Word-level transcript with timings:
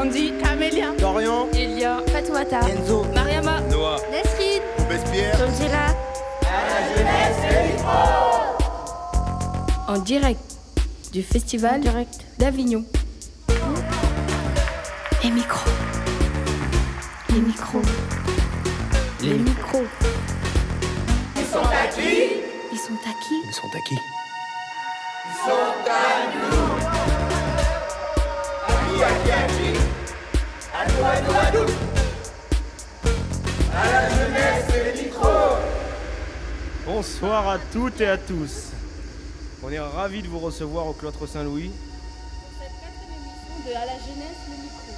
Andy, 0.00 0.32
Camélia, 0.42 0.92
Dorian, 0.98 1.46
Elia, 1.52 1.98
Fatouata, 2.06 2.60
Enzo, 2.60 3.04
Mariama, 3.14 3.60
Noah, 3.70 3.98
Nesrine, 4.10 4.62
Robespierre. 4.78 5.36
Angela. 5.46 5.94
en 9.88 9.98
direct 9.98 10.40
du 11.12 11.22
festival 11.22 11.80
Direct. 11.80 12.20
d'Avignon. 12.38 12.82
Les 15.22 15.30
micros. 15.30 15.70
Les 17.34 17.40
micros. 17.40 17.82
Les 19.20 19.34
micros. 19.34 19.84
Ils 21.36 21.44
sont 21.44 21.58
à 21.58 21.86
qui? 21.88 22.40
Ils 22.72 22.78
sont 22.78 22.94
à 23.04 23.80
qui? 23.86 23.96
Bonsoir 37.20 37.48
à 37.48 37.58
toutes 37.72 38.00
et 38.02 38.06
à 38.06 38.18
tous. 38.18 38.72
On 39.62 39.70
est 39.70 39.78
ravis 39.78 40.20
de 40.22 40.28
vous 40.28 40.38
recevoir 40.38 40.86
au 40.86 40.92
Cloître 40.92 41.26
Saint-Louis. 41.26 41.70
de 43.66 43.70
À 43.70 43.86
la 43.86 43.92
jeunesse, 43.92 44.36
le 44.48 44.62
micro. 44.62 44.92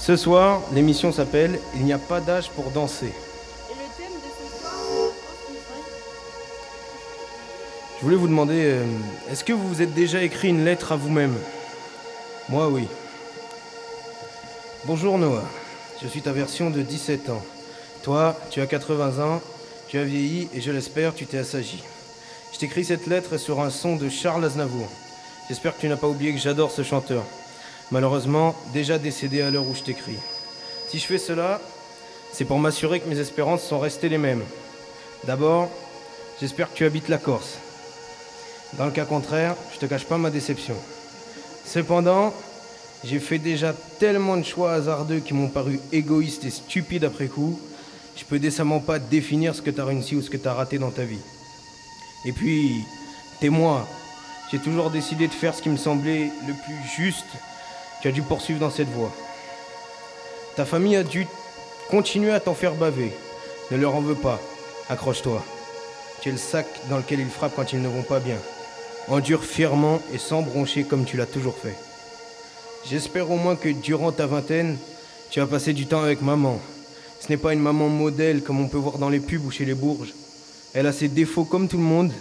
Ce 0.00 0.16
soir, 0.16 0.62
l'émission 0.72 1.12
s'appelle 1.12 1.60
Il 1.76 1.84
n'y 1.84 1.92
a 1.92 1.98
pas 1.98 2.20
d'âge 2.20 2.50
pour 2.50 2.70
danser. 2.72 3.06
Et 3.06 3.74
le 3.74 3.96
thème 3.96 4.12
de 4.12 4.28
ce 4.28 4.60
soir, 4.60 5.12
Je 7.98 8.04
voulais 8.04 8.16
vous 8.16 8.26
demander, 8.26 8.64
euh, 8.64 8.84
est-ce 9.30 9.44
que 9.44 9.52
vous 9.52 9.68
vous 9.68 9.82
êtes 9.82 9.94
déjà 9.94 10.22
écrit 10.22 10.48
une 10.48 10.64
lettre 10.64 10.90
à 10.90 10.96
vous-même? 10.96 11.36
Moi, 12.48 12.68
oui. 12.68 12.88
Bonjour 14.84 15.16
Noah, 15.16 15.44
je 16.02 16.08
suis 16.08 16.22
ta 16.22 16.32
version 16.32 16.70
de 16.70 16.82
17 16.82 17.30
ans. 17.30 17.42
Toi, 18.04 18.38
tu 18.50 18.60
as 18.60 18.66
80 18.66 19.24
ans, 19.24 19.40
tu 19.88 19.98
as 19.98 20.04
vieilli 20.04 20.46
et 20.52 20.60
je 20.60 20.70
l'espère, 20.70 21.14
tu 21.14 21.24
t'es 21.24 21.38
assagi. 21.38 21.82
Je 22.52 22.58
t'écris 22.58 22.84
cette 22.84 23.06
lettre 23.06 23.38
sur 23.38 23.62
un 23.62 23.70
son 23.70 23.96
de 23.96 24.10
Charles 24.10 24.44
Aznavour. 24.44 24.90
J'espère 25.48 25.74
que 25.74 25.80
tu 25.80 25.88
n'as 25.88 25.96
pas 25.96 26.08
oublié 26.08 26.34
que 26.34 26.38
j'adore 26.38 26.70
ce 26.70 26.82
chanteur. 26.82 27.24
Malheureusement, 27.90 28.54
déjà 28.74 28.98
décédé 28.98 29.40
à 29.40 29.50
l'heure 29.50 29.66
où 29.66 29.74
je 29.74 29.84
t'écris. 29.84 30.18
Si 30.90 30.98
je 30.98 31.06
fais 31.06 31.16
cela, 31.16 31.62
c'est 32.30 32.44
pour 32.44 32.58
m'assurer 32.58 33.00
que 33.00 33.08
mes 33.08 33.20
espérances 33.20 33.62
sont 33.62 33.78
restées 33.78 34.10
les 34.10 34.18
mêmes. 34.18 34.44
D'abord, 35.26 35.70
j'espère 36.42 36.70
que 36.70 36.76
tu 36.76 36.84
habites 36.84 37.08
la 37.08 37.16
Corse. 37.16 37.56
Dans 38.74 38.84
le 38.84 38.92
cas 38.92 39.06
contraire, 39.06 39.56
je 39.72 39.78
te 39.78 39.86
cache 39.86 40.04
pas 40.04 40.18
ma 40.18 40.28
déception. 40.28 40.76
Cependant, 41.64 42.34
j'ai 43.02 43.18
fait 43.18 43.38
déjà 43.38 43.74
tellement 43.98 44.36
de 44.36 44.42
choix 44.42 44.74
hasardeux 44.74 45.20
qui 45.20 45.32
m'ont 45.32 45.48
paru 45.48 45.80
égoïstes 45.90 46.44
et 46.44 46.50
stupides 46.50 47.04
après 47.04 47.28
coup, 47.28 47.58
je 48.16 48.24
peux 48.24 48.38
décemment 48.38 48.80
pas 48.80 48.98
définir 48.98 49.54
ce 49.54 49.62
que 49.62 49.70
tu 49.70 49.80
as 49.80 49.84
réussi 49.84 50.16
ou 50.16 50.22
ce 50.22 50.30
que 50.30 50.36
tu 50.36 50.48
raté 50.48 50.78
dans 50.78 50.90
ta 50.90 51.04
vie. 51.04 51.20
Et 52.24 52.32
puis, 52.32 52.84
t'es 53.40 53.48
moi. 53.48 53.86
J'ai 54.50 54.58
toujours 54.58 54.90
décidé 54.90 55.26
de 55.26 55.32
faire 55.32 55.54
ce 55.54 55.62
qui 55.62 55.68
me 55.68 55.76
semblait 55.76 56.30
le 56.46 56.54
plus 56.64 56.88
juste. 56.96 57.26
Tu 58.00 58.08
as 58.08 58.12
dû 58.12 58.22
poursuivre 58.22 58.60
dans 58.60 58.70
cette 58.70 58.88
voie. 58.88 59.12
Ta 60.56 60.64
famille 60.64 60.96
a 60.96 61.02
dû 61.02 61.26
continuer 61.90 62.32
à 62.32 62.40
t'en 62.40 62.54
faire 62.54 62.74
baver. 62.74 63.12
Ne 63.70 63.76
leur 63.76 63.94
en 63.96 64.00
veux 64.00 64.14
pas. 64.14 64.40
Accroche-toi. 64.88 65.42
Tu 66.20 66.28
es 66.28 66.32
le 66.32 66.38
sac 66.38 66.66
dans 66.88 66.98
lequel 66.98 67.20
ils 67.20 67.28
frappent 67.28 67.56
quand 67.56 67.72
ils 67.72 67.82
ne 67.82 67.88
vont 67.88 68.02
pas 68.02 68.20
bien. 68.20 68.38
Endure 69.08 69.44
fièrement 69.44 70.00
et 70.12 70.18
sans 70.18 70.42
broncher 70.42 70.84
comme 70.84 71.04
tu 71.04 71.16
l'as 71.16 71.26
toujours 71.26 71.56
fait. 71.56 71.76
J'espère 72.88 73.30
au 73.30 73.36
moins 73.36 73.56
que 73.56 73.68
durant 73.68 74.12
ta 74.12 74.26
vingtaine, 74.26 74.78
tu 75.30 75.40
as 75.40 75.46
passé 75.46 75.72
du 75.72 75.86
temps 75.86 76.02
avec 76.02 76.22
maman. 76.22 76.60
Ce 77.24 77.30
n'est 77.30 77.38
pas 77.38 77.54
une 77.54 77.60
maman 77.60 77.88
modèle 77.88 78.42
comme 78.42 78.60
on 78.60 78.68
peut 78.68 78.76
voir 78.76 78.98
dans 78.98 79.08
les 79.08 79.18
pubs 79.18 79.46
ou 79.46 79.50
chez 79.50 79.64
les 79.64 79.72
bourges. 79.72 80.12
Elle 80.74 80.86
a 80.86 80.92
ses 80.92 81.08
défauts 81.08 81.44
comme 81.44 81.68
tout 81.68 81.78
le 81.78 81.82
monde, 81.82 82.12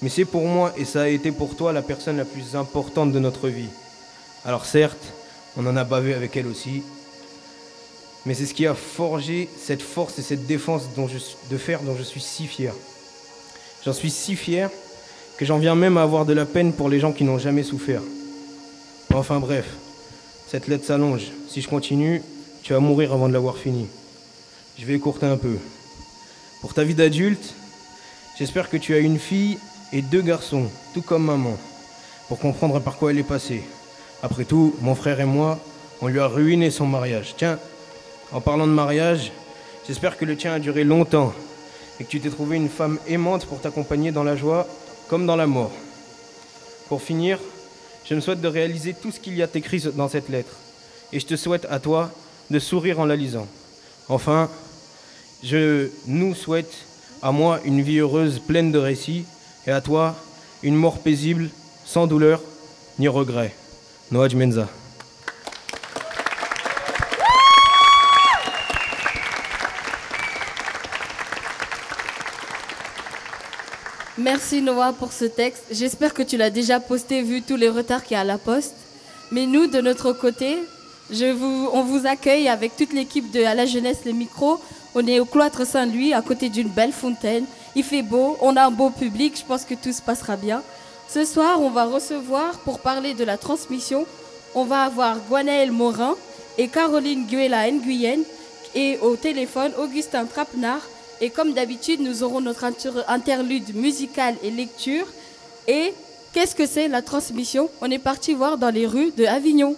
mais 0.00 0.08
c'est 0.08 0.24
pour 0.24 0.46
moi 0.46 0.72
et 0.78 0.86
ça 0.86 1.02
a 1.02 1.08
été 1.08 1.30
pour 1.30 1.56
toi 1.56 1.74
la 1.74 1.82
personne 1.82 2.16
la 2.16 2.24
plus 2.24 2.56
importante 2.56 3.12
de 3.12 3.18
notre 3.18 3.50
vie. 3.50 3.68
Alors 4.46 4.64
certes, 4.64 5.12
on 5.58 5.66
en 5.66 5.76
a 5.76 5.84
bavé 5.84 6.14
avec 6.14 6.38
elle 6.38 6.46
aussi, 6.46 6.82
mais 8.24 8.32
c'est 8.32 8.46
ce 8.46 8.54
qui 8.54 8.66
a 8.66 8.74
forgé 8.74 9.46
cette 9.62 9.82
force 9.82 10.18
et 10.18 10.22
cette 10.22 10.46
défense 10.46 10.84
de 11.50 11.56
fer 11.58 11.82
dont 11.82 11.94
je 11.94 12.02
suis 12.02 12.22
si 12.22 12.46
fier. 12.46 12.72
J'en 13.84 13.92
suis 13.92 14.10
si 14.10 14.36
fier 14.36 14.70
que 15.36 15.44
j'en 15.44 15.58
viens 15.58 15.74
même 15.74 15.98
à 15.98 16.02
avoir 16.02 16.24
de 16.24 16.32
la 16.32 16.46
peine 16.46 16.72
pour 16.72 16.88
les 16.88 16.98
gens 16.98 17.12
qui 17.12 17.24
n'ont 17.24 17.38
jamais 17.38 17.62
souffert. 17.62 18.00
Enfin 19.12 19.38
bref, 19.38 19.66
cette 20.48 20.66
lettre 20.66 20.86
s'allonge. 20.86 21.30
Si 21.46 21.60
je 21.60 21.68
continue, 21.68 22.22
tu 22.62 22.72
vas 22.72 22.80
mourir 22.80 23.12
avant 23.12 23.28
de 23.28 23.34
l'avoir 23.34 23.58
fini. 23.58 23.86
Je 24.78 24.84
vais 24.84 24.94
écourter 24.94 25.24
un 25.24 25.38
peu. 25.38 25.56
Pour 26.60 26.74
ta 26.74 26.84
vie 26.84 26.94
d'adulte, 26.94 27.54
j'espère 28.38 28.68
que 28.68 28.76
tu 28.76 28.94
as 28.94 28.98
une 28.98 29.18
fille 29.18 29.58
et 29.90 30.02
deux 30.02 30.20
garçons, 30.20 30.66
tout 30.92 31.00
comme 31.00 31.24
maman, 31.24 31.56
pour 32.28 32.38
comprendre 32.38 32.78
par 32.80 32.98
quoi 32.98 33.10
elle 33.10 33.18
est 33.18 33.22
passée. 33.22 33.62
Après 34.22 34.44
tout, 34.44 34.74
mon 34.82 34.94
frère 34.94 35.18
et 35.20 35.24
moi, 35.24 35.58
on 36.02 36.08
lui 36.08 36.20
a 36.20 36.26
ruiné 36.26 36.70
son 36.70 36.86
mariage. 36.86 37.34
Tiens, 37.38 37.58
en 38.32 38.42
parlant 38.42 38.66
de 38.66 38.72
mariage, 38.72 39.32
j'espère 39.86 40.18
que 40.18 40.26
le 40.26 40.36
tien 40.36 40.52
a 40.52 40.58
duré 40.58 40.84
longtemps 40.84 41.32
et 41.98 42.04
que 42.04 42.10
tu 42.10 42.20
t'es 42.20 42.28
trouvé 42.28 42.56
une 42.56 42.68
femme 42.68 42.98
aimante 43.08 43.46
pour 43.46 43.62
t'accompagner 43.62 44.12
dans 44.12 44.24
la 44.24 44.36
joie 44.36 44.66
comme 45.08 45.24
dans 45.24 45.36
la 45.36 45.46
mort. 45.46 45.72
Pour 46.90 47.00
finir, 47.00 47.38
je 48.04 48.14
me 48.14 48.20
souhaite 48.20 48.42
de 48.42 48.48
réaliser 48.48 48.92
tout 48.92 49.10
ce 49.10 49.20
qu'il 49.20 49.36
y 49.36 49.42
a 49.42 49.48
écrit 49.54 49.82
dans 49.94 50.10
cette 50.10 50.28
lettre. 50.28 50.54
Et 51.14 51.20
je 51.20 51.26
te 51.26 51.36
souhaite 51.36 51.66
à 51.70 51.80
toi 51.80 52.10
de 52.50 52.58
sourire 52.58 53.00
en 53.00 53.06
la 53.06 53.16
lisant. 53.16 53.46
Enfin, 54.08 54.50
je 55.42 55.88
nous 56.06 56.34
souhaite 56.34 56.72
à 57.22 57.32
moi 57.32 57.60
une 57.64 57.82
vie 57.82 57.98
heureuse 57.98 58.38
pleine 58.38 58.72
de 58.72 58.78
récits 58.78 59.24
et 59.66 59.70
à 59.70 59.80
toi 59.80 60.16
une 60.62 60.74
mort 60.74 60.98
paisible, 60.98 61.50
sans 61.84 62.06
douleur 62.06 62.40
ni 62.98 63.08
regret. 63.08 63.54
Noah 64.10 64.28
Menza. 64.34 64.68
Merci 74.18 74.62
Noah 74.62 74.92
pour 74.92 75.12
ce 75.12 75.26
texte. 75.26 75.64
J'espère 75.70 76.14
que 76.14 76.22
tu 76.22 76.36
l'as 76.36 76.50
déjà 76.50 76.80
posté 76.80 77.22
vu 77.22 77.42
tous 77.42 77.56
les 77.56 77.68
retards 77.68 78.02
qu'il 78.02 78.14
y 78.14 78.18
a 78.18 78.20
à 78.20 78.24
la 78.24 78.38
poste. 78.38 78.74
Mais 79.30 79.46
nous, 79.46 79.66
de 79.66 79.80
notre 79.80 80.12
côté, 80.12 80.56
on 81.12 81.82
vous 81.84 82.06
accueille 82.06 82.48
avec 82.48 82.76
toute 82.76 82.92
l'équipe 82.92 83.30
de 83.30 83.44
À 83.44 83.54
la 83.54 83.66
jeunesse 83.66 83.98
les 84.04 84.12
micros. 84.12 84.58
On 84.98 85.06
est 85.06 85.20
au 85.20 85.26
cloître 85.26 85.66
Saint-Louis, 85.66 86.14
à 86.14 86.22
côté 86.22 86.48
d'une 86.48 86.70
belle 86.70 86.90
fontaine. 86.90 87.44
Il 87.74 87.84
fait 87.84 88.00
beau, 88.00 88.38
on 88.40 88.56
a 88.56 88.64
un 88.64 88.70
beau 88.70 88.88
public, 88.88 89.36
je 89.38 89.44
pense 89.44 89.66
que 89.66 89.74
tout 89.74 89.92
se 89.92 90.00
passera 90.00 90.36
bien. 90.36 90.62
Ce 91.06 91.26
soir, 91.26 91.60
on 91.60 91.68
va 91.68 91.84
recevoir, 91.84 92.58
pour 92.60 92.80
parler 92.80 93.12
de 93.12 93.22
la 93.22 93.36
transmission, 93.36 94.06
on 94.54 94.64
va 94.64 94.84
avoir 94.84 95.18
Guanaël 95.28 95.70
Morin 95.70 96.14
et 96.56 96.68
Caroline 96.68 97.26
Guela 97.26 97.70
Nguyen 97.70 98.20
et 98.74 98.96
au 99.02 99.16
téléphone 99.16 99.72
Augustin 99.78 100.24
Trapenard. 100.24 100.80
Et 101.20 101.28
comme 101.28 101.52
d'habitude, 101.52 102.00
nous 102.00 102.22
aurons 102.22 102.40
notre 102.40 102.64
inter- 102.64 103.02
interlude 103.06 103.76
musical 103.76 104.34
et 104.42 104.50
lecture. 104.50 105.06
Et 105.68 105.92
qu'est-ce 106.32 106.54
que 106.54 106.66
c'est 106.66 106.88
la 106.88 107.02
transmission? 107.02 107.68
On 107.82 107.90
est 107.90 107.98
parti 107.98 108.32
voir 108.32 108.56
dans 108.56 108.70
les 108.70 108.86
rues 108.86 109.12
de 109.14 109.26
Avignon. 109.26 109.76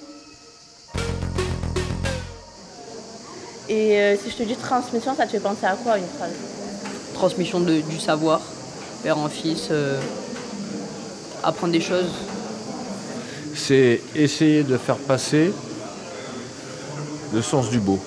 Et 3.69 3.99
euh, 4.01 4.17
si 4.23 4.31
je 4.31 4.37
te 4.37 4.43
dis 4.43 4.57
transmission, 4.57 5.15
ça 5.17 5.27
te 5.27 5.33
fait 5.33 5.41
penser 5.41 5.67
à 5.67 5.75
quoi 5.75 5.99
une 5.99 6.05
phrase? 6.17 6.33
Transmission 7.15 7.61
de- 7.61 7.81
du 7.81 7.99
savoir, 7.99 8.41
père 9.03 9.19
en 9.19 9.29
fils, 9.29 9.69
euh, 9.71 10.01
apprendre 11.43 11.73
des 11.73 11.81
choses. 11.81 12.11
c'est 13.55 14.01
essayer 14.15 14.63
de 14.63 14.77
faire 14.79 14.97
passer 14.97 15.53
le 17.35 17.43
sens 17.43 17.71
du 17.71 17.81
beau. 17.81 17.99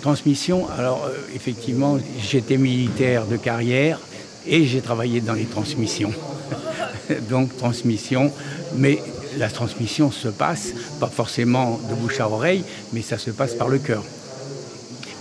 Transmission, 0.00 0.68
alors 0.78 1.04
euh, 1.06 1.12
effectivement, 1.34 1.98
j'étais 2.20 2.56
militaire 2.56 3.26
de 3.26 3.36
carrière 3.36 3.98
et 4.46 4.64
j'ai 4.64 4.80
travaillé 4.80 5.20
dans 5.20 5.32
les 5.34 5.44
transmissions. 5.46 6.12
Donc 7.28 7.56
transmission, 7.56 8.32
mais 8.76 9.02
la 9.36 9.50
transmission 9.50 10.10
se 10.12 10.28
passe, 10.28 10.68
pas 11.00 11.08
forcément 11.08 11.80
de 11.90 11.94
bouche 11.96 12.20
à 12.20 12.28
oreille, 12.30 12.62
mais 12.92 13.02
ça 13.02 13.18
se 13.18 13.30
passe 13.30 13.54
par 13.54 13.68
le 13.68 13.78
cœur. 13.78 14.04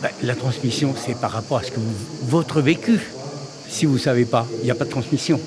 Ben, 0.02 0.10
la 0.24 0.36
transmission, 0.36 0.94
c'est 0.96 1.16
par 1.20 1.32
rapport 1.32 1.58
à 1.58 1.64
ce 1.64 1.72
que 1.72 1.80
vous- 1.80 2.28
votre 2.28 2.62
vécu. 2.62 3.00
Si 3.70 3.86
vous 3.86 3.96
ne 3.96 4.00
savez 4.00 4.26
pas, 4.26 4.46
il 4.62 4.66
n'y 4.66 4.72
a 4.72 4.76
pas 4.76 4.86
de 4.86 4.90
transmission. 4.92 5.40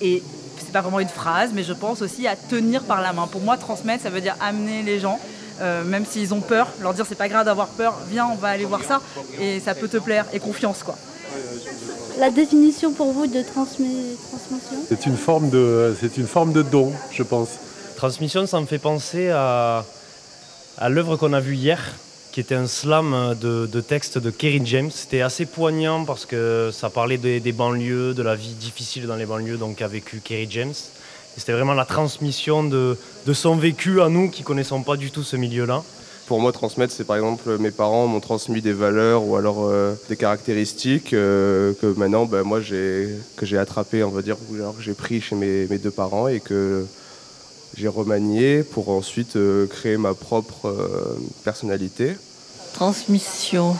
Et 0.00 0.22
c'est 0.58 0.72
pas 0.72 0.82
vraiment 0.82 1.00
une 1.00 1.08
phrase, 1.08 1.50
mais 1.54 1.62
je 1.64 1.72
pense 1.72 2.02
aussi 2.02 2.26
à 2.26 2.36
tenir 2.36 2.82
par 2.84 3.00
la 3.00 3.12
main. 3.12 3.26
Pour 3.26 3.40
moi, 3.40 3.56
transmettre, 3.56 4.02
ça 4.02 4.10
veut 4.10 4.20
dire 4.20 4.36
amener 4.40 4.82
les 4.82 5.00
gens, 5.00 5.18
euh, 5.60 5.82
même 5.84 6.04
s'ils 6.04 6.34
ont 6.34 6.40
peur, 6.40 6.68
leur 6.82 6.92
dire 6.94 7.06
c'est 7.08 7.14
pas 7.16 7.28
grave 7.28 7.46
d'avoir 7.46 7.68
peur, 7.68 7.94
viens, 8.10 8.26
on 8.30 8.36
va 8.36 8.48
aller 8.48 8.64
voir 8.66 8.82
ça, 8.86 9.00
et 9.40 9.58
ça 9.60 9.74
peut 9.74 9.88
te 9.88 9.96
plaire, 9.96 10.26
et 10.32 10.38
confiance 10.38 10.82
quoi. 10.84 10.96
La 12.20 12.30
définition 12.30 12.92
pour 12.92 13.12
vous 13.12 13.26
de 13.26 13.38
transmi- 13.40 14.16
transmission? 14.30 14.84
C'est 14.88 15.06
une 15.06 15.16
forme 15.16 15.50
de, 15.50 15.96
c'est 16.00 16.16
une 16.16 16.26
forme 16.26 16.52
de 16.52 16.62
don, 16.62 16.92
je 17.10 17.22
pense. 17.22 17.48
Transmission, 17.96 18.46
ça 18.46 18.60
me 18.60 18.66
fait 18.66 18.78
penser 18.78 19.30
à, 19.30 19.84
à 20.78 20.88
l'œuvre 20.88 21.16
qu'on 21.16 21.32
a 21.32 21.40
vue 21.40 21.54
hier, 21.56 21.80
qui 22.32 22.40
était 22.40 22.54
un 22.54 22.66
slam 22.66 23.34
de, 23.40 23.66
de 23.66 23.80
texte 23.80 24.18
de 24.18 24.30
Kerry 24.30 24.60
James. 24.64 24.90
C'était 24.92 25.22
assez 25.22 25.46
poignant 25.46 26.04
parce 26.04 26.26
que 26.26 26.70
ça 26.72 26.90
parlait 26.90 27.18
des, 27.18 27.52
banlieues, 27.52 28.14
de 28.14 28.22
la 28.22 28.34
vie 28.34 28.54
difficile 28.54 29.06
dans 29.06 29.16
les 29.16 29.26
banlieues 29.26 29.56
donc 29.56 29.76
qu'a 29.76 29.88
vécu 29.88 30.20
Kerry 30.22 30.46
James. 30.50 30.74
C'était 31.36 31.52
vraiment 31.52 31.74
la 31.74 31.84
transmission 31.84 32.64
de, 32.64 32.96
son 33.32 33.56
vécu 33.56 34.02
à 34.02 34.08
nous 34.08 34.28
qui 34.30 34.42
connaissons 34.42 34.82
pas 34.82 34.96
du 34.96 35.10
tout 35.10 35.22
ce 35.22 35.36
milieu-là. 35.36 35.82
Pour 36.26 36.40
moi, 36.40 36.52
transmettre, 36.52 36.92
c'est 36.92 37.04
par 37.04 37.16
exemple 37.16 37.56
mes 37.58 37.70
parents 37.70 38.06
m'ont 38.06 38.20
transmis 38.20 38.60
des 38.60 38.74
valeurs 38.74 39.24
ou 39.24 39.36
alors 39.36 39.66
euh, 39.66 39.94
des 40.10 40.16
caractéristiques 40.16 41.14
euh, 41.14 41.72
que 41.80 41.86
maintenant, 41.86 42.26
ben, 42.26 42.42
moi, 42.42 42.60
j'ai 42.60 43.08
que 43.36 43.56
attrapé, 43.56 44.04
on 44.04 44.10
va 44.10 44.20
dire, 44.20 44.36
ou 44.50 44.56
alors 44.56 44.76
que 44.76 44.82
j'ai 44.82 44.92
pris 44.92 45.22
chez 45.22 45.36
mes, 45.36 45.66
mes 45.68 45.78
deux 45.78 45.90
parents 45.90 46.28
et 46.28 46.40
que 46.40 46.84
j'ai 47.78 47.88
remanié 47.88 48.64
pour 48.64 48.88
ensuite 48.88 49.36
euh, 49.36 49.66
créer 49.68 49.96
ma 49.96 50.12
propre 50.14 50.66
euh, 50.66 51.16
personnalité. 51.44 52.16
Transmission, 52.74 53.76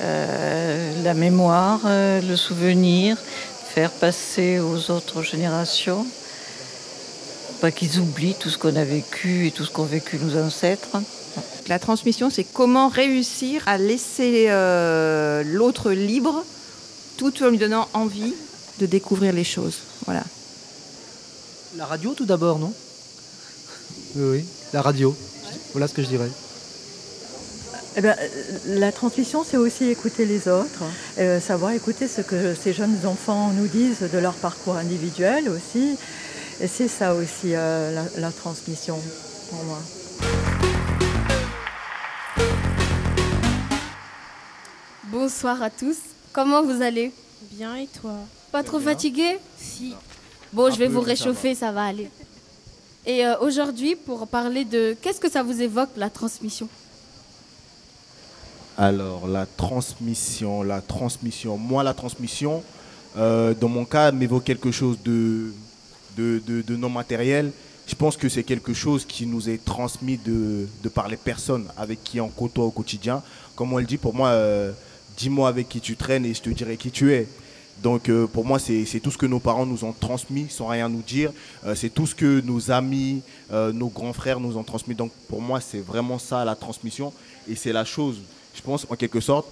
euh, 0.00 1.02
la 1.02 1.14
mémoire, 1.14 1.80
euh, 1.86 2.20
le 2.20 2.36
souvenir, 2.36 3.16
faire 3.74 3.90
passer 3.90 4.60
aux 4.60 4.92
autres 4.92 5.22
générations, 5.22 6.06
pas 7.60 7.72
qu'ils 7.72 7.98
oublient 7.98 8.36
tout 8.38 8.48
ce 8.48 8.58
qu'on 8.58 8.76
a 8.76 8.84
vécu 8.84 9.48
et 9.48 9.50
tout 9.50 9.64
ce 9.64 9.70
qu'ont 9.70 9.84
vécu 9.84 10.18
nos 10.18 10.40
ancêtres. 10.40 10.98
La 11.66 11.80
transmission, 11.80 12.30
c'est 12.30 12.44
comment 12.44 12.88
réussir 12.88 13.62
à 13.66 13.76
laisser 13.76 14.46
euh, 14.50 15.42
l'autre 15.44 15.90
libre 15.90 16.44
tout 17.16 17.32
en 17.42 17.48
lui 17.48 17.58
donnant 17.58 17.88
envie 17.92 18.34
de 18.78 18.86
découvrir 18.86 19.32
les 19.32 19.42
choses. 19.44 19.78
Voilà. 20.04 20.22
La 21.76 21.86
radio 21.86 22.14
tout 22.14 22.24
d'abord, 22.24 22.60
non? 22.60 22.72
Oui, 24.16 24.24
oui, 24.38 24.44
la 24.72 24.80
radio. 24.80 25.14
Voilà 25.72 25.88
ce 25.88 25.92
que 25.94 26.02
je 26.02 26.08
dirais. 26.08 26.30
Eh 27.96 28.00
ben, 28.00 28.16
euh, 28.18 28.78
la 28.78 28.90
transmission, 28.92 29.44
c'est 29.44 29.58
aussi 29.58 29.84
écouter 29.90 30.24
les 30.24 30.48
autres, 30.48 30.84
euh, 31.18 31.38
savoir 31.40 31.72
écouter 31.72 32.08
ce 32.08 32.22
que 32.22 32.54
ces 32.54 32.72
jeunes 32.72 32.96
enfants 33.04 33.50
nous 33.50 33.66
disent 33.66 34.00
de 34.10 34.18
leur 34.18 34.32
parcours 34.34 34.76
individuel 34.76 35.50
aussi. 35.50 35.96
Et 36.60 36.66
c'est 36.66 36.88
ça 36.88 37.14
aussi 37.14 37.54
euh, 37.54 37.94
la, 37.94 38.20
la 38.20 38.30
transmission 38.32 38.98
pour 39.50 39.64
moi. 39.64 39.78
Bonsoir 45.04 45.62
à 45.62 45.68
tous. 45.68 45.96
Comment 46.32 46.62
vous 46.62 46.80
allez? 46.82 47.12
Bien 47.52 47.76
et 47.76 47.88
toi? 48.00 48.14
Pas 48.52 48.62
trop 48.62 48.80
fatigué? 48.80 49.38
Si. 49.58 49.94
Bon, 50.52 50.66
Un 50.66 50.70
je 50.70 50.78
vais 50.78 50.86
peu, 50.86 50.94
vous 50.94 51.02
ça 51.02 51.08
réchauffer, 51.08 51.54
ça 51.54 51.72
va 51.72 51.84
aller. 51.84 52.10
Et 53.06 53.24
euh, 53.24 53.38
aujourd'hui, 53.40 53.94
pour 53.94 54.26
parler 54.26 54.64
de 54.64 54.96
qu'est-ce 55.00 55.20
que 55.20 55.30
ça 55.30 55.42
vous 55.42 55.62
évoque 55.62 55.90
la 55.96 56.10
transmission? 56.10 56.68
Alors, 58.76 59.26
la 59.28 59.46
transmission, 59.46 60.62
la 60.62 60.80
transmission. 60.80 61.56
Moi, 61.56 61.82
la 61.84 61.94
transmission, 61.94 62.62
euh, 63.16 63.54
dans 63.54 63.68
mon 63.68 63.84
cas, 63.84 64.10
m'évoque 64.10 64.44
quelque 64.44 64.72
chose 64.72 64.98
de, 65.04 65.52
de, 66.16 66.42
de- 66.46 66.76
non 66.76 66.90
matériel. 66.90 67.52
Je 67.86 67.94
pense 67.94 68.16
que 68.16 68.28
c'est 68.28 68.42
quelque 68.42 68.74
chose 68.74 69.04
qui 69.06 69.24
nous 69.26 69.48
est 69.48 69.64
transmis 69.64 70.18
de 70.18 70.66
par 70.92 71.06
les 71.06 71.16
personnes 71.16 71.68
avec 71.76 72.02
qui 72.02 72.20
on 72.20 72.28
côtoie 72.28 72.64
au 72.64 72.70
quotidien. 72.72 73.22
Comme 73.54 73.72
on 73.72 73.78
le 73.78 73.84
dit, 73.84 73.96
pour 73.98 74.12
moi, 74.14 74.30
euh, 74.30 74.72
dis-moi 75.16 75.48
avec 75.48 75.68
qui 75.68 75.80
tu 75.80 75.96
traînes 75.96 76.26
et 76.26 76.34
je 76.34 76.42
te 76.42 76.50
dirai 76.50 76.76
qui 76.76 76.90
tu 76.90 77.12
es. 77.14 77.28
Donc 77.82 78.08
euh, 78.08 78.26
pour 78.26 78.44
moi, 78.44 78.58
c'est 78.58 79.00
tout 79.00 79.10
ce 79.10 79.18
que 79.18 79.26
nos 79.26 79.38
parents 79.38 79.66
nous 79.66 79.84
ont 79.84 79.92
transmis 79.92 80.46
sans 80.48 80.68
rien 80.68 80.88
nous 80.88 81.02
dire. 81.02 81.32
Euh, 81.64 81.74
c'est 81.74 81.90
tout 81.90 82.06
ce 82.06 82.14
que 82.14 82.40
nos 82.40 82.70
amis, 82.70 83.22
euh, 83.52 83.72
nos 83.72 83.88
grands 83.88 84.12
frères 84.12 84.40
nous 84.40 84.56
ont 84.56 84.62
transmis. 84.62 84.94
Donc 84.94 85.12
pour 85.28 85.42
moi, 85.42 85.60
c'est 85.60 85.80
vraiment 85.80 86.18
ça 86.18 86.44
la 86.44 86.56
transmission. 86.56 87.12
Et 87.48 87.54
c'est 87.54 87.72
la 87.72 87.84
chose, 87.84 88.18
je 88.54 88.62
pense, 88.62 88.86
en 88.88 88.96
quelque 88.96 89.20
sorte, 89.20 89.46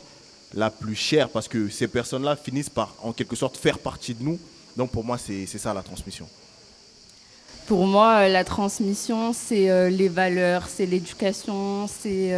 la 0.54 0.70
plus 0.70 0.94
chère 0.94 1.28
parce 1.28 1.48
que 1.48 1.68
ces 1.68 1.88
personnes-là 1.88 2.36
finissent 2.36 2.70
par, 2.70 2.94
en 3.02 3.12
quelque 3.12 3.36
sorte, 3.36 3.56
faire 3.56 3.78
partie 3.78 4.14
de 4.14 4.22
nous. 4.22 4.38
Donc 4.76 4.90
pour 4.90 5.04
moi, 5.04 5.18
c'est 5.18 5.46
ça 5.46 5.74
la 5.74 5.82
transmission. 5.82 6.26
Pour 7.66 7.86
moi, 7.86 8.28
la 8.28 8.44
transmission, 8.44 9.32
c'est 9.32 9.90
les 9.90 10.08
valeurs, 10.08 10.66
c'est 10.68 10.84
l'éducation, 10.84 11.86
c'est 11.88 12.30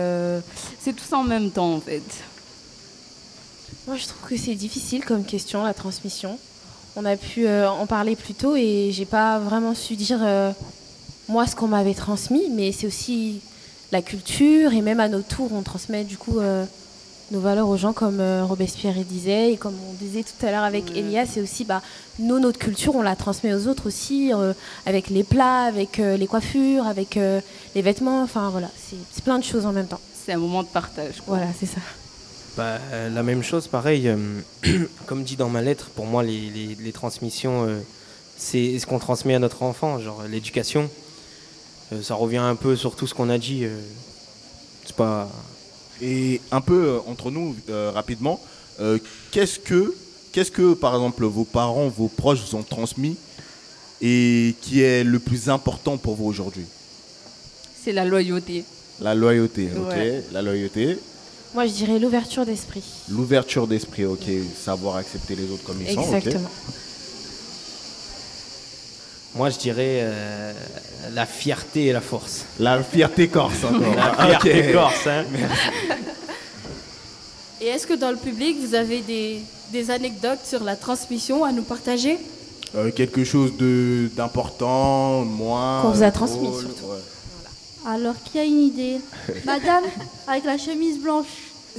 tout 0.84 1.04
ça 1.04 1.18
en 1.18 1.24
même 1.24 1.50
temps, 1.50 1.74
en 1.74 1.80
fait. 1.80 2.02
Moi, 3.86 3.96
je 3.96 4.06
trouve 4.06 4.30
que 4.30 4.36
c'est 4.36 4.56
difficile 4.56 5.04
comme 5.04 5.24
question, 5.24 5.62
la 5.62 5.72
transmission. 5.72 6.38
On 6.96 7.04
a 7.04 7.16
pu 7.16 7.46
euh, 7.46 7.70
en 7.70 7.86
parler 7.86 8.16
plus 8.16 8.34
tôt 8.34 8.56
et 8.56 8.90
j'ai 8.90 9.04
pas 9.04 9.38
vraiment 9.38 9.74
su 9.74 9.94
dire 9.94 10.18
euh, 10.22 10.50
moi 11.28 11.46
ce 11.46 11.54
qu'on 11.54 11.68
m'avait 11.68 11.94
transmis, 11.94 12.48
mais 12.50 12.72
c'est 12.72 12.86
aussi 12.88 13.40
la 13.92 14.02
culture 14.02 14.72
et 14.72 14.80
même 14.80 14.98
à 14.98 15.08
nos 15.08 15.20
tours, 15.20 15.52
on 15.52 15.62
transmet 15.62 16.02
du 16.02 16.16
coup 16.16 16.40
euh, 16.40 16.64
nos 17.30 17.38
valeurs 17.38 17.68
aux 17.68 17.76
gens 17.76 17.92
comme 17.92 18.20
Robespierre 18.42 18.94
disait 19.04 19.52
et 19.52 19.56
comme 19.56 19.74
on 19.88 19.92
disait 19.92 20.24
tout 20.24 20.46
à 20.46 20.50
l'heure 20.50 20.64
avec 20.64 20.96
Elias, 20.96 21.26
c'est 21.34 21.42
aussi 21.42 21.64
bah, 21.64 21.82
nous, 22.18 22.40
notre 22.40 22.58
culture, 22.58 22.96
on 22.96 23.02
la 23.02 23.14
transmet 23.14 23.52
aux 23.52 23.68
autres 23.68 23.86
aussi 23.86 24.32
avec 24.86 25.10
les 25.10 25.22
plats, 25.22 25.64
avec 25.64 25.98
les 25.98 26.26
coiffures, 26.26 26.86
avec 26.86 27.16
les 27.16 27.82
vêtements, 27.82 28.22
enfin 28.22 28.48
voilà, 28.50 28.70
c'est 28.76 28.96
c'est 29.12 29.22
plein 29.22 29.38
de 29.38 29.44
choses 29.44 29.66
en 29.66 29.72
même 29.72 29.86
temps. 29.86 30.00
C'est 30.24 30.32
un 30.32 30.38
moment 30.38 30.62
de 30.62 30.68
partage. 30.68 31.22
Voilà, 31.26 31.46
c'est 31.58 31.66
ça. 31.66 31.80
Bah, 32.56 32.78
euh, 32.92 33.10
la 33.10 33.22
même 33.22 33.42
chose, 33.42 33.66
pareil. 33.68 34.08
euh, 34.08 34.40
comme 35.06 35.24
dit 35.24 35.36
dans 35.36 35.48
ma 35.50 35.60
lettre, 35.62 35.90
pour 35.94 36.06
moi, 36.06 36.22
les, 36.22 36.48
les- 36.50 36.76
les 36.80 36.92
transmissions, 36.92 37.66
euh, 37.66 37.78
c'est 38.38 38.78
ce 38.78 38.86
qu'on 38.86 38.98
transmet 38.98 39.34
à 39.34 39.38
notre 39.38 39.62
enfant, 39.62 39.98
genre 40.00 40.22
l'éducation. 40.28 40.88
Euh, 41.92 42.02
ça 42.02 42.14
revient 42.14 42.38
un 42.38 42.56
peu 42.56 42.74
sur 42.76 42.96
tout 42.96 43.06
ce 43.06 43.14
qu'on 43.14 43.28
a 43.28 43.38
dit. 43.38 43.64
euh, 43.64 43.78
c'est 44.86 44.96
pas. 44.96 45.28
Et 46.00 46.40
un 46.50 46.60
peu 46.60 46.86
euh, 46.86 46.98
entre 47.06 47.30
nous, 47.30 47.56
euh, 47.68 47.90
rapidement, 47.94 48.40
euh, 48.80 48.98
qu'est-ce 49.32 49.58
que, 49.58 49.94
qu'est-ce 50.32 50.50
que, 50.50 50.74
par 50.74 50.94
exemple, 50.94 51.24
vos 51.24 51.44
parents, 51.44 51.88
vos 51.88 52.08
proches 52.08 52.40
vous 52.40 52.56
ont 52.56 52.62
transmis 52.62 53.16
et 54.02 54.54
qui 54.62 54.82
est 54.82 55.04
le 55.04 55.18
plus 55.18 55.48
important 55.50 55.96
pour 55.98 56.14
vous 56.14 56.26
aujourd'hui? 56.26 56.64
C'est 57.82 57.92
la 57.92 58.04
loyauté. 58.04 58.64
La 59.00 59.14
loyauté, 59.14 59.68
ok. 59.76 59.88
Ouais. 59.88 60.22
La 60.32 60.40
loyauté. 60.42 60.98
Moi, 61.56 61.66
je 61.68 61.72
dirais 61.72 61.98
l'ouverture 61.98 62.44
d'esprit. 62.44 62.82
L'ouverture 63.08 63.66
d'esprit, 63.66 64.04
ok. 64.04 64.24
Savoir 64.62 64.96
accepter 64.96 65.34
les 65.34 65.50
autres 65.50 65.64
comme 65.64 65.80
ils 65.80 65.90
sont, 65.90 66.00
ok. 66.02 66.12
Exactement. 66.16 66.50
Moi, 69.34 69.48
je 69.48 69.56
dirais 69.56 70.00
euh, 70.02 70.52
la 71.14 71.24
fierté 71.24 71.86
et 71.86 71.92
la 71.94 72.02
force. 72.02 72.44
La 72.60 72.82
fierté 72.82 73.28
corse 73.28 73.64
encore. 73.70 73.94
La 73.94 74.38
fierté 74.38 74.70
corse, 74.70 75.06
hein. 75.06 75.24
Et 77.62 77.68
est-ce 77.68 77.86
que 77.86 77.94
dans 77.94 78.10
le 78.10 78.18
public, 78.18 78.58
vous 78.60 78.74
avez 78.74 79.00
des, 79.00 79.40
des 79.72 79.90
anecdotes 79.90 80.44
sur 80.44 80.62
la 80.62 80.76
transmission 80.76 81.42
à 81.42 81.52
nous 81.52 81.62
partager? 81.62 82.18
Euh, 82.74 82.90
quelque 82.90 83.24
chose 83.24 83.56
de, 83.56 84.10
d'important, 84.14 85.24
moins. 85.24 85.80
Qu'on 85.80 85.92
vous 85.92 86.02
a 86.02 86.10
transmis, 86.10 86.48
drôle, 86.48 86.60
surtout. 86.66 86.84
ouais. 86.84 86.98
Alors, 87.88 88.14
qui 88.24 88.38
a 88.38 88.44
une 88.44 88.60
idée? 88.60 88.98
Madame, 89.46 89.84
avec 90.26 90.44
la 90.44 90.58
chemise 90.58 90.98
blanche. 90.98 91.28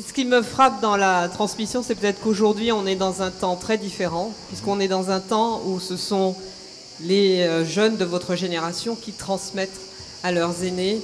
Ce 0.06 0.14
qui 0.14 0.26
me 0.26 0.44
frappe 0.44 0.80
dans 0.80 0.96
la 0.96 1.28
transmission, 1.28 1.82
c'est 1.82 1.96
peut-être 1.96 2.22
qu'aujourd'hui, 2.22 2.72
on 2.72 2.86
est 2.86 2.96
dans 2.96 3.24
un 3.24 3.32
temps 3.32 3.56
très 3.56 3.80
différent, 3.80 4.32
puisqu'on 4.48 4.80
est 4.80 4.88
dans 4.88 5.10
un 5.10 5.20
temps 5.20 5.62
où 5.66 5.80
ce 5.80 5.98
sont 5.98 6.36
les 7.02 7.42
euh, 7.42 7.66
jeunes 7.66 7.98
de 7.98 8.06
votre 8.06 8.36
génération 8.36 8.96
qui 8.96 9.12
transmettent 9.12 9.82
à 10.24 10.32
leurs 10.32 10.64
aînés 10.64 11.02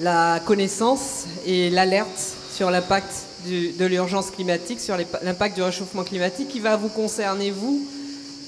la 0.00 0.40
connaissance 0.46 1.24
et 1.46 1.68
l'alerte 1.70 2.36
sur 2.52 2.70
l'impact 2.70 3.12
de 3.46 3.84
l'urgence 3.86 4.30
climatique, 4.30 4.80
sur 4.80 4.96
l'impact 5.22 5.56
du 5.56 5.62
réchauffement 5.62 6.04
climatique 6.04 6.48
qui 6.48 6.60
va 6.60 6.76
vous 6.76 6.88
concerner, 6.88 7.50
vous, 7.50 7.84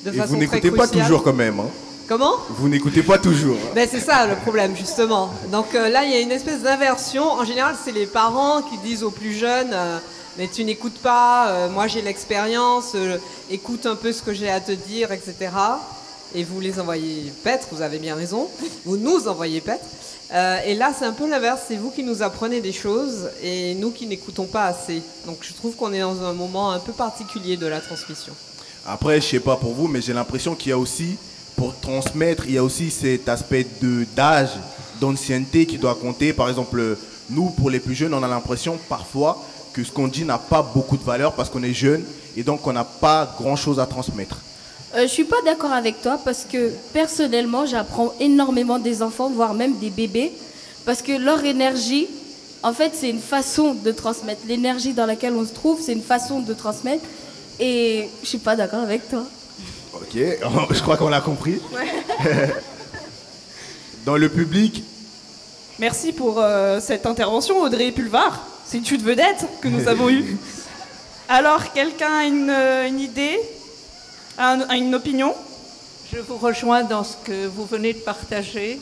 de 0.05 0.11
Et 0.11 0.17
façon 0.17 0.35
vous 0.35 0.37
n'écoutez 0.39 0.71
pas 0.71 0.87
toujours 0.87 1.25
quand 1.25 1.33
même. 1.33 1.59
hein. 1.59 1.69
Comment 2.07 2.35
Vous 2.51 2.69
n'écoutez 2.69 3.03
pas 3.03 3.17
toujours. 3.19 3.57
hein. 3.57 3.73
ben, 3.75 3.89
c'est 3.91 4.01
ça 4.01 4.27
le 4.27 4.37
problème, 4.37 4.77
justement. 4.77 5.33
Donc 5.51 5.75
euh, 5.75 5.89
là, 5.89 6.05
il 6.05 6.11
y 6.11 6.15
a 6.15 6.21
une 6.21 6.33
espèce 6.33 6.61
d'inversion. 6.61 7.25
En 7.25 7.45
général, 7.45 7.77
c'est 7.83 7.93
les 7.93 8.07
parents 8.07 8.61
qui 8.61 8.77
disent 8.79 9.03
aux 9.03 9.11
plus 9.11 9.33
jeunes 9.33 9.71
euh, 9.73 9.99
Mais 10.37 10.49
tu 10.49 10.65
n'écoutes 10.65 10.99
pas, 10.99 11.49
euh, 11.49 11.69
moi 11.71 11.87
j'ai 11.87 12.03
l'expérience, 12.03 12.95
écoute 13.51 13.87
un 13.87 13.95
peu 13.97 14.13
ce 14.13 14.21
que 14.23 14.35
j'ai 14.35 14.51
à 14.51 14.61
te 14.61 14.73
dire, 14.73 15.13
etc. 15.13 15.35
Et 16.35 16.45
vous 16.45 16.61
les 16.61 16.79
envoyez 16.79 17.33
paître, 17.43 17.69
vous 17.73 17.81
avez 17.81 17.99
bien 17.99 18.17
raison. 18.17 18.49
Vous 18.85 18.97
nous 18.99 19.29
envoyez 19.29 19.61
paître. 19.61 19.85
Et 20.67 20.75
là, 20.75 20.93
c'est 20.99 21.05
un 21.05 21.13
peu 21.13 21.29
l'inverse. 21.29 21.61
C'est 21.69 21.77
vous 21.77 21.91
qui 21.91 22.03
nous 22.03 22.23
apprenez 22.23 22.61
des 22.61 22.73
choses 22.73 23.31
et 23.43 23.75
nous 23.77 23.93
qui 23.93 24.07
n'écoutons 24.07 24.47
pas 24.47 24.65
assez. 24.65 25.01
Donc 25.27 25.39
je 25.43 25.53
trouve 25.55 25.77
qu'on 25.77 25.93
est 25.93 26.01
dans 26.01 26.23
un 26.25 26.33
moment 26.33 26.73
un 26.73 26.81
peu 26.81 26.93
particulier 26.93 27.57
de 27.57 27.67
la 27.67 27.81
transmission. 27.81 28.33
Après, 28.85 29.21
je 29.21 29.27
sais 29.29 29.41
pas 29.41 29.57
pour 29.57 29.73
vous, 29.75 29.87
mais 29.87 30.03
j'ai 30.03 30.13
l'impression 30.13 30.55
qu'il 30.57 30.71
y 30.71 30.73
a 30.73 30.79
aussi, 30.79 31.17
pour 31.57 31.79
transmettre, 31.81 32.45
il 32.47 32.55
y 32.55 32.59
a 32.59 32.65
aussi 32.65 32.91
cet 32.91 33.29
aspect 33.29 33.67
d'âge, 34.17 34.51
d'ancienneté 35.01 35.67
qui 35.67 35.79
doit 35.79 35.95
compter. 35.95 36.33
Par 36.33 36.49
exemple, 36.49 36.97
nous, 37.31 37.51
pour 37.51 37.71
les 37.71 37.81
plus 37.81 37.95
jeunes, 37.95 38.15
on 38.15 38.23
a 38.23 38.29
l'impression 38.29 38.79
parfois 38.89 39.43
que 39.73 39.83
ce 39.83 39.91
qu'on 39.91 40.09
dit 40.09 40.25
n'a 40.25 40.39
pas 40.39 40.63
beaucoup 40.63 40.97
de 40.97 41.03
valeur 41.03 41.33
parce 41.35 41.51
qu'on 41.51 41.63
est 41.63 41.73
jeune 41.75 42.05
et 42.37 42.43
donc 42.43 42.67
on 42.67 42.73
n'a 42.73 42.85
pas 42.85 43.35
grand-chose 43.39 43.81
à 43.81 43.87
transmettre. 43.87 44.39
Euh, 44.95 45.03
Je 45.03 45.09
suis 45.09 45.25
pas 45.25 45.43
d'accord 45.45 45.73
avec 45.73 46.01
toi 46.01 46.19
parce 46.25 46.45
que 46.51 46.71
personnellement, 46.93 47.67
j'apprends 47.67 48.13
énormément 48.21 48.79
des 48.79 49.03
enfants, 49.03 49.31
voire 49.31 49.55
même 49.55 49.77
des 49.79 49.91
bébés, 49.91 50.33
parce 50.85 51.03
que 51.03 51.13
leur 51.13 51.45
énergie 51.45 52.07
En 52.65 52.73
fait, 52.73 52.93
c'est 52.95 53.11
une 53.11 53.21
façon 53.21 53.75
de 53.75 53.93
transmettre. 53.93 54.41
L'énergie 54.49 54.95
dans 54.95 55.05
laquelle 55.05 55.35
on 55.35 55.45
se 55.45 55.53
trouve, 55.53 55.83
c'est 55.83 55.93
une 55.93 56.01
façon 56.03 56.41
de 56.41 56.55
transmettre. 56.55 57.05
Et 57.61 58.09
je 58.23 58.27
suis 58.27 58.39
pas 58.39 58.57
d'accord 58.57 58.81
avec 58.81 59.07
toi. 59.07 59.25
Ok, 59.95 60.13
je 60.71 60.81
crois 60.83 60.97
qu'on 60.97 61.09
l'a 61.09 61.21
compris. 61.21 61.61
Dans 64.05 64.17
le 64.17 64.29
public, 64.29 64.83
Merci 65.81 66.13
pour 66.13 66.39
euh, 66.41 66.79
cette 66.81 67.05
intervention, 67.05 67.61
Audrey 67.63 67.91
Pulvar. 67.91 68.47
C'est 68.65 68.79
une 68.79 68.87
chute 68.87 69.03
vedette 69.03 69.45
que 69.61 69.67
nous 69.67 69.89
avons 69.89 70.09
eue. 70.09 70.37
Alors, 71.29 71.73
quelqu'un 71.73 72.13
a 72.19 72.25
une, 72.25 72.49
euh, 72.49 72.87
une 72.87 73.01
idée 73.01 73.41
a 74.39 74.53
un- 74.53 74.61
a 74.69 74.77
une 74.77 74.95
opinion? 74.95 75.35
Je 76.13 76.21
vous 76.21 76.37
rejoins 76.37 76.85
dans 76.85 77.03
ce 77.03 77.15
que 77.25 77.47
vous 77.49 77.65
venez 77.67 77.93
de 77.93 77.99
partager. 77.99 78.79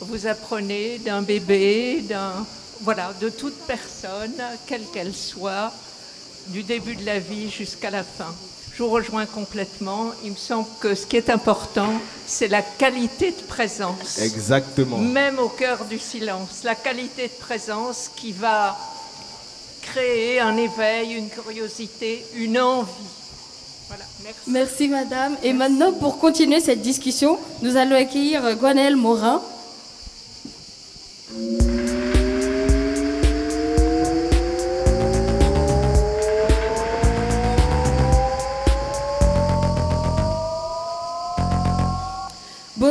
Vous 0.00 0.26
apprenez 0.26 0.96
d'un 1.04 1.20
bébé, 1.20 2.02
d'un 2.08 2.32
voilà, 2.80 3.12
de 3.20 3.28
toute 3.28 3.56
personne, 3.66 4.32
quelle 4.66 4.84
qu'elle 4.94 5.14
soit, 5.14 5.70
du 6.46 6.62
début 6.62 6.96
de 6.96 7.04
la 7.04 7.18
vie 7.18 7.50
jusqu'à 7.50 7.90
la 7.90 8.02
fin. 8.02 8.34
Je 8.80 8.84
vous 8.86 8.92
rejoins 8.92 9.26
complètement. 9.26 10.06
Il 10.24 10.30
me 10.30 10.36
semble 10.36 10.66
que 10.80 10.94
ce 10.94 11.04
qui 11.04 11.18
est 11.18 11.28
important, 11.28 11.92
c'est 12.26 12.48
la 12.48 12.62
qualité 12.62 13.30
de 13.30 13.42
présence. 13.46 14.18
exactement. 14.18 14.96
Même 14.96 15.38
au 15.38 15.50
cœur 15.50 15.84
du 15.84 15.98
silence, 15.98 16.62
la 16.64 16.74
qualité 16.74 17.24
de 17.24 17.44
présence 17.44 18.10
qui 18.16 18.32
va 18.32 18.78
créer 19.82 20.40
un 20.40 20.56
éveil, 20.56 21.12
une 21.12 21.28
curiosité, 21.28 22.24
une 22.36 22.58
envie. 22.58 22.88
Voilà, 23.88 24.04
merci. 24.24 24.40
Merci 24.46 24.88
madame. 24.88 25.36
Et 25.42 25.52
maintenant, 25.52 25.92
pour 25.92 26.18
continuer 26.18 26.60
cette 26.60 26.80
discussion, 26.80 27.38
nous 27.60 27.76
allons 27.76 27.96
accueillir 27.96 28.56
Gwenaëlle 28.56 28.96
Morin. 28.96 29.42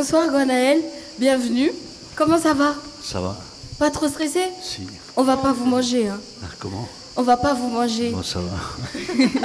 Bonsoir 0.00 0.30
Gwenaëlle, 0.30 0.80
bienvenue. 1.18 1.70
Comment 2.16 2.38
ça 2.40 2.54
va 2.54 2.74
Ça 3.04 3.20
va 3.20 3.36
Pas 3.78 3.90
trop 3.90 4.08
stressé 4.08 4.40
Si. 4.62 4.80
On 5.14 5.22
va 5.22 5.36
pas 5.36 5.52
vous 5.52 5.66
manger, 5.66 6.08
hein. 6.08 6.18
Ah, 6.42 6.46
comment 6.58 6.88
On 7.18 7.22
va 7.22 7.36
pas 7.36 7.52
vous 7.52 7.68
manger. 7.68 8.08
Bon, 8.08 8.22
ça 8.22 8.38
va. 8.40 8.48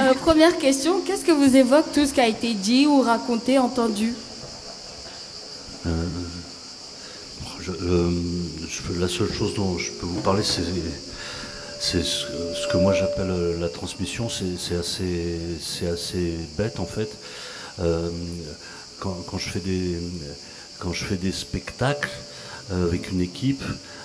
Euh, 0.02 0.14
première 0.14 0.56
question, 0.56 1.02
qu'est-ce 1.02 1.26
que 1.26 1.32
vous 1.32 1.54
évoque 1.56 1.92
tout 1.92 2.06
ce 2.06 2.14
qui 2.14 2.22
a 2.22 2.26
été 2.26 2.54
dit 2.54 2.86
ou 2.86 3.02
raconté, 3.02 3.58
entendu 3.58 4.14
Euh, 5.84 5.90
je- 7.60 7.72
euh, 7.72 8.10
je 8.66 8.98
la 8.98 9.08
seule 9.08 9.30
chose 9.30 9.52
dont 9.56 9.76
je 9.76 9.90
peux 9.92 10.06
vous 10.06 10.22
parler, 10.22 10.42
c'est 10.42 10.62
c'est 11.80 12.02
ce, 12.02 12.24
que 12.72 12.78
moi 12.78 12.94
j'appelle 12.94 13.58
la 13.60 13.68
transmission. 13.68 14.30
C'est 14.30 14.74
assez, 14.74 16.34
bête 16.56 16.80
en 16.80 16.86
fait. 16.86 17.10
Euh, 17.78 18.08
quand, 19.00 19.16
quand 19.26 19.38
je 19.38 19.48
fais 19.48 19.60
des, 19.60 19.98
quand 20.78 20.92
je 20.92 21.04
fais 21.04 21.16
des 21.16 21.32
spectacles 21.32 22.10
euh, 22.72 22.86
avec 22.86 23.10
une 23.12 23.20
équipe, 23.20 23.62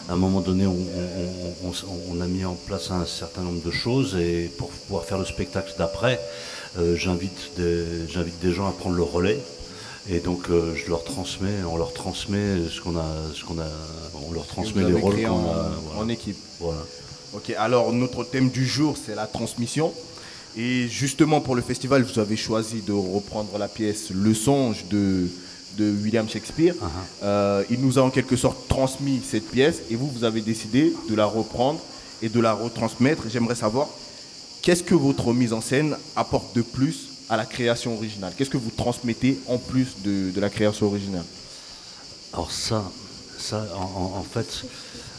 à 0.10 0.14
un 0.14 0.18
moment 0.18 0.42
donné, 0.42 0.66
on, 0.66 0.72
on- 0.72 1.68
on- 1.68 1.70
on- 1.70 2.18
on 2.18 2.22
a 2.22 2.26
mis 2.28 2.44
en 2.46 2.54
place 2.56 2.92
un 2.92 3.06
certain 3.06 3.42
nombre 3.42 3.62
de 3.64 3.72
choses 3.72 4.16
et 4.16 4.52
pour 4.58 4.70
pouvoir 4.70 5.06
faire 5.06 5.18
le 5.18 5.26
spectacle 5.26 5.74
d'après, 5.78 6.20
euh, 6.78 6.96
j'invite 6.96 7.52
des, 7.58 8.08
j'invite 8.10 8.40
des 8.40 8.52
gens 8.54 8.68
à 8.68 8.72
prendre 8.72 8.96
le 8.96 9.04
relais. 9.04 9.40
Et 10.10 10.20
donc 10.20 10.50
euh, 10.50 10.74
je 10.76 10.90
leur 10.90 11.04
transmets, 11.04 11.64
on 11.72 11.78
leur 11.78 11.94
transmet 11.94 12.56
ce 12.74 12.82
qu'on 12.82 12.98
a, 12.98 13.06
ce 13.36 13.44
qu'on 13.44 13.60
a, 13.60 13.68
on 14.28 14.32
leur 14.34 14.48
transmet 14.48 14.84
les 14.84 14.94
rôles 15.00 15.22
qu'on 15.22 15.30
en, 15.30 15.50
a. 15.52 15.70
voilà. 15.84 16.00
en 16.02 16.10
équipe. 16.10 16.38
Voilà. 16.60 16.82
Ok, 17.34 17.54
alors 17.58 17.94
notre 17.94 18.24
thème 18.24 18.50
du 18.50 18.66
jour, 18.68 18.98
c'est 19.04 19.16
la 19.16 19.28
transmission. 19.28 19.94
Et 20.58 20.88
justement, 20.90 21.40
pour 21.40 21.56
le 21.56 21.62
festival, 21.62 22.04
vous 22.04 22.20
avez 22.20 22.36
choisi 22.36 22.82
de 22.82 22.92
reprendre 22.92 23.58
la 23.58 23.68
pièce 23.68 24.10
Le 24.14 24.34
songe 24.34 24.86
de, 24.90 25.28
de 25.78 25.92
William 26.04 26.28
Shakespeare. 26.28 26.76
Euh, 27.24 27.64
il 27.70 27.80
nous 27.80 27.98
a 27.98 28.02
en 28.02 28.10
quelque 28.10 28.36
sorte 28.36 28.68
transmis 28.68 29.22
cette 29.26 29.50
pièce 29.50 29.82
et 29.90 29.96
vous, 29.96 30.08
vous 30.08 30.24
avez 30.26 30.42
décidé 30.42 30.94
de 31.10 31.16
la 31.16 31.26
reprendre 31.26 31.80
et 32.22 32.30
de 32.30 32.40
la 32.40 32.54
retransmettre. 32.54 33.24
J'aimerais 33.30 33.56
savoir, 33.56 33.88
qu'est-ce 34.62 34.84
que 34.84 34.96
votre 34.96 35.32
mise 35.34 35.54
en 35.54 35.62
scène 35.62 35.96
apporte 36.16 36.56
de 36.56 36.62
plus 36.62 37.08
à 37.30 37.38
la 37.38 37.46
création 37.46 37.96
originale? 37.96 38.34
Qu'est-ce 38.38 38.50
que 38.50 38.58
vous 38.58 38.72
transmettez 38.76 39.40
en 39.48 39.58
plus 39.58 39.88
de, 40.04 40.32
de 40.32 40.42
la 40.42 40.50
création 40.50 40.88
originale? 40.88 41.26
Alors 42.34 42.52
ça, 42.52 42.84
ça 43.38 43.66
en 43.76 44.24
fait, 44.24 44.66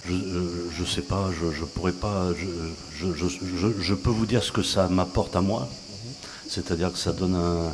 je, 0.08 0.12
je, 0.14 0.78
je 0.78 0.84
sais 0.84 1.02
pas, 1.02 1.30
je, 1.30 1.52
je 1.56 1.64
pourrais 1.64 1.92
pas, 1.92 2.28
je, 2.36 2.46
je, 2.96 3.14
je, 3.14 3.28
je- 3.56 3.80
je 3.80 3.94
peux 3.94 4.10
vous 4.10 4.26
dire 4.26 4.42
ce 4.42 4.52
que 4.52 4.62
ça 4.62 4.88
m'apporte 4.88 5.36
à 5.36 5.40
moi, 5.40 5.68
c'est-à-dire 6.48 6.92
que 6.92 6.98
ça 6.98 7.12
donne 7.12 7.34
un, 7.36 7.72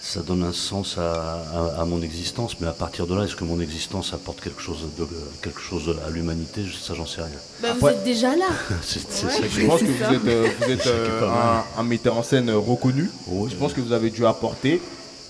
ça 0.00 0.20
donne 0.20 0.44
un 0.44 0.52
sens 0.52 0.96
à, 0.98 1.12
à- 1.52 1.80
à 1.80 1.84
mon 1.84 2.00
existence, 2.00 2.56
mais 2.60 2.68
à 2.68 2.72
partir 2.72 3.06
de 3.08 3.14
là, 3.14 3.24
est-ce 3.24 3.34
que 3.36 3.44
mon 3.44 3.60
existence 3.60 4.12
apporte 4.14 4.40
quelque 4.40 4.62
chose, 4.62 4.78
de, 4.98 5.06
quelque 5.42 5.60
chose 5.60 5.96
à 6.06 6.10
l'humanité? 6.10 6.62
Ça, 6.80 6.94
j'en 6.94 7.06
sais 7.06 7.22
rien. 7.22 7.30
Bah, 7.60 7.74
Vous 7.78 7.88
êtes 7.88 8.04
déjà 8.04 8.36
là. 8.36 8.46
C'est 8.82 9.00
c'est 9.10 9.26
Ouais. 9.26 9.32
ça 9.32 9.40
que 9.42 9.48
Je 9.48 9.66
pense 9.66 9.80
que 9.80 9.86
vous 9.86 10.14
êtes, 10.14 10.26
euh, 10.28 10.48
vous 10.60 10.70
êtes 10.70 10.86
euh, 10.86 11.28
un, 11.28 11.64
un 11.80 11.82
metteur 11.82 12.16
en 12.16 12.22
scène 12.22 12.48
euh, 12.50 12.56
reconnu. 12.58 13.10
Je 13.50 13.56
pense 13.56 13.72
que 13.72 13.80
vous 13.80 13.92
avez 13.92 14.10
dû 14.10 14.24
apporter. 14.24 14.80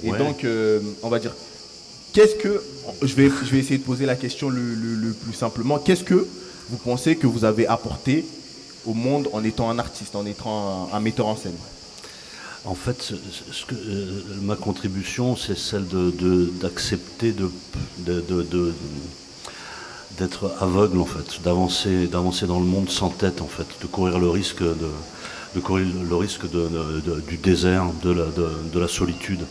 Et 0.04 0.10
Ouais. 0.12 0.18
donc, 0.18 0.44
euh, 0.44 0.80
on 1.02 1.08
va 1.08 1.18
dire, 1.18 1.32
qu'est-ce 2.12 2.36
que. 2.36 2.62
Je 3.02 3.14
vais, 3.14 3.28
je 3.44 3.50
vais 3.50 3.58
essayer 3.58 3.78
de 3.78 3.84
poser 3.84 4.06
la 4.06 4.16
question 4.16 4.48
le, 4.48 4.60
le- 4.74 5.12
plus 5.12 5.34
simplement. 5.34 5.78
Qu'est-ce 5.78 6.04
que 6.04 6.26
vous 6.70 6.76
pensez 6.78 7.16
que 7.16 7.26
vous 7.26 7.44
avez 7.44 7.66
apporté 7.66 8.24
au 8.86 8.94
monde 8.94 9.28
en 9.32 9.44
étant 9.44 9.68
un 9.70 9.78
artiste, 9.78 10.16
en 10.16 10.24
étant 10.26 10.88
un, 10.92 11.00
metteur 11.00 11.26
en 11.26 11.36
scène? 11.36 11.56
En 12.64 12.74
fait, 12.74 13.12
euh, 13.72 14.20
ma 14.42 14.56
contribution, 14.56 15.36
c'est 15.36 15.56
celle 15.56 15.84
d'accepter 16.60 17.32
de- 17.32 17.50
de- 17.98 18.74
d'être 20.18 20.52
aveugle, 20.60 20.98
en 20.98 21.04
fait, 21.06 21.40
d'avancer, 21.44 22.06
d'avancer 22.08 22.46
dans 22.46 22.58
le 22.58 22.66
monde 22.66 22.90
sans 22.90 23.10
tête, 23.10 23.40
en 23.40 23.46
fait, 23.46 23.66
de 23.80 23.86
courir 23.86 24.18
le 24.18 24.28
risque 24.28 24.62
de, 24.62 24.74
de 25.54 25.60
courir 25.60 25.86
le 26.08 26.16
risque 26.16 26.46
du 27.28 27.36
désert, 27.36 27.86
de 28.02 28.10
la, 28.10 28.24
de, 28.24 28.48
de 28.72 28.78
la 28.78 28.88
solitude, 28.88 29.44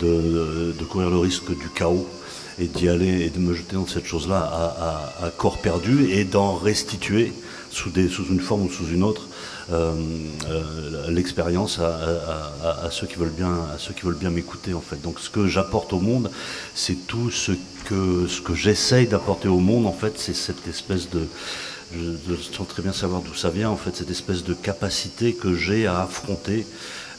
de, 0.00 0.72
courir 0.88 1.10
le 1.10 1.18
risque 1.18 1.50
du 1.50 1.68
chaos 1.74 2.06
et 2.58 2.66
d'y 2.66 2.88
aller 2.88 3.22
et 3.22 3.30
de 3.30 3.38
me 3.38 3.54
jeter 3.54 3.76
dans 3.76 3.86
cette 3.86 4.06
chose-là 4.06 4.38
à, 5.20 5.30
corps 5.30 5.58
perdu 5.58 6.10
et 6.10 6.24
d'en 6.24 6.54
restituer 6.54 7.32
sous, 7.70 7.90
une 7.94 8.40
forme 8.40 8.62
ou 8.62 8.70
sous 8.70 8.88
une 8.88 9.02
autre 9.02 9.28
euh, 9.70 9.94
euh, 10.50 11.10
l'expérience 11.10 11.78
à 11.78 12.90
ceux 12.90 13.06
qui 13.06 13.14
veulent 13.14 13.30
bien 13.30 13.54
à 13.74 13.78
ceux 13.78 13.94
qui 13.94 14.02
veulent 14.02 14.16
bien 14.16 14.30
m'écouter 14.30 14.74
en 14.74 14.80
fait. 14.80 15.00
Donc 15.00 15.20
ce 15.20 15.30
que 15.30 15.46
j'apporte 15.46 15.92
au 15.92 16.00
monde, 16.00 16.30
c'est 16.74 17.06
tout 17.06 17.30
ce 17.30 17.52
que 17.86 18.26
ce 18.26 18.40
que 18.40 18.54
j'essaye 18.54 19.06
d'apporter 19.06 19.48
au 19.48 19.60
monde 19.60 19.86
en 19.86 19.92
fait, 19.92 20.14
c'est 20.16 20.34
cette 20.34 20.66
espèce 20.68 21.08
de 21.10 21.26
je, 21.94 22.34
je 22.34 22.42
sens 22.42 22.66
très 22.68 22.82
bien 22.82 22.92
savoir 22.92 23.22
d'où 23.22 23.34
ça 23.34 23.50
vient 23.50 23.70
en 23.70 23.76
fait, 23.76 23.94
cette 23.96 24.10
espèce 24.10 24.44
de 24.44 24.54
capacité 24.54 25.32
que 25.34 25.54
j'ai 25.54 25.86
à 25.86 26.02
affronter 26.02 26.66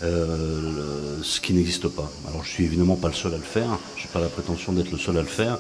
euh, 0.03 1.17
le- 1.17 1.23
ce 1.23 1.39
qui 1.39 1.53
n'existe 1.53 1.87
pas. 1.87 2.11
Alors 2.27 2.43
je 2.43 2.49
suis 2.49 2.63
évidemment 2.65 2.95
pas 2.95 3.07
le 3.07 3.13
seul 3.13 3.33
à 3.33 3.37
le 3.37 3.43
faire, 3.43 3.69
j'ai 3.97 4.07
pas 4.11 4.19
la 4.19 4.27
prétention 4.27 4.73
d'être 4.73 4.91
le 4.91 4.97
seul 4.97 5.17
à 5.17 5.21
le 5.21 5.27
faire, 5.27 5.57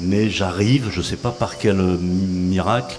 mais 0.00 0.30
j'arrive, 0.30 0.88
je 0.90 1.02
sais 1.02 1.16
pas 1.16 1.30
par 1.30 1.58
quel 1.58 1.76
miracle, 1.76 2.98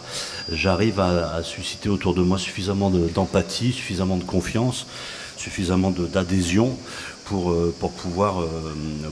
j'arrive 0.51 0.99
à, 0.99 1.35
à 1.35 1.43
susciter 1.43 1.89
autour 1.89 2.13
de 2.13 2.21
moi 2.21 2.37
suffisamment 2.37 2.89
de- 2.91 3.07
d'empathie, 3.07 3.71
suffisamment 3.71 4.17
de 4.17 4.23
confiance, 4.23 4.85
suffisamment 5.37 5.91
d'adhésion 5.91 6.77
pour, 7.25 7.51
euh, 7.51 7.73
pour, 7.79 7.91
pouvoir, 7.91 8.41
euh, 8.41 8.47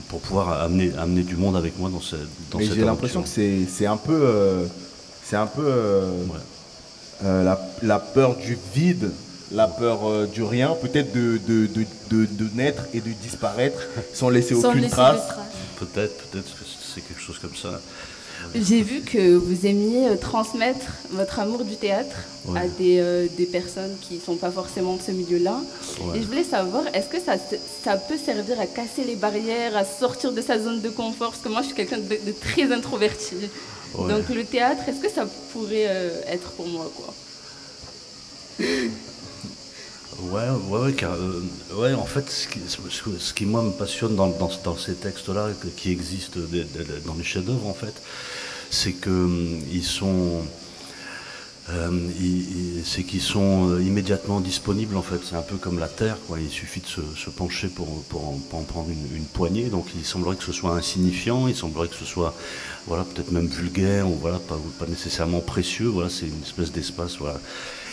pour 0.08 0.20
pouvoir 0.20 0.62
amener, 0.62 0.92
amener 0.96 1.22
du 1.22 1.36
monde 1.36 1.56
avec 1.56 1.76
moi 1.78 1.90
dans, 1.90 2.00
cette 2.00 2.20
dans 2.52 2.58
Mais 2.58 2.66
j'ai 2.66 2.82
l'impression 2.84 3.22
que 3.22 3.28
c'est 3.28 3.66
c'est 3.68 3.86
un 3.86 3.96
peu, 3.96 4.12
euh, 4.22 4.66
c'est 5.24 5.36
un 5.36 5.46
peu 5.46 5.64
euh, 5.66 6.10
euh, 7.24 7.42
la, 7.44 7.60
la 7.82 7.98
peur 7.98 8.36
du 8.36 8.58
vide, 8.74 9.10
la 9.52 9.66
peur 9.68 10.08
euh, 10.08 10.26
du 10.26 10.42
rien, 10.42 10.74
peut-être 10.80 11.12
de, 11.14 11.38
de, 11.46 11.66
de, 11.66 11.84
de- 12.10 12.26
de 12.26 12.48
naître 12.54 12.82
et 12.92 13.00
de 13.00 13.10
disparaître 13.22 13.80
sans 14.14 14.28
laisser 14.28 14.54
Sans 14.54 14.68
aucune 14.70 14.82
laisser 14.82 14.94
trace. 14.94 15.26
trace. 15.28 15.38
Peut-être, 15.78 16.16
peut-être 16.28 16.44
que 16.54 16.64
c'est 16.94 17.00
quelque 17.00 17.20
chose 17.20 17.38
comme 17.38 17.54
ça. 17.56 17.80
J'ai 18.54 18.82
vu 18.82 19.00
que 19.00 19.36
vous 19.36 19.64
aimiez 19.64 20.16
transmettre 20.20 20.86
votre 21.10 21.38
amour 21.38 21.64
du 21.64 21.76
théâtre 21.76 22.16
Ouais. 22.46 22.60
à 22.60 22.68
des, 22.68 22.98
euh, 23.00 23.26
des 23.38 23.46
personnes 23.46 23.96
qui 24.02 24.16
ne 24.16 24.20
sont 24.20 24.36
pas 24.36 24.50
forcément 24.50 24.96
de 24.96 25.00
ce 25.00 25.12
milieu-là. 25.12 25.56
Ouais. 26.02 26.18
Et 26.18 26.22
je 26.22 26.26
voulais 26.26 26.44
savoir, 26.44 26.82
est-ce 26.92 27.08
que 27.08 27.18
ça, 27.18 27.36
ça 27.82 27.96
peut 27.96 28.18
servir 28.22 28.60
à 28.60 28.66
casser 28.66 29.02
les 29.06 29.16
barrières, 29.16 29.74
à 29.74 29.84
sortir 29.86 30.30
de 30.30 30.42
sa 30.42 30.58
zone 30.60 30.82
de 30.82 30.90
confort? 30.90 31.30
Parce 31.30 31.42
que 31.42 31.48
moi, 31.48 31.62
je 31.62 31.68
suis 31.68 31.74
quelqu'un 31.74 31.96
de, 31.96 32.02
de 32.26 32.32
très 32.38 32.70
introverti. 32.70 33.36
Ouais. 33.94 34.08
Donc 34.08 34.28
le 34.28 34.44
théâtre, 34.44 34.88
est-ce 34.88 35.00
que 35.00 35.10
ça 35.10 35.26
pourrait 35.52 35.86
euh, 35.88 36.20
être 36.26 36.52
pour 36.52 36.66
moi 36.68 36.90
quoi? 36.96 37.14
Ouais, 40.20 40.48
ouais, 40.68 40.78
ouais, 40.78 40.92
car, 40.92 41.12
euh, 41.14 41.42
ouais, 41.76 41.92
en 41.92 42.04
fait, 42.04 42.30
ce 42.30 42.46
qui, 42.46 42.60
ce 42.68 42.76
que- 43.02 43.18
ce 43.18 43.34
qui, 43.34 43.46
moi 43.46 43.62
me 43.62 43.72
passionne 43.72 44.14
dans, 44.14 44.28
dans, 44.28 44.50
dans 44.62 44.76
ces 44.76 44.94
textes-là, 44.94 45.48
qui 45.76 45.90
existent 45.90 46.38
des- 46.38 46.64
des- 46.64 46.84
des- 46.84 47.00
dans 47.04 47.14
les 47.14 47.24
chefs-d'œuvre, 47.24 47.66
en 47.66 47.74
fait, 47.74 47.94
c'est 48.70 48.92
que 48.92 49.10
hum, 49.10 49.60
sont, 49.84 50.42
c'est 52.84 53.04
qu'ils 53.04 53.22
sont 53.22 53.70
euh, 53.70 53.82
immédiatement 53.82 54.40
disponibles 54.40 54.96
en 54.96 55.02
fait. 55.02 55.18
C'est 55.24 55.36
un 55.36 55.42
peu 55.42 55.56
comme 55.56 55.78
la 55.78 55.88
terre, 55.88 56.18
quoi. 56.26 56.38
Il 56.38 56.50
suffit 56.50 56.80
de 56.80 56.86
se, 56.86 57.00
se 57.16 57.30
pencher 57.30 57.68
pour, 57.68 57.86
pour, 58.04 58.28
en, 58.28 58.38
pour 58.50 58.58
en 58.58 58.62
prendre 58.62 58.90
une, 58.90 59.16
une 59.16 59.24
poignée. 59.24 59.70
Donc 59.70 59.86
il 59.96 60.04
semblerait 60.04 60.36
que 60.36 60.44
ce 60.44 60.52
soit 60.52 60.76
insignifiant, 60.76 61.48
il 61.48 61.56
semblerait 61.56 61.88
que 61.88 61.96
ce 61.96 62.04
soit, 62.04 62.34
voilà, 62.86 63.04
peut-être 63.04 63.32
même 63.32 63.46
vulgaire 63.46 64.08
ou 64.08 64.14
voilà, 64.14 64.38
pas, 64.38 64.58
pas 64.78 64.86
nécessairement 64.86 65.40
précieux. 65.40 65.88
Voilà, 65.88 66.10
c'est 66.10 66.26
une 66.26 66.42
espèce 66.42 66.70
d'espace, 66.70 67.16
voilà. 67.18 67.40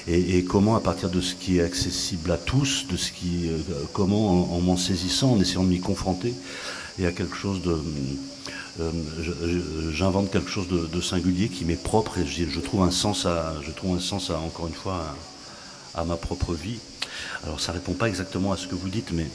Et, 0.08 0.38
et 0.38 0.44
comment, 0.44 0.76
à 0.76 0.80
partir 0.82 1.10
de 1.10 1.22
ce 1.22 1.36
qui 1.36 1.60
est 1.60 1.64
accessible 1.64 2.32
à 2.32 2.38
tous, 2.38 2.88
de 2.90 2.98
ce 2.98 3.12
qui, 3.12 3.48
euh, 3.48 3.58
comment, 3.94 4.54
en, 4.54 4.58
en 4.58 4.60
m'en 4.60 4.76
saisissant, 4.76 5.34
en 5.34 5.40
essayant 5.40 5.64
de 5.64 5.70
m'y 5.70 5.80
confronter, 5.80 6.34
il 6.98 7.04
y 7.04 7.08
a 7.08 7.12
quelque 7.12 7.38
chose 7.38 7.62
de, 7.62 7.72
euh, 7.72 7.82
j'invente 9.94 10.32
quelque 10.32 10.50
chose 10.50 10.68
de, 10.68 10.86
de 10.88 11.02
singulier 11.02 11.50
qui 11.50 11.66
m'est 11.66 11.82
propre 11.82 12.18
et 12.20 12.26
je, 12.26 12.50
je 12.50 12.60
trouve 12.60 12.84
un 12.84 12.92
sens 12.92 13.26
à, 13.26 13.56
je 13.66 13.72
trouve 13.72 13.96
un 13.98 14.00
sens 14.00 14.30
à, 14.30 14.40
encore 14.40 14.68
une 14.68 14.74
fois, 14.74 15.16
à, 15.96 16.02
à 16.02 16.06
ma 16.06 16.16
propre 16.16 16.54
vie. 16.54 16.80
Alors 17.44 17.60
ça 17.60 17.72
répond 17.72 17.94
pas 17.94 18.08
exactement 18.08 18.52
à 18.52 18.58
ce 18.58 18.68
que 18.68 18.76
vous 18.76 18.90
dites, 18.90 19.12
mais, 19.12 19.28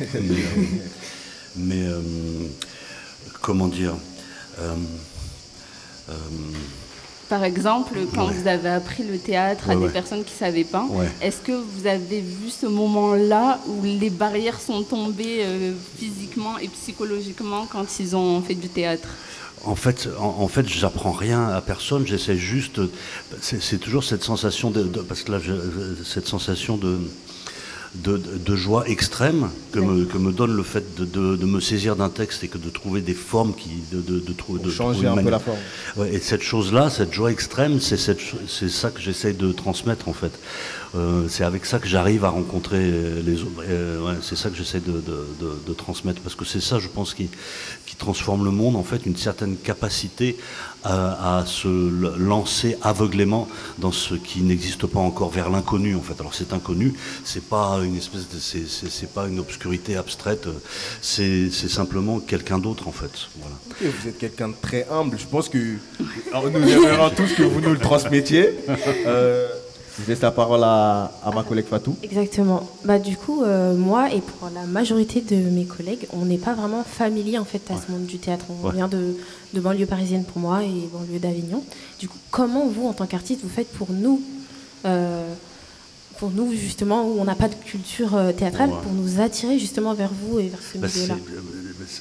mais, 0.00 0.06
euh, 0.20 0.64
mais, 1.56 1.82
euh, 1.86 2.00
comment 3.40 3.68
dire. 3.68 3.94
euh, 4.60 4.74
euh, 6.10 6.14
Par 7.28 7.44
exemple, 7.44 7.94
quand 8.14 8.26
Ouais. 8.28 8.32
vous 8.34 8.48
avez 8.48 8.70
appris 8.70 9.02
le 9.04 9.18
théâtre 9.18 9.64
à 9.68 9.74
Ouais, 9.74 9.76
des 9.80 9.84
ouais. 9.86 9.92
personnes 9.92 10.24
qui 10.24 10.32
ne 10.32 10.38
savaient 10.38 10.64
pas, 10.64 10.86
est-ce 11.20 11.38
que 11.42 11.52
vous 11.52 11.86
avez 11.86 12.20
vu 12.20 12.48
ce 12.48 12.66
moment-là 12.66 13.58
où 13.66 13.82
les 13.84 14.08
barrières 14.10 14.60
sont 14.60 14.82
tombées 14.82 15.40
euh, 15.42 15.72
physiquement 15.98 16.56
et 16.58 16.68
psychologiquement 16.68 17.66
quand 17.70 17.84
ils 18.00 18.16
ont 18.16 18.40
fait 18.40 18.54
du 18.54 18.68
théâtre? 18.68 19.08
En 19.64 19.74
fait, 19.74 20.08
en, 20.18 20.36
en 20.42 20.48
fait, 20.48 20.66
j'apprends 20.68 21.12
rien 21.12 21.48
à 21.48 21.60
personne. 21.60 22.06
J'essaie 22.06 22.36
juste. 22.36 22.80
C'est 23.42 23.78
toujours 23.78 24.04
cette 24.04 24.22
sensation 24.24 24.70
de, 24.70 24.84
de- 24.84 25.00
parce 25.00 25.22
que 25.22 25.32
là, 25.32 25.38
cette 26.04 26.28
sensation 26.28 26.76
de 26.76 26.98
de, 27.94 28.20
joie 28.56 28.86
extrême 28.88 29.48
que 29.72 29.78
me, 29.78 30.04
que 30.04 30.18
me 30.18 30.32
donne 30.32 30.54
le 30.54 30.62
fait 30.62 30.94
de, 30.96 31.04
de- 31.04 31.36
de 31.36 31.46
me 31.46 31.60
saisir 31.60 31.96
d'un 31.96 32.10
texte 32.10 32.44
et 32.44 32.48
que 32.48 32.58
de 32.58 32.70
trouver 32.70 33.00
des 33.00 33.14
formes 33.14 33.54
qui 33.54 33.70
de, 33.92 34.00
de, 34.00 34.20
de 34.20 34.32
trou- 34.32 34.58
de 34.58 34.70
changer 34.70 35.06
un 35.06 35.16
peu 35.16 35.30
la 35.30 35.38
forme. 35.38 35.58
Ouais, 35.96 36.14
et 36.14 36.20
cette 36.20 36.42
chose-là, 36.42 36.90
cette 36.90 37.12
joie 37.12 37.30
extrême, 37.32 37.80
c'est 37.80 37.96
ça 37.98 38.90
que 38.90 39.00
j'essaie 39.00 39.32
de 39.32 39.52
transmettre 39.52 40.08
en 40.08 40.12
fait. 40.12 40.32
Euh, 40.96 41.26
c'est 41.28 41.44
avec 41.44 41.66
ça 41.66 41.78
que 41.78 41.86
j'arrive 41.86 42.24
à 42.24 42.30
rencontrer 42.30 42.90
les 43.24 43.42
autres. 43.42 43.62
Euh, 43.68 44.00
ouais, 44.06 44.18
c'est 44.22 44.36
ça 44.36 44.48
que 44.48 44.56
j'essaie 44.56 44.80
de, 44.80 44.92
de- 44.92 45.26
de- 45.40 45.58
de 45.66 45.72
transmettre 45.74 46.20
parce 46.22 46.34
que 46.34 46.44
c'est 46.46 46.62
ça, 46.62 46.78
je 46.78 46.88
pense, 46.88 47.12
qui 47.14 47.28
transforme 47.98 48.44
le 48.44 48.50
monde 48.50 48.76
en 48.76 48.82
fait, 48.84 49.04
une 49.06 49.16
certaine 49.16 49.56
capacité 49.56 50.36
à, 50.84 51.38
à 51.40 51.46
se 51.46 51.68
lancer 52.18 52.76
aveuglément 52.82 53.48
dans 53.78 53.90
ce 53.92 54.14
qui 54.14 54.42
n'existe 54.42 54.86
pas 54.86 55.00
encore 55.00 55.30
vers 55.30 55.50
l'inconnu 55.50 55.96
en 55.96 56.00
fait. 56.00 56.14
Alors 56.20 56.34
cet 56.34 56.52
inconnu, 56.52 56.94
c'est 57.24 57.42
pas 57.44 57.80
une 57.84 57.96
espèce 57.96 58.28
de, 58.28 58.38
c'est, 58.38 58.66
c'est- 58.68 59.12
pas 59.12 59.26
une 59.26 59.40
obscurité 59.40 59.96
abstraite, 59.96 60.46
euh, 60.46 60.52
c'est, 61.02 61.50
c'est 61.50 61.68
simplement 61.70 62.20
quelqu'un 62.20 62.58
d'autre 62.58 62.86
en 62.88 62.92
fait. 62.92 63.10
Voilà. 63.40 63.56
Vous 64.00 64.08
êtes 64.08 64.18
quelqu'un 64.18 64.48
de 64.48 64.54
très 64.60 64.86
humble. 64.90 65.18
Je 65.18 65.26
pense 65.26 65.48
que 65.48 65.58
alors, 66.32 66.48
nous 66.50 66.68
aimerions 66.68 67.10
tous 67.10 67.32
que 67.34 67.42
vous 67.42 67.60
nous 67.60 67.72
le 67.72 67.78
transmettiez. 67.78 68.50
Euh, 69.06 69.48
je 70.00 70.08
laisse 70.10 70.20
la 70.20 70.30
parole 70.30 70.62
à, 70.62 71.10
à 71.24 71.30
ma 71.32 71.42
collègue 71.42 71.66
Fatou. 71.66 71.96
Exactement. 72.02 72.68
Bah, 72.84 72.98
du 72.98 73.16
coup, 73.16 73.42
euh, 73.42 73.74
moi 73.74 74.12
et 74.12 74.20
pour 74.20 74.48
la 74.54 74.62
majorité 74.64 75.20
de 75.20 75.36
mes 75.50 75.64
collègues, 75.64 76.06
on 76.12 76.24
n'est 76.24 76.38
pas 76.38 76.54
vraiment 76.54 76.84
familier 76.84 77.38
en 77.38 77.44
fait 77.44 77.62
à 77.70 77.74
ce 77.76 77.90
monde 77.90 78.06
du 78.06 78.18
théâtre. 78.18 78.44
On 78.50 78.66
Ouais. 78.68 78.74
vient 78.74 78.88
de, 78.88 79.16
de 79.54 79.60
banlieue 79.60 79.86
parisienne 79.86 80.24
pour 80.24 80.40
moi 80.40 80.62
et 80.62 80.88
banlieue 80.92 81.18
d'Avignon. 81.18 81.62
Du 81.98 82.08
coup, 82.08 82.18
comment 82.30 82.66
vous, 82.68 82.86
en 82.86 82.92
tant 82.92 83.06
qu'artiste, 83.06 83.40
vous 83.42 83.48
faites 83.48 83.72
pour 83.72 83.88
nous, 83.92 84.20
euh, 84.86 85.32
pour 86.18 86.30
nous 86.30 86.52
justement 86.52 87.04
où 87.06 87.16
on 87.20 87.24
n'a 87.24 87.34
pas 87.34 87.48
de 87.48 87.54
culture 87.54 88.14
euh, 88.16 88.32
théâtrale, 88.32 88.70
Ouais. 88.70 88.76
pour 88.82 88.92
nous 88.92 89.20
attirer 89.20 89.58
justement 89.58 89.94
vers 89.94 90.10
vous 90.12 90.38
et 90.40 90.48
vers 90.48 90.60
ce 90.62 90.78
Bah, 90.78 90.86
milieu-là? 90.94 91.14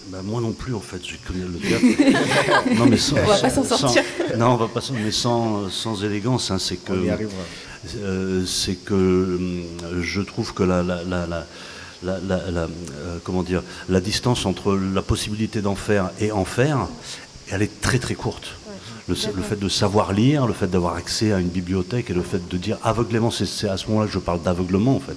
Bah, 0.07 0.19
moi 0.23 0.41
non 0.41 0.51
plus 0.51 0.73
en 0.73 0.79
fait, 0.79 0.99
je 1.05 1.15
connais 1.27 1.45
le 1.45 1.59
théâtre. 1.59 2.65
non 2.75 2.85
mais 2.87 2.97
sans, 2.97 3.15
On 3.17 3.25
va 3.25 3.37
pas 3.37 3.49
s'en 3.49 3.63
sans- 3.63 3.77
sortir. 3.77 4.03
non, 4.37 4.51
on 4.51 4.55
va 4.57 4.67
pas 4.67 4.81
s'en, 4.81 4.93
mais 4.93 5.11
sans, 5.11 5.69
sans 5.69 6.03
élégance, 6.03 6.51
hein, 6.51 6.59
c'est 6.59 6.77
que 6.77 6.93
euh, 7.97 8.45
c'est 8.45 8.75
que 8.75 8.93
hum, 8.93 9.63
je 10.01 10.21
trouve 10.21 10.53
que 10.53 10.63
la, 10.63 10.83
la, 10.83 11.03
la, 11.03 11.25
la- 11.27 11.47
la- 12.03 12.19
la- 12.19 12.51
la- 12.51 12.61
euh, 12.61 13.17
comment 13.23 13.43
dire, 13.43 13.63
la 13.89 13.99
distance 14.01 14.45
entre 14.45 14.75
la 14.75 15.01
possibilité 15.01 15.61
d'en 15.61 15.75
faire 15.75 16.11
et 16.19 16.31
en 16.31 16.45
faire, 16.45 16.87
elle 17.49 17.61
est 17.61 17.81
très 17.81 17.99
très 17.99 18.15
courte. 18.15 18.55
Le, 19.07 19.15
le 19.35 19.41
fait 19.41 19.55
de 19.57 19.69
savoir 19.69 20.11
lire, 20.11 20.45
le 20.47 20.53
fait 20.53 20.67
d'avoir 20.67 20.95
accès 20.95 21.31
à 21.31 21.39
une 21.39 21.47
bibliothèque 21.47 22.09
et 22.09 22.13
le 22.13 22.21
fait 22.23 22.45
de 22.49 22.57
dire 22.57 22.77
aveuglément, 22.83 23.31
c'est 23.31 23.45
c'est 23.45 23.69
à 23.69 23.77
ce 23.77 23.87
moment-là 23.87 24.07
que 24.07 24.11
je 24.13 24.19
parle 24.19 24.41
d'aveuglement 24.41 24.95
en 24.97 24.99
fait. 24.99 25.15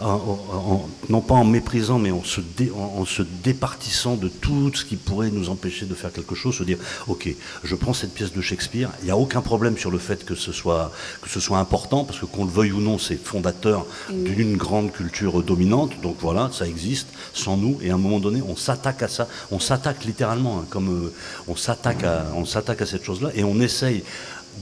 En- 0.00 0.86
non 1.08 1.20
pas 1.20 1.34
en 1.34 1.44
méprisant, 1.44 1.98
mais 1.98 2.10
en 2.10 2.22
se, 2.24 2.40
dé- 2.40 2.70
en, 2.76 3.00
en 3.00 3.04
se 3.04 3.22
départissant 3.22 4.16
de 4.16 4.28
tout 4.28 4.70
ce 4.74 4.84
qui 4.84 4.96
pourrait 4.96 5.30
nous 5.30 5.48
empêcher 5.48 5.86
de 5.86 5.94
faire 5.94 6.12
quelque 6.12 6.34
chose, 6.34 6.56
se 6.56 6.62
dire, 6.64 6.78
ok, 7.06 7.34
je 7.62 7.74
prends 7.74 7.92
cette 7.94 8.12
pièce 8.14 8.32
de 8.32 8.40
Shakespeare, 8.40 8.90
il 9.00 9.06
n'y 9.06 9.10
a 9.10 9.16
aucun 9.16 9.40
problème 9.40 9.76
sur 9.78 9.90
le 9.90 9.98
fait 9.98 10.24
que 10.24 10.34
ce 10.34 10.52
soit, 10.52 10.92
que 11.22 11.28
ce 11.30 11.40
soit 11.40 11.58
important, 11.58 12.04
parce 12.04 12.18
que 12.18 12.26
qu'on 12.26 12.44
le 12.44 12.50
veuille 12.50 12.72
ou 12.72 12.80
non, 12.80 12.98
c'est 12.98 13.16
fondateur 13.16 13.86
d'une 14.10 14.56
grande 14.56 14.92
culture 14.92 15.42
dominante, 15.42 15.92
donc 16.02 16.16
voilà, 16.20 16.50
ça 16.52 16.66
existe 16.66 17.08
sans 17.32 17.56
nous, 17.56 17.78
et 17.82 17.90
à 17.90 17.94
un 17.94 17.98
moment 17.98 18.20
donné, 18.20 18.42
on 18.46 18.56
s'attaque 18.56 19.02
à 19.02 19.08
ça, 19.08 19.28
on 19.50 19.58
s'attaque 19.60 20.04
littéralement, 20.04 20.58
hein, 20.60 20.66
comme 20.70 20.88
euh, 21.06 21.12
on 21.48 21.56
s'attaque 21.56 22.04
à, 22.04 22.26
on 22.36 22.44
s'attaque 22.44 22.73
à 22.82 22.86
cette 22.86 23.04
chose-là, 23.04 23.30
et 23.34 23.44
on 23.44 23.60
essaye 23.60 24.04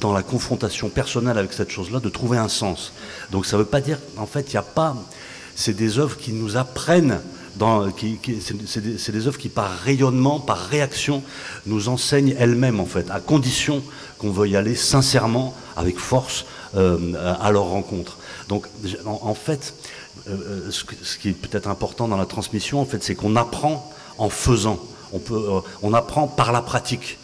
dans 0.00 0.12
la 0.12 0.22
confrontation 0.22 0.88
personnelle 0.88 1.38
avec 1.38 1.52
cette 1.52 1.70
chose-là, 1.70 2.00
de 2.00 2.08
trouver 2.08 2.38
un 2.38 2.48
sens. 2.48 2.92
Donc 3.30 3.46
ça 3.46 3.56
ne 3.56 3.62
veut 3.62 3.68
pas 3.68 3.80
dire, 3.80 3.98
en 4.16 4.26
fait, 4.26 4.48
il 4.48 4.52
n'y 4.52 4.58
a 4.58 4.62
pas. 4.62 4.96
C'est 5.54 5.74
des 5.74 5.98
œuvres 5.98 6.16
qui 6.16 6.32
nous 6.32 6.56
apprennent. 6.56 7.20
Dans, 7.56 7.86
c'est, 8.66 9.12
des, 9.12 9.26
œuvres 9.26 9.36
qui, 9.36 9.50
par 9.50 9.70
rayonnement, 9.70 10.40
par 10.40 10.56
réaction, 10.56 11.22
nous 11.66 11.90
enseignent 11.90 12.34
elles-mêmes, 12.38 12.80
en 12.80 12.86
fait, 12.86 13.10
à 13.10 13.20
condition 13.20 13.82
qu'on 14.16 14.30
veuille 14.30 14.56
aller 14.56 14.74
sincèrement, 14.74 15.54
avec 15.76 15.98
force, 15.98 16.46
euh, 16.76 17.36
à 17.38 17.50
leur 17.50 17.64
rencontre. 17.64 18.16
Donc, 18.48 18.66
en, 19.04 19.34
fait, 19.34 19.74
euh, 20.28 20.30
euh, 20.30 20.70
ce, 20.70 20.84
ce 21.02 21.18
qui 21.18 21.28
est 21.28 21.32
peut-être 21.32 21.68
important 21.68 22.08
dans 22.08 22.16
la 22.16 22.24
transmission, 22.24 22.80
en 22.80 22.86
fait, 22.86 23.02
c'est 23.04 23.14
qu'on 23.14 23.36
apprend 23.36 23.92
en 24.16 24.30
faisant. 24.30 24.78
On, 25.12 25.18
peut, 25.18 25.34
euh, 25.36 25.60
on 25.82 25.92
apprend 25.94 26.26
par 26.26 26.52
la 26.52 26.62
pratique. 26.62 27.18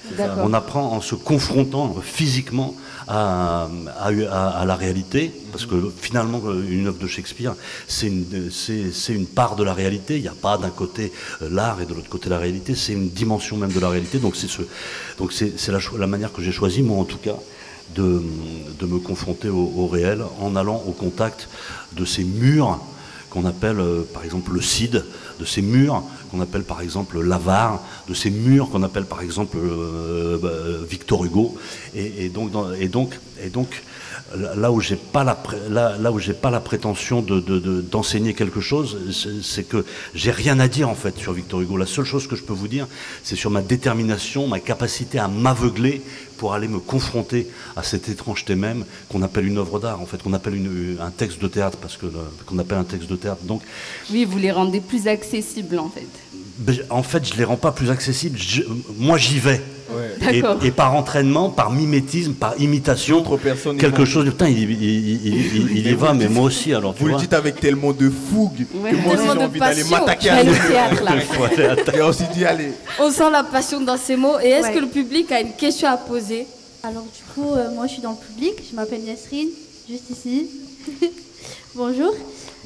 On 0.45 0.53
apprend 0.53 0.93
en 0.93 1.01
se 1.01 1.15
confrontant 1.15 1.95
physiquement 2.03 2.75
à, 3.07 3.69
à- 3.99 4.09
à- 4.09 4.49
à 4.61 4.65
la 4.67 4.75
réalité, 4.75 5.33
parce 5.53 5.65
que 5.65 5.91
finalement, 5.99 6.43
euh, 6.47 6.63
une 6.69 6.87
œuvre 6.89 6.99
de 6.99 7.07
Shakespeare, 7.07 7.55
c'est 7.87 8.09
une, 8.09 8.51
c'est- 8.51 8.93
c'est 8.93 9.15
une 9.15 9.27
part 9.27 9.57
de 9.57 9.65
la 9.65 9.73
réalité. 9.73 10.17
Il 10.17 10.23
n'y 10.23 10.29
a 10.29 10.35
pas 10.41 10.59
d'un 10.59 10.71
côté 10.71 11.13
euh, 11.43 11.49
l'art 11.51 11.81
et 11.81 11.87
de 11.87 11.95
l'autre 11.95 12.11
côté 12.11 12.29
la 12.29 12.39
réalité, 12.39 12.75
c'est 12.75 12.93
une 12.93 13.09
dimension 13.09 13.57
même 13.57 13.73
de 13.73 13.81
la 13.81 13.89
réalité. 13.89 14.19
Donc 14.19 14.37
c'est 14.37 14.49
ce, 14.49 14.63
donc 15.19 15.33
c'est 15.33 15.59
c'est 15.59 15.73
la, 15.73 16.07
manière 16.07 16.33
que 16.33 16.43
j'ai 16.43 16.53
choisie, 16.53 16.83
moi 16.83 16.99
en 16.99 17.05
tout 17.05 17.19
cas, 17.19 17.37
de, 17.95 18.23
de 18.79 18.87
me 18.87 18.99
confronter 18.99 19.49
au, 19.49 19.73
au 19.77 19.87
réel 19.87 20.23
en 20.43 20.57
allant 20.57 20.83
au 20.87 20.93
contact 20.93 21.49
de 21.93 22.05
ces 22.05 22.23
murs 22.25 22.79
qu'on 23.31 23.47
appelle 23.47 23.81
euh, 23.81 24.03
par 24.13 24.25
exemple 24.25 24.53
le 24.53 24.61
CID, 24.61 25.03
de 25.41 25.45
ces 25.47 25.63
murs 25.63 26.03
qu'on 26.31 26.41
appelle 26.41 26.65
par 26.65 26.81
exemple 26.81 27.21
l'avare, 27.21 27.83
de 28.09 28.15
ces 28.15 28.31
murs 28.31 28.71
qu'on 28.71 28.83
appelle 28.83 29.05
par 29.05 29.23
exemple 29.23 29.57
euh, 29.59 30.39
bah, 30.39 30.85
Victor 30.89 31.25
Hugo. 31.25 31.57
Et 31.95 32.29
donc 32.29 32.53
là 34.37 34.71
où 34.71 34.81
j'ai 34.81 34.97
pas 34.97 35.25
la 35.25 35.37
là, 35.71 35.97
là 35.99 36.13
où 36.13 36.19
j'ai 36.19 36.35
pas 36.35 36.51
la 36.51 36.61
prétention 36.61 37.23
de, 37.23 37.41
de- 37.41 37.59
de- 37.59 37.81
d'enseigner 37.81 38.35
quelque 38.35 38.61
chose, 38.61 38.99
c'est- 39.43 39.63
que 39.67 39.85
j'ai 40.15 40.31
rien 40.31 40.61
à 40.61 40.69
dire 40.69 40.89
en 40.89 40.95
fait 40.95 41.17
sur 41.19 41.33
Victor 41.33 41.61
Hugo. 41.61 41.77
La 41.77 41.87
seule 41.87 42.05
chose 42.05 42.27
que 42.27 42.37
je 42.37 42.43
peux 42.43 42.53
vous 42.53 42.69
dire, 42.69 42.87
c'est 43.23 43.37
sur 43.37 43.51
ma 43.51 43.63
détermination, 43.63 44.47
ma 44.47 44.61
capacité 44.61 45.19
à 45.19 45.29
m'aveugler 45.29 46.03
pour 46.37 46.55
aller 46.55 46.69
me 46.69 46.79
confronter 46.79 47.49
à 47.75 47.83
cette 47.83 48.09
étrangeté 48.09 48.55
même 48.55 48.85
qu'on 49.09 49.23
appelle 49.23 49.47
une 49.47 49.59
œuvre 49.59 49.81
d'art, 49.81 50.01
en 50.01 50.07
fait, 50.07 50.23
qu'on 50.23 50.33
appelle 50.35 50.55
une- 50.57 50.99
un 51.01 51.11
texte 51.11 51.41
de 51.41 51.49
théâtre, 51.49 51.79
parce 51.79 51.97
que 51.97 52.07
qu'on 52.47 52.59
appelle 52.59 52.79
un 52.79 52.85
texte 52.85 53.09
de 53.09 53.17
théâtre. 53.17 53.43
Donc, 53.45 53.63
Oui, 54.13 54.25
vous 54.25 54.39
les 54.39 54.53
rendez 54.53 54.81
plus 54.81 55.09
accessibles 55.09 55.79
en 55.79 55.89
fait. 55.89 56.07
ben, 56.59 56.77
en 56.91 57.03
fait, 57.03 57.27
je 57.27 57.35
les 57.37 57.45
rends 57.45 57.57
pas 57.57 57.73
plus 57.73 57.91
accessibles. 57.91 58.39
Je- 58.39 58.63
moi, 58.99 59.17
j'y 59.17 59.39
vais. 59.39 59.61
Et, 60.65 60.71
par 60.71 60.95
entraînement, 60.95 61.51
par 61.51 61.71
mimétisme, 61.71 62.33
par 62.35 62.61
imitation, 62.61 63.25
quelque 63.79 64.05
chose. 64.05 64.27
Putain, 64.27 64.49
il, 64.49 64.59
il- 64.59 64.83
il- 64.83 65.27
il- 65.27 65.57
il- 65.57 65.79
il 65.79 65.87
y 65.89 65.95
va, 65.95 66.13
mais 66.15 66.29
moi 66.29 66.45
aussi. 66.45 66.75
Alors, 66.75 66.95
tu 66.95 67.01
Vous 67.01 67.07
le 67.07 67.13
vois. 67.13 67.21
dites 67.21 67.33
avec 67.33 67.61
tellement 67.61 67.93
de 67.93 68.11
fougue 68.11 68.67
Ouais. 68.83 68.91
que 68.91 68.97
moi 68.97 69.15
aussi 69.15 69.25
j'ai 69.25 69.45
envie 69.45 69.61
d'aller 69.61 69.85
m'attaquer 69.85 70.31
à 70.31 70.41
au 70.43 70.45
théâtre, 70.45 71.03
là. 71.05 71.95
Et 71.97 72.03
on 72.03 72.13
s'est 72.13 72.29
dit, 72.35 72.45
allez. 72.45 72.73
On 73.01 73.11
sent 73.11 73.31
la 73.31 73.45
passion 73.45 73.81
dans 73.81 73.97
ces 73.97 74.17
mots. 74.17 74.39
Et 74.43 74.49
est-ce 74.51 74.69
Ouais. 74.69 74.75
que 74.75 74.79
le 74.81 74.89
public 74.89 75.31
a 75.33 75.41
une 75.41 75.53
question 75.53 75.89
à 75.89 75.97
poser? 75.97 76.47
Alors 76.83 77.03
du 77.03 77.23
coup, 77.35 77.53
euh, 77.55 77.71
moi 77.75 77.87
je 77.87 77.95
suis 77.95 78.03
dans 78.03 78.13
le 78.13 78.17
public, 78.35 78.55
je 78.71 78.77
m'appelle 78.77 79.03
Yasrine, 79.05 79.49
juste 79.91 80.11
ici. 80.11 80.47
Bonjour. 81.75 82.13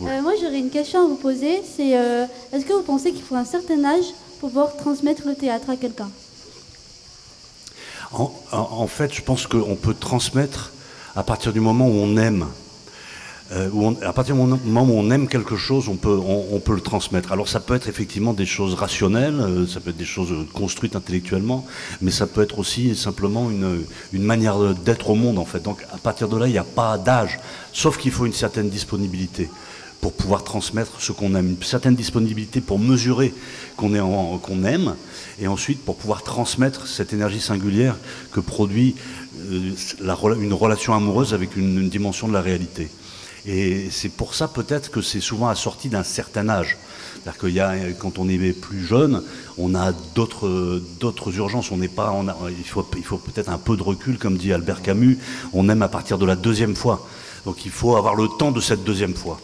Euh, 0.03 0.21
moi 0.23 0.33
j'aurais 0.41 0.59
une 0.59 0.71
question 0.71 1.01
à 1.05 1.07
vous 1.07 1.15
poser, 1.17 1.61
c'est 1.77 1.97
euh, 1.97 2.25
est-ce 2.53 2.65
que 2.65 2.73
vous 2.73 2.83
pensez 2.83 3.13
qu'il 3.13 3.23
faut 3.23 3.35
un 3.37 3.45
certain 3.45 3.83
âge 3.85 4.05
pour 4.41 4.49
pouvoir 4.51 4.77
transmettre 4.77 5.23
le 5.27 5.35
théâtre 5.35 5.71
à 5.71 5.77
quelqu'un? 5.77 6.09
En, 8.13 8.87
fait, 8.87 9.15
je 9.15 9.23
pense 9.23 9.47
qu'on 9.47 9.77
peut 9.77 9.95
transmettre 9.95 10.73
à 11.17 11.23
partir 11.23 11.53
du 11.53 11.61
moment 11.61 11.89
où 11.89 11.95
on 11.95 12.17
aime. 12.17 12.47
Euh, 13.53 13.69
à 14.03 14.13
partir 14.13 14.35
du 14.35 14.41
moment 14.41 14.83
où 14.83 14.95
on 14.95 15.11
aime 15.11 15.29
quelque 15.29 15.57
chose, 15.57 15.89
on 15.89 15.97
peut, 15.97 16.19
on, 16.19 16.47
on 16.53 16.61
peut 16.61 16.75
le 16.75 16.81
transmettre. 16.81 17.33
Alors 17.33 17.49
ça 17.49 17.61
peut 17.61 17.75
être 17.75 17.89
effectivement 17.89 18.33
des 18.33 18.47
choses 18.47 18.75
rationnelles, 18.75 19.41
euh, 19.41 19.67
ça 19.67 19.81
peut 19.81 19.91
être 19.91 19.97
des 19.97 20.07
choses 20.07 20.33
construites 20.55 20.97
intellectuellement, 20.97 21.67
mais 22.01 22.11
ça 22.11 22.27
peut 22.27 22.43
être 22.43 22.59
aussi 22.59 22.95
simplement 22.97 23.51
une, 23.51 23.85
une 24.15 24.23
manière 24.23 24.59
d'être 24.75 25.11
au 25.11 25.15
monde 25.15 25.39
en 25.39 25.45
fait. 25.45 25.61
Donc 25.61 25.85
à 25.93 25.99
partir 25.99 26.29
de 26.29 26.37
là, 26.39 26.47
il 26.47 26.53
n'y 26.53 26.59
a 26.59 26.65
pas 26.65 26.97
d'âge, 26.97 27.41
sauf 27.75 27.99
qu'il 27.99 28.11
faut 28.11 28.25
une 28.25 28.33
certaine 28.33 28.71
disponibilité 28.71 29.51
pour 30.03 30.13
pouvoir 30.13 30.43
transmettre 30.43 31.01
ce 31.01 31.13
qu'on 31.13 31.37
aime, 31.37 31.51
une 31.51 31.63
certaine 31.63 31.95
disponibilité 31.95 32.61
pour 32.61 32.81
mesurer 32.81 33.33
qu'on 33.77 33.95
aime, 33.95 34.97
et 35.41 35.47
ensuite 35.47 35.81
pour 35.85 35.97
pouvoir 35.97 36.25
transmettre 36.25 36.89
cette 36.89 37.13
énergie 37.13 37.41
singulière 37.41 37.97
que 38.33 38.41
produit 38.41 38.97
euh, 39.49 39.71
une 40.41 40.53
relation 40.53 40.93
amoureuse 40.93 41.35
avec 41.35 41.57
une, 41.57 41.89
dimension 41.89 42.27
de 42.27 42.33
la 42.33 42.41
réalité. 42.41 42.89
Et 43.47 43.91
c'est 43.93 44.09
pour 44.09 44.35
ça 44.35 44.49
peut-être 44.49 44.91
que 44.91 45.03
c'est 45.03 45.21
souvent 45.21 45.49
assorti 45.49 45.89
d'un 45.89 46.03
certain 46.03 46.49
âge. 46.49 46.79
C'est-à-dire 47.15 47.41
qu'il 47.41 47.55
y 47.55 47.61
a, 47.61 47.75
quand 47.97 48.19
on 48.19 48.29
est 48.29 48.53
plus 48.53 48.85
jeune, 48.85 49.23
on 49.57 49.77
a 49.77 49.93
d'autres 50.17 51.37
urgences. 51.37 51.71
On 51.71 51.77
n'est 51.77 51.87
pas, 51.87 52.13
il 52.59 52.65
faut, 52.65 52.89
il 52.97 53.05
faut 53.05 53.19
peut-être 53.19 53.51
un 53.51 53.59
peu 53.59 53.77
de 53.77 53.83
recul, 53.83 54.19
comme 54.19 54.37
dit 54.37 54.53
Albert 54.53 54.83
Camus. 54.83 55.19
On 55.53 55.69
aime 55.69 55.83
à 55.83 55.89
partir 55.89 56.19
de 56.19 56.27
la 56.27 56.35
deuxième 56.35 56.75
fois. 56.75 57.07
Donc 57.45 57.65
il 57.65 57.71
faut 57.71 57.97
avoir 57.97 58.17
le 58.17 58.27
temps 58.39 58.51
de 58.51 58.61
cette 58.61 58.83
deuxième 58.83 59.15
fois. 59.15 59.41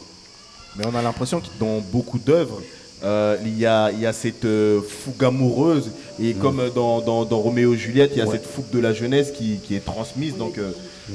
Mais 0.78 0.86
on 0.86 0.94
a 0.94 1.02
l'impression 1.02 1.40
que 1.40 1.46
dans 1.58 1.80
beaucoup 1.80 2.18
d'œuvres, 2.18 2.62
euh, 3.04 3.36
il, 3.44 3.58
y 3.58 3.66
a, 3.66 3.90
il 3.90 4.00
y 4.00 4.06
a 4.06 4.12
cette 4.12 4.44
euh, 4.44 4.80
fougue 4.80 5.24
amoureuse. 5.24 5.90
Et 6.22 6.34
comme 6.34 6.60
euh, 6.60 6.70
dans, 6.70 7.00
dans, 7.00 7.24
dans 7.24 7.38
Roméo 7.38 7.74
et 7.74 7.76
Juliette, 7.76 8.12
il 8.14 8.18
y 8.18 8.20
a 8.20 8.26
Ouais. 8.26 8.32
cette 8.36 8.46
fougue 8.46 8.70
de 8.70 8.78
la 8.78 8.92
jeunesse 8.92 9.32
qui, 9.32 9.58
qui 9.58 9.74
est 9.74 9.84
transmise. 9.84 10.36
Donc 10.36 10.56
euh, 10.58 10.70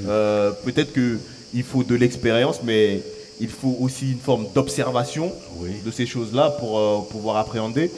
euh, 0.07 0.51
peut-être 0.65 0.91
qu'il 0.93 1.63
faut 1.63 1.83
de 1.83 1.95
l'expérience, 1.95 2.59
mais 2.63 3.01
il 3.39 3.49
faut 3.49 3.77
aussi 3.79 4.11
une 4.11 4.19
forme 4.19 4.47
d'observation 4.53 5.31
de 5.85 5.91
ces 5.91 6.05
choses-là 6.05 6.51
pour 6.59 6.77
euh, 6.77 6.99
pouvoir 7.09 7.37
appréhender. 7.37 7.89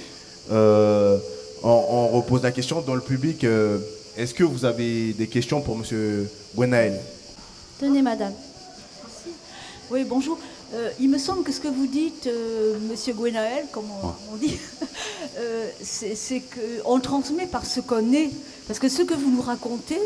Euh, 0.52 1.18
on, 1.64 1.70
on 1.90 2.08
repose 2.10 2.44
la 2.44 2.52
question 2.52 2.82
dans 2.82 2.96
le 2.96 3.02
public. 3.02 3.44
euh, 3.44 3.80
Est-ce 4.18 4.34
que 4.36 4.44
vous 4.44 4.66
avez 4.66 5.14
des 5.14 5.28
questions 5.28 5.62
pour 5.62 5.76
M. 5.78 6.28
Gwenaël? 6.56 7.00
Tenez, 7.80 8.02
madame. 8.04 8.34
Oui, 9.92 10.04
bonjour. 10.08 10.38
Euh, 10.74 10.90
il 11.00 11.10
me 11.10 11.18
semble 11.18 11.44
que 11.44 11.52
ce 11.52 11.60
que 11.60 11.68
vous 11.68 11.88
dites, 11.88 12.28
euh, 12.28 12.78
Monsieur 12.90 13.14
Gwenaël, 13.14 13.66
comme 13.72 13.86
on, 14.04 14.34
on 14.34 14.36
dit, 14.38 14.58
euh, 15.38 15.70
c'est 15.82 16.42
qu'on 16.84 17.00
transmet 17.00 17.46
par 17.46 17.66
ce 17.66 17.80
qu'on 17.80 18.12
est. 18.14 18.30
Parce 18.68 18.80
que 18.80 18.90
ce 18.90 19.04
que 19.04 19.14
vous 19.14 19.30
nous 19.30 19.42
racontez, 19.42 20.00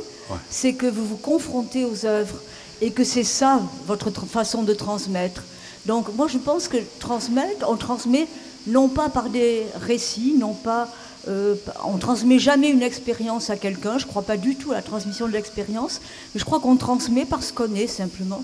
c'est 0.49 0.73
que 0.73 0.85
vous 0.85 1.05
vous 1.05 1.15
confrontez 1.17 1.85
aux 1.85 2.05
œuvres 2.05 2.35
et 2.81 2.91
que 2.91 3.03
c'est 3.05 3.23
ça 3.23 3.61
votre 3.87 4.09
tr- 4.09 4.25
façon 4.27 4.63
de 4.63 4.73
transmettre. 4.73 5.43
Donc 5.85 6.13
moi 6.15 6.27
je 6.27 6.37
pense 6.37 6.67
que 6.67 6.77
transmettre, 6.99 7.65
on 7.69 7.77
transmet 7.77 8.27
non 8.67 8.89
pas 8.89 9.07
par 9.09 9.29
des 9.29 9.63
récits, 9.81 10.35
non 10.37 10.53
pas... 10.53 10.89
euh, 11.29 11.55
on 11.85 11.97
transmet 11.97 12.37
jamais 12.37 12.69
une 12.69 12.81
expérience 12.83 13.49
à 13.49 13.55
quelqu'un, 13.55 13.97
je 13.97 14.05
ne 14.05 14.09
crois 14.09 14.23
pas 14.23 14.35
du 14.35 14.57
tout 14.57 14.71
à 14.73 14.75
la 14.75 14.81
transmission 14.81 15.25
de 15.27 15.31
l'expérience, 15.33 16.01
mais 16.35 16.39
je 16.39 16.45
crois 16.45 16.59
qu'on 16.59 16.75
transmet 16.75 17.23
parce 17.25 17.53
qu'on 17.53 17.73
est 17.75 17.87
simplement. 17.87 18.43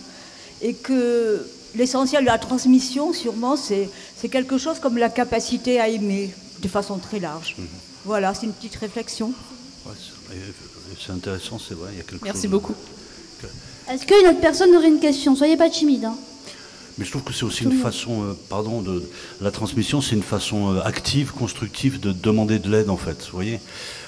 Et 0.62 0.73
que 0.73 1.45
l'essentiel 1.75 2.21
de 2.23 2.27
la 2.27 2.38
transmission, 2.38 3.13
sûrement, 3.13 3.55
c'est 3.57 3.89
quelque 4.29 4.57
chose 4.57 4.79
comme 4.79 4.97
la 4.97 5.09
capacité 5.09 5.79
à 5.79 5.88
aimer 5.89 6.33
de 6.61 6.67
façon 6.67 6.97
très 6.97 7.19
large. 7.19 7.55
Voilà, 8.05 8.33
c'est 8.33 8.45
une 8.45 8.53
petite 8.53 8.75
réflexion. 8.75 9.33
Ouais, 9.85 9.93
c'est- 9.97 11.11
intéressant, 11.11 11.59
c'est 11.59 11.73
vrai. 11.75 11.89
Il 11.93 11.97
y 11.97 12.01
a 12.01 12.03
quelque 12.03 12.23
Merci 12.23 12.43
chose- 12.43 12.51
beaucoup. 12.51 12.73
Est-ce 13.89 14.05
qu'une 14.05 14.27
autre 14.27 14.39
personne 14.41 14.75
aurait 14.75 14.88
une 14.88 14.99
question? 14.99 15.35
Soyez 15.35 15.57
pas 15.57 15.69
timide. 15.69 16.05
hein. 16.05 16.15
Mais 16.97 17.03
je 17.05 17.11
trouve 17.11 17.23
que 17.23 17.33
c'est 17.33 17.43
aussi 17.43 17.65
Tout 17.65 17.71
une 17.71 17.79
façon, 17.81 18.23
euh, 18.23 18.33
pardon, 18.49 18.81
de 18.81 19.03
la 19.41 19.51
transmission, 19.51 19.99
c'est 20.01 20.15
une 20.15 20.23
façon 20.23 20.73
euh, 20.73 20.81
active, 20.83 21.33
constructive 21.33 21.99
de 21.99 22.11
demander 22.13 22.57
de 22.57 22.69
l'aide 22.71 22.89
en 22.89 22.95
fait. 22.97 23.17
Vous 23.25 23.33
voyez, 23.33 23.59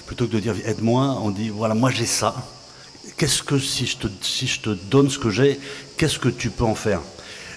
plutôt 0.05 0.25
que 0.25 0.31
de 0.31 0.39
dire 0.39 0.55
aide-moi, 0.65 1.19
on 1.21 1.29
dit 1.29 1.49
voilà 1.49 1.75
moi 1.75 1.91
j'ai 1.91 2.05
ça. 2.05 2.33
Qu'est-ce 3.17 3.43
que 3.43 3.59
si 3.59 3.85
je 3.85 3.97
te 3.97 4.07
si 4.21 4.47
je 4.47 4.61
te 4.61 4.69
donne 4.69 5.09
ce 5.09 5.19
que 5.19 5.29
j'ai, 5.29 5.59
qu'est-ce 5.97 6.17
que 6.17 6.29
tu 6.29 6.49
peux 6.49 6.63
en 6.63 6.75
faire? 6.75 7.01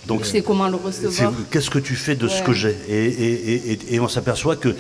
Donc 0.07 0.25
C'est 0.25 0.43
comment 0.43 0.69
le 0.69 0.77
recevoir. 0.77 1.33
c'est- 1.37 1.51
Qu'est-ce 1.51 1.71
que 1.71 1.79
tu 1.79 1.95
fais 1.95 2.15
de 2.17 2.27
ce 2.29 2.43
que 2.43 2.53
j'ai 2.53 2.77
et, 2.89 3.05
et- 3.07 3.53
et- 3.55 3.73
et- 3.73 3.95
et 3.95 4.01
on 4.01 4.09
s'aperçoit 4.09 4.57
que 4.57 4.75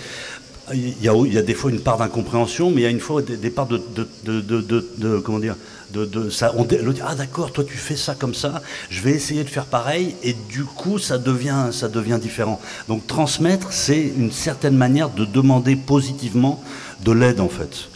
il 0.73 1.03
y, 1.03 1.09
a, 1.09 1.15
il 1.27 1.35
y 1.35 1.39
a 1.39 1.43
des 1.43 1.55
fois 1.55 1.71
une 1.73 1.81
part 1.81 1.99
d'incompréhension, 1.99 2.71
mais 2.71 2.83
il 2.83 2.85
y 2.85 2.87
a 2.87 2.91
une 2.91 3.01
fois 3.01 3.23
des, 3.23 3.37
des 3.37 3.51
parts 3.51 3.67
de, 3.67 3.79
de, 3.97 4.07
de- 4.25 4.41
de- 4.41 4.61
de- 4.61 4.89
de- 4.99 5.19
comment 5.19 5.41
dire, 5.41 5.57
de, 5.93 6.05
de- 6.05 6.31
ça. 6.31 6.55
On 6.57 6.63
dit 6.65 6.77
ah 7.05 7.15
d'accord, 7.17 7.53
toi 7.53 7.65
tu 7.65 7.77
fais 7.77 7.97
ça 7.97 8.15
comme 8.15 8.35
ça, 8.35 8.63
je 8.89 9.01
vais 9.03 9.11
essayer 9.11 9.43
de 9.43 9.49
faire 9.49 9.65
pareil, 9.67 10.15
et 10.23 10.33
du 10.49 10.63
coup 10.65 10.99
ça 10.99 11.19
devient 11.19 11.71
ça 11.73 11.89
devient 11.89 12.19
différent. 12.23 12.61
Donc 12.89 13.07
transmettre, 13.09 13.73
c'est 13.73 14.01
une 14.17 14.31
certaine 14.31 14.77
manière 14.77 15.11
de 15.11 15.25
demander 15.25 15.75
positivement 15.75 16.63
de 17.05 17.11
l'aide 17.13 17.41
en 17.41 17.49
fait. 17.49 17.89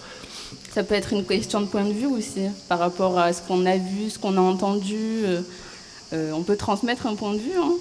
Ça 0.74 0.82
peut 0.82 0.96
être 0.96 1.12
une 1.12 1.24
question 1.24 1.60
de 1.60 1.66
point 1.66 1.84
de 1.84 1.92
vue 1.92 2.06
aussi, 2.06 2.40
par 2.68 2.80
rapport 2.80 3.16
à 3.20 3.32
ce 3.32 3.40
qu'on 3.40 3.64
a 3.66 3.76
vu, 3.76 4.10
ce 4.10 4.18
qu'on 4.18 4.36
a 4.36 4.40
entendu. 4.40 5.22
Euh, 6.14 6.30
euh, 6.30 6.32
on 6.32 6.42
peut 6.42 6.56
transmettre 6.56 7.06
un 7.06 7.14
point 7.14 7.32
de 7.32 7.38
vue. 7.38 7.58
hein. 7.58 7.72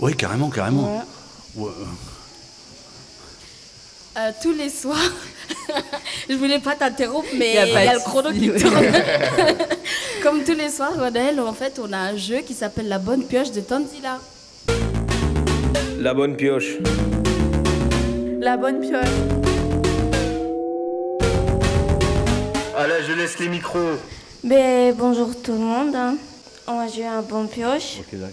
Oui, 0.00 0.14
carrément, 0.14 0.48
carrément. 0.50 1.02
Ouais. 1.56 1.64
Ouais. 1.64 1.72
Euh, 4.18 4.30
tous 4.42 4.52
les 4.52 4.68
soirs, 4.68 4.98
je 6.28 6.34
voulais 6.34 6.58
pas 6.58 6.74
t'interrompre, 6.74 7.28
mais 7.36 7.54
Y 7.54 7.58
a 7.58 7.66
il 7.66 7.72
y 7.72 7.88
a, 7.88 7.94
le 7.94 8.00
chrono 8.00 8.30
qui 8.32 8.50
tourne. 8.50 8.84
Comme 10.22 10.42
tous 10.44 10.54
les 10.54 10.70
soirs, 10.70 10.92
Rodel, 10.98 11.40
en 11.40 11.52
fait, 11.52 11.80
on 11.82 11.92
a 11.92 11.98
un 11.98 12.16
jeu 12.16 12.38
qui 12.38 12.54
s'appelle 12.54 12.88
La 12.88 12.98
Bonne 12.98 13.24
Pioche 13.24 13.52
de 13.52 13.60
Tanzila. 13.60 14.18
La 15.98 16.14
bonne 16.14 16.36
pioche. 16.36 16.78
La 18.40 18.56
bonne 18.56 18.80
pioche. 18.80 19.06
Allez, 22.76 23.04
je 23.08 23.12
laisse 23.14 23.38
les 23.40 23.48
micros. 23.48 23.98
Bonjour 24.44 25.30
tout 25.42 25.52
le 25.52 25.58
monde. 25.58 25.96
On 26.70 26.76
va 26.76 26.88
jouer 26.88 27.06
un 27.06 27.22
bon 27.22 27.46
pioche. 27.46 27.98
Euh, 28.12 28.28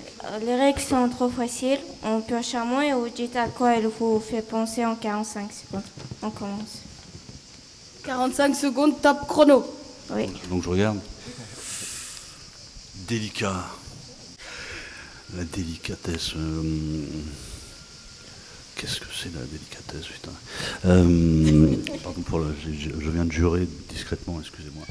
Les 0.45 0.55
règles 0.55 0.81
sont 0.81 1.07
trop 1.09 1.29
faciles. 1.29 1.79
On 2.03 2.19
pioche 2.19 2.53
à 2.55 2.65
moins 2.65 2.81
et 2.83 2.91
vous 2.93 3.07
dites 3.09 3.35
à 3.37 3.47
quoi 3.47 3.75
il 3.75 3.87
vous 3.87 4.19
fait 4.19 4.41
penser 4.41 4.83
en 4.85 4.95
45 4.95 5.49
secondes. 5.51 5.83
On 6.21 6.29
commence. 6.29 6.81
45 8.03 8.53
secondes, 8.55 9.01
top 9.01 9.25
chrono. 9.27 9.65
Oui. 10.11 10.25
Donc 10.49 10.63
je 10.63 10.69
regarde. 10.69 10.99
Délicat. 13.07 13.55
La 15.37 15.43
délicatesse. 15.45 16.31
euh, 16.35 17.05
Qu'est-ce 18.75 18.99
que 18.99 19.05
c'est 19.17 19.33
la 19.33 19.41
délicatesse, 19.45 20.07
putain? 20.11 20.31
Euh, 20.85 21.75
Pardon 22.03 22.21
pour 22.21 22.39
le. 22.39 22.53
Je 22.65 23.09
viens 23.09 23.23
de 23.25 23.31
jurer 23.31 23.67
discrètement, 23.89 24.39
excusez-moi. 24.41 24.85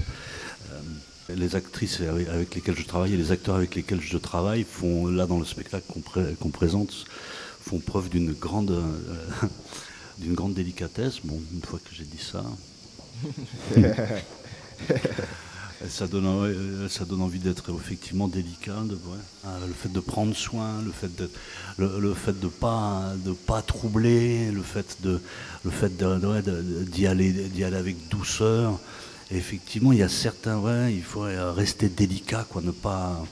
Les 1.29 1.57
actrices 1.57 2.01
avec 2.03 2.55
lesquelles 2.55 2.77
je 2.77 2.85
travaille 2.85 3.15
et 3.15 3.17
les 3.17 3.33
acteurs 3.33 3.55
avec 3.57 3.75
lesquels 3.75 4.01
je 4.01 4.19
travaille 4.19 4.65
font, 4.65 5.07
là 5.07 5.27
dans 5.27 5.39
le 5.39 5.45
spectacle 5.47 5.85
qu'on 5.91 6.01
pré- 6.01 6.35
qu'on 6.39 6.51
présente, 6.51 7.07
font 7.63 7.79
preuve 7.79 8.11
d'une 8.11 8.33
grande, 8.35 8.73
euh, 8.73 9.47
d'une 10.19 10.35
grande 10.35 10.53
délicatesse. 10.55 11.21
Bon, 11.25 11.41
une 11.55 11.63
fois 11.63 11.79
que 11.79 11.95
j'ai 11.95 12.05
dit 12.05 12.23
ça. 12.23 12.45
Ça 15.89 16.07
donne, 16.07 16.27
euh, 16.27 16.89
ça 16.89 17.05
donne 17.05 17.21
envie 17.21 17.41
d'être 17.41 17.71
effectivement 17.79 18.27
délicat, 18.27 18.81
de, 18.89 18.95
ouais. 18.95 19.19
Ah, 19.45 19.59
le 19.67 19.73
fait 19.75 19.93
de 19.93 20.01
prendre 20.01 20.35
soin, 20.35 20.81
le 20.83 20.93
fait 20.93 21.15
de, 21.15 21.29
le, 21.77 22.01
le 22.01 22.15
fait 22.15 22.39
de 22.39 22.47
pas, 22.47 23.13
de 23.23 23.33
pas 23.33 23.61
troubler, 23.61 24.51
le 24.51 24.63
fait 24.63 24.97
de, 25.03 25.21
le 25.63 25.71
fait 25.71 25.93
d'y 26.91 27.07
aller, 27.07 27.33
d'y 27.33 27.65
aller 27.65 27.77
avec 27.77 28.09
douceur. 28.09 28.79
Effectivement, 29.35 29.93
il 29.93 29.99
y 29.99 30.03
a 30.03 30.09
certains, 30.09 30.59
ouais, 30.59 30.95
il 30.95 31.03
faut 31.03 31.25
euh, 31.25 31.53
rester 31.53 31.89
délicat, 31.89 32.47
quoi, 32.49 32.63
ne 32.63 32.71
pas, 32.71 33.25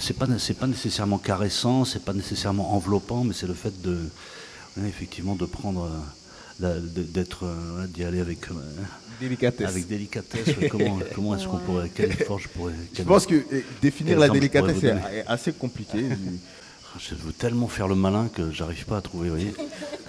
c'est 0.00 0.16
pas, 0.16 0.26
c'est 0.38 0.54
pas 0.56 0.66
nécessairement 0.66 1.18
caressant, 1.18 1.84
c'est 1.84 2.02
pas 2.02 2.14
nécessairement 2.14 2.74
enveloppant, 2.74 3.22
mais 3.22 3.34
c'est 3.34 3.46
le 3.46 3.52
fait 3.52 3.82
de, 3.82 3.98
ouais, 4.78 4.88
effectivement, 4.88 5.34
de 5.34 5.44
prendre, 5.44 5.90
euh, 6.62 6.80
d'être, 6.80 7.44
euh, 7.44 7.82
ouais, 7.82 7.88
d'y 7.88 8.04
aller 8.04 8.20
avec, 8.20 8.46
Délicatesse. 9.20 9.68
avec 9.68 9.86
délicatesse. 9.86 10.48
comment, 10.70 10.98
comment 11.14 11.36
est-ce 11.36 11.46
qu'on 11.46 11.58
pourrait, 11.58 11.90
quel 11.94 12.10
effort 12.10 12.38
je 12.38 12.48
pourrais, 12.48 12.72
Je 12.94 13.02
pense 13.02 13.26
que 13.26 13.44
eh, 13.52 13.64
définir 13.82 14.18
la 14.18 14.30
délicatesse 14.30 14.82
est 14.82 15.24
assez 15.26 15.52
compliqué. 15.52 16.06
Je 16.98 17.14
veux 17.14 17.32
tellement 17.32 17.68
faire 17.68 17.88
le 17.88 17.94
malin 17.94 18.28
que 18.34 18.50
j'arrive 18.52 18.84
pas 18.84 18.98
à 18.98 19.00
trouver. 19.00 19.28
vous 19.28 19.34
voyez. 19.36 19.54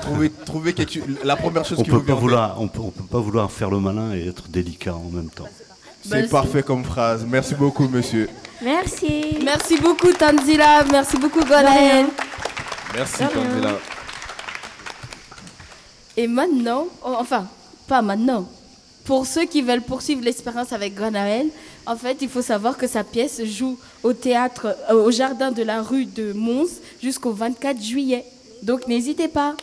trouver, 0.01 0.29
trouver 0.29 0.73
quelque 0.73 0.99
la 1.23 1.35
première 1.35 1.65
chose 1.65 1.79
on 1.79 1.83
qui 1.83 1.89
peut 1.89 1.97
vous 1.97 2.03
pas 2.03 2.13
vouloir, 2.13 2.61
on 2.61 2.67
peut, 2.67 2.81
on 2.81 2.91
peut 2.91 3.03
pas 3.03 3.19
vouloir 3.19 3.51
faire 3.51 3.69
le 3.69 3.79
malin 3.79 4.13
et 4.13 4.27
être 4.27 4.47
délicat 4.49 4.95
en 4.95 5.09
même 5.09 5.29
temps. 5.29 5.47
C'est 6.07 6.29
parfait 6.29 6.63
comme 6.63 6.83
phrase. 6.83 7.25
Merci 7.27 7.55
beaucoup, 7.55 7.87
monsieur. 7.87 8.29
Merci. 8.61 9.37
Merci 9.43 9.77
beaucoup, 9.77 10.11
Tanzila. 10.11 10.83
Merci 10.91 11.17
beaucoup, 11.17 11.39
Gonaël. 11.39 12.07
Merci. 12.93 13.23
Tanzila. 13.33 13.79
Et 16.17 16.27
maintenant, 16.27 16.87
oh, 17.03 17.15
enfin, 17.19 17.47
pas 17.87 18.01
maintenant, 18.01 18.47
Pour 19.05 19.25
ceux 19.25 19.45
qui 19.45 19.61
veulent 19.61 19.81
poursuivre 19.81 20.23
l'expérience 20.23 20.71
avec 20.71 20.95
Granaël, 20.95 21.47
en 21.85 21.95
fait, 21.95 22.17
il 22.21 22.29
faut 22.29 22.41
savoir 22.41 22.77
que 22.77 22.87
sa 22.87 23.03
pièce 23.03 23.43
joue 23.43 23.77
au 24.03 24.13
théâtre, 24.13 24.75
euh, 24.89 25.03
au 25.05 25.11
jardin 25.11 25.51
de 25.51 25.63
la 25.63 25.81
rue 25.81 26.05
de 26.05 26.33
Mons 26.33 26.79
jusqu'au 27.01 27.31
24 27.33 27.81
juillet. 27.81 28.25
Donc 28.61 28.87
n'hésitez 28.87 29.27
pas. 29.27 29.55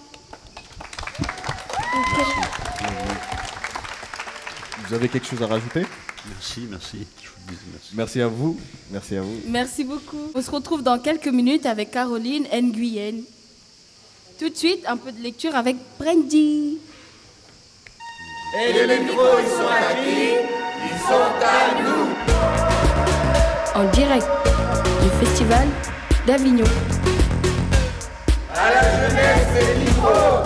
Vous 4.87 4.95
avez 4.95 5.09
quelque 5.09 5.27
chose 5.27 5.43
à 5.43 5.47
rajouter? 5.47 5.87
Merci, 6.29 6.67
merci. 6.69 7.07
Merci 7.95 8.21
à 8.21 8.29
vous. 8.29 8.59
Merci 8.91 9.17
à 9.17 9.23
vous. 9.23 9.41
Merci 9.47 9.85
beaucoup. 9.85 10.31
On 10.35 10.43
se 10.43 10.51
retrouve 10.51 10.83
dans 10.83 10.99
quelques 10.99 11.29
minutes 11.29 11.67
avec 11.67 11.91
Caroline 11.91 12.47
Nguyen. 12.53 13.23
Tout 14.39 14.49
de 14.49 14.57
suite, 14.57 14.85
un 14.87 14.97
peu 14.97 15.13
de 15.13 15.23
lecture 15.23 15.55
avec 15.55 15.77
Brandy. 15.99 16.79
Et 18.53 18.73
les 18.73 18.99
micros, 18.99 19.39
ils 19.41 19.49
sont 19.49 19.69
à 19.69 19.95
qui 19.95 20.35
Ils 20.83 20.99
sont 21.07 21.31
à 21.41 21.81
nous 21.81 22.09
En 23.81 23.85
direct 23.93 24.27
du 25.03 25.25
festival 25.25 25.69
d'Avignon. 26.27 26.65
À 28.53 28.71
la 28.75 29.09
jeunesse 29.09 29.47
et 29.57 29.67
les 29.75 29.85
micros 29.85 30.43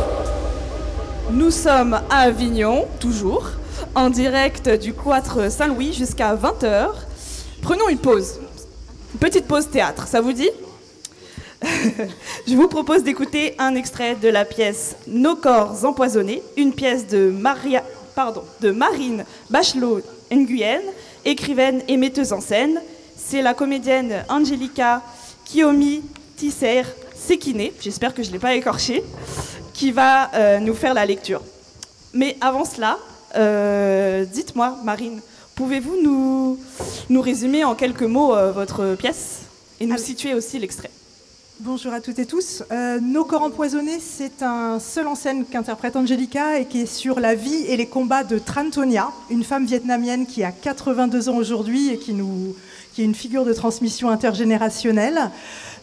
Nous 1.30 1.50
sommes 1.50 1.98
à 2.10 2.18
Avignon, 2.24 2.86
toujours, 3.00 3.46
en 3.94 4.10
direct 4.10 4.68
du 4.68 4.92
cloître 4.92 5.50
Saint-Louis 5.50 5.94
jusqu'à 5.94 6.34
20h. 6.34 6.88
Prenons 7.62 7.88
une 7.88 7.96
pause. 7.96 8.38
Une 9.14 9.18
petite 9.18 9.46
pause 9.46 9.70
théâtre, 9.70 10.06
ça 10.08 10.20
vous 10.20 10.34
dit? 10.34 10.50
Je 12.46 12.54
vous 12.54 12.68
propose 12.68 13.02
d'écouter 13.02 13.54
un 13.58 13.74
extrait 13.74 14.16
de 14.16 14.28
la 14.28 14.44
pièce 14.44 14.96
Nos 15.06 15.36
corps 15.36 15.84
empoisonnés, 15.84 16.42
une 16.56 16.72
pièce 16.72 17.06
de, 17.06 17.30
Maria, 17.30 17.82
pardon, 18.14 18.42
de 18.60 18.70
Marine 18.70 19.24
Bachelot 19.50 20.00
Nguyen, 20.30 20.80
écrivaine 21.24 21.82
et 21.88 21.96
metteuse 21.96 22.32
en 22.32 22.40
scène. 22.40 22.80
C'est 23.16 23.42
la 23.42 23.54
comédienne 23.54 24.24
Angelica 24.28 25.02
Kiyomi 25.44 26.02
Tisser 26.36 26.82
Sekine, 27.14 27.70
j'espère 27.80 28.12
que 28.12 28.22
je 28.22 28.28
ne 28.28 28.34
l'ai 28.34 28.38
pas 28.38 28.54
écorché, 28.54 29.02
qui 29.72 29.92
va 29.92 30.30
euh, 30.34 30.58
nous 30.58 30.74
faire 30.74 30.92
la 30.92 31.06
lecture. 31.06 31.40
Mais 32.12 32.36
avant 32.40 32.64
cela, 32.64 32.98
euh, 33.36 34.24
dites-moi, 34.24 34.76
Marine, 34.84 35.20
pouvez-vous 35.54 36.02
nous, 36.02 36.58
nous 37.08 37.20
résumer 37.22 37.64
en 37.64 37.74
quelques 37.74 38.02
mots 38.02 38.34
euh, 38.34 38.52
votre 38.52 38.94
pièce 38.96 39.42
et 39.80 39.86
nous 39.86 39.96
situer 39.96 40.34
aussi 40.34 40.58
l'extrait? 40.58 40.90
Bonjour 41.60 41.92
à 41.92 42.00
toutes 42.00 42.18
et 42.18 42.26
tous. 42.26 42.64
Euh, 42.72 42.98
Nos 43.00 43.24
corps 43.24 43.42
empoisonnés, 43.42 44.00
c'est 44.00 44.42
un 44.42 44.80
seul 44.80 45.06
en 45.06 45.14
scène 45.14 45.44
qu'interprète 45.44 45.94
Angelica 45.94 46.58
et 46.58 46.66
qui 46.66 46.80
est 46.80 46.86
sur 46.86 47.20
la 47.20 47.36
vie 47.36 47.64
et 47.68 47.76
les 47.76 47.86
combats 47.86 48.24
de 48.24 48.40
Trantonia, 48.40 49.12
une 49.30 49.44
femme 49.44 49.64
vietnamienne 49.64 50.26
qui 50.26 50.42
a 50.42 50.50
82 50.50 51.28
ans 51.28 51.36
aujourd'hui 51.36 51.90
et 51.90 51.98
qui 51.98 52.10
est 52.10 53.04
une 53.04 53.14
figure 53.14 53.44
de 53.44 53.52
transmission 53.52 54.10
intergénérationnelle. 54.10 55.30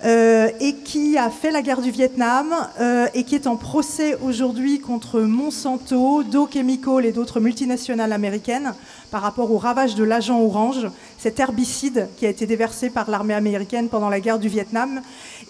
euh, 0.03 0.49
et 0.60 0.75
qui 0.75 1.17
a 1.17 1.29
fait 1.29 1.51
la 1.51 1.62
guerre 1.62 1.81
du 1.81 1.91
Vietnam 1.91 2.47
euh, 2.79 3.07
et 3.13 3.23
qui 3.23 3.36
est 3.36 3.47
en 3.47 3.55
procès 3.55 4.17
aujourd'hui 4.21 4.79
contre 4.79 5.21
Monsanto, 5.21 6.23
Dow 6.23 6.47
Chemical 6.51 7.05
et 7.05 7.12
d'autres 7.12 7.39
multinationales 7.39 8.12
américaines 8.13 8.73
par 9.12 9.21
rapport 9.21 9.52
au 9.52 9.58
ravage 9.58 9.95
de 9.95 10.04
l'agent 10.04 10.41
orange, 10.41 10.88
cet 11.19 11.39
herbicide 11.39 12.08
qui 12.17 12.26
a 12.26 12.30
été 12.30 12.47
déversé 12.47 12.89
par 12.89 13.12
l'armée 13.12 13.34
américaine 13.34 13.89
pendant 13.89 14.10
la 14.10 14.21
guerre 14.21 14.39
du 14.39 14.47
Vietnam 14.47 15.02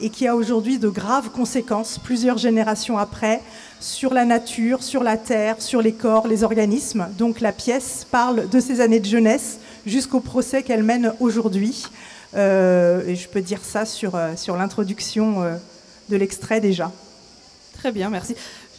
et 0.02 0.10
qui 0.10 0.28
a 0.28 0.36
aujourd'hui 0.36 0.80
de 0.80 0.90
graves 0.90 1.30
conséquences, 1.30 2.00
plusieurs 2.00 2.40
générations 2.40 2.98
après, 2.98 3.42
sur 3.80 4.14
la 4.14 4.26
nature, 4.26 4.84
sur 4.84 5.04
la 5.04 5.16
terre, 5.16 5.62
sur 5.62 5.82
les 5.82 5.94
corps, 5.94 6.28
les 6.28 6.44
organismes. 6.44 7.08
Donc 7.18 7.40
la 7.40 7.52
pièce 7.52 8.06
parle 8.10 8.50
de 8.50 8.60
ses 8.60 8.82
années 8.82 9.00
de 9.00 9.06
jeunesse 9.06 9.60
jusqu'au 9.86 10.20
procès 10.20 10.64
qu'elle 10.64 10.84
mène 10.84 11.14
aujourd'hui. 11.20 11.86
Euh, 12.36 13.06
et 13.08 13.16
je 13.16 13.28
peux 13.28 13.42
dire 13.42 13.60
ça 13.64 13.86
sur, 13.86 14.16
euh, 14.16 14.36
sur 14.36 14.58
l'introduction 14.58 15.44
euh, 15.44 15.56
de 16.10 16.16
l'extrait 16.16 16.62
déjà. 16.62 16.92
Très 17.74 17.92
bien, 17.92 18.10
merci. 18.10 18.36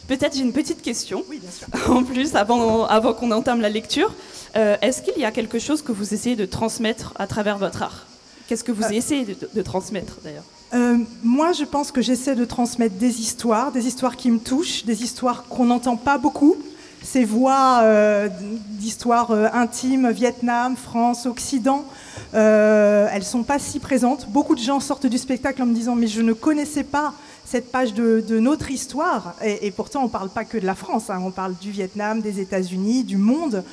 Peut-être 0.07 0.35
j'ai 0.35 0.41
une 0.41 0.53
petite 0.53 0.81
question. 0.81 1.23
En 1.87 2.03
plus, 2.03 2.35
avant, 2.35 2.85
avant 2.85 3.13
qu'on 3.13 3.31
entame 3.31 3.61
la 3.61 3.69
lecture, 3.69 4.13
Euh, 4.55 4.77
est-ce 4.83 5.01
qu'il 5.01 5.17
y 5.19 5.25
a 5.25 5.31
quelque 5.31 5.57
chose 5.57 5.81
que 5.81 5.91
vous 5.91 6.13
essayez 6.13 6.35
de 6.35 6.45
transmettre 6.45 7.13
à 7.17 7.25
travers 7.25 7.57
votre 7.57 7.81
art? 7.81 8.05
Qu'est-ce 8.47 8.63
que 8.63 8.71
vous 8.71 8.83
essayez 8.91 9.25
de, 9.25 9.35
de 9.51 9.61
transmettre 9.63 10.17
d'ailleurs? 10.23 10.43
Euh, 10.75 10.97
moi, 11.23 11.53
je 11.53 11.63
pense 11.63 11.91
que 11.91 12.01
j'essaie 12.01 12.35
de 12.35 12.45
transmettre 12.45 12.95
des 12.95 13.19
histoires, 13.19 13.71
des 13.71 13.87
histoires 13.87 14.15
qui 14.15 14.29
me 14.29 14.37
touchent, 14.39 14.85
des 14.85 15.01
histoires 15.03 15.45
qu'on 15.49 15.65
n'entend 15.65 15.97
pas 15.97 16.19
beaucoup. 16.19 16.55
Ces 17.01 17.25
voix 17.25 17.81
euh, 17.81 18.29
d'histoires 18.79 19.31
euh, 19.31 19.47
intimes, 19.53 20.11
Vietnam, 20.11 20.75
France, 20.77 21.25
Occident, 21.25 21.83
euh, 22.33 23.07
elles 23.11 23.23
sont 23.25 23.43
pas 23.43 23.59
si 23.59 23.79
présentes. 23.79 24.27
Beaucoup 24.29 24.55
de 24.55 24.61
gens 24.61 24.79
sortent 24.79 25.07
du 25.07 25.17
spectacle 25.17 25.61
en 25.63 25.65
me 25.65 25.73
disant 25.73 25.95
mais 25.95 26.07
je 26.07 26.21
ne 26.21 26.33
connaissais 26.33 26.83
pas 26.83 27.13
cette 27.53 27.71
page 27.71 27.93
de, 27.93 28.39
notre 28.39 28.71
histoire. 28.71 29.35
Et, 29.43 29.69
pourtant, 29.69 29.99
on 30.01 30.05
ne 30.05 30.09
parle 30.09 30.29
pas 30.29 30.43
que 30.43 30.57
de 30.57 30.65
la 30.65 30.73
France, 30.73 31.11
hein. 31.11 31.21
on 31.23 31.29
parle 31.29 31.53
du 31.61 31.69
Vietnam, 31.69 32.19
des 32.19 32.39
États-Unis, 32.39 33.03
du 33.03 33.17
monde. 33.17 33.63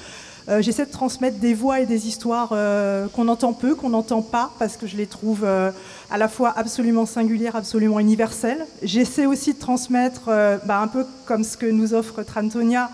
Euh, 0.51 0.61
J'essaie 0.61 0.85
de 0.85 0.91
transmettre 0.91 1.39
des 1.39 1.55
voix 1.55 1.81
et 1.81 1.87
des 1.87 2.07
histoires 2.07 2.51
euh, 2.53 3.09
qu'on 3.09 3.27
entend 3.29 3.55
peu, 3.55 3.75
qu'on 3.75 3.89
n'entend 3.89 4.21
pas, 4.21 4.51
parce 4.59 4.77
que 4.77 4.87
je 4.87 4.99
les 4.99 5.07
trouve 5.07 5.45
euh, 5.45 5.71
à 6.11 6.19
la 6.19 6.29
fois 6.29 6.53
absolument 6.55 7.07
singulières, 7.07 7.57
absolument 7.57 8.01
universelles. 8.01 8.67
J'essaie 8.83 9.25
aussi 9.25 9.55
de 9.55 9.59
transmettre, 9.59 10.27
bah, 10.67 10.81
un 10.81 10.89
peu 10.89 11.07
comme 11.25 11.43
ce 11.43 11.57
que 11.57 11.65
nous 11.65 11.95
offre 11.95 12.23
Trantonia, 12.23 12.91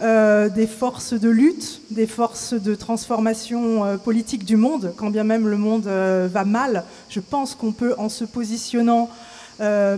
des 0.00 0.66
forces 0.66 1.12
de 1.12 1.28
lutte, 1.28 1.82
des 1.90 2.06
forces 2.06 2.54
de 2.54 2.74
transformation 2.74 3.98
politique 3.98 4.46
du 4.46 4.56
monde, 4.56 4.94
quand 4.96 5.10
bien 5.10 5.24
même 5.24 5.46
le 5.46 5.58
monde 5.58 5.84
va 5.84 6.44
mal. 6.46 6.84
Je 7.10 7.20
pense 7.20 7.54
qu'on 7.54 7.72
peut, 7.72 7.94
en 7.98 8.08
se 8.08 8.24
positionnant 8.24 9.10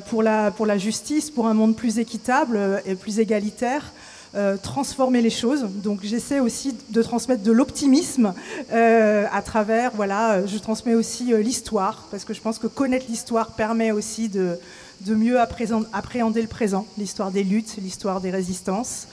pour, 0.09 0.23
la, 0.23 0.51
pour 0.51 0.67
la 0.67 0.77
justice, 0.79 1.31
pour 1.31 1.47
un 1.47 1.55
monde 1.55 1.75
plus 1.75 1.99
équitable 1.99 2.57
euh, 2.57 2.79
et 2.85 2.95
plus 2.95 3.19
égalitaire, 3.19 3.93
euh, 4.35 4.57
transformer 4.57 5.23
les 5.23 5.31
choses. 5.31 5.65
Donc 5.83 6.01
j'essaie 6.03 6.41
aussi 6.41 6.77
de 6.91 7.03
transmettre 7.03 7.43
de 7.43 7.53
l'optimisme 7.53 8.35
euh, 8.73 9.27
à 9.33 9.43
travers, 9.43 9.93
voilà, 9.95 10.33
euh, 10.33 10.47
je 10.47 10.59
transmets 10.59 10.95
aussi 10.95 11.33
euh, 11.33 11.41
l'histoire, 11.41 12.07
parce 12.11 12.25
que 12.25 12.35
je 12.35 12.41
pense 12.41 12.59
que 12.59 12.67
connaître 12.67 13.07
l'histoire 13.09 13.53
permet 13.53 13.93
aussi 13.93 14.29
de, 14.29 14.59
de 15.01 15.15
mieux 15.15 15.39
appréhender 15.41 16.43
le 16.43 16.49
présent, 16.49 16.87
l'histoire 16.99 17.31
des 17.31 17.45
luttes, 17.45 17.77
l'histoire 17.81 18.21
des 18.21 18.31
résistances. 18.31 19.07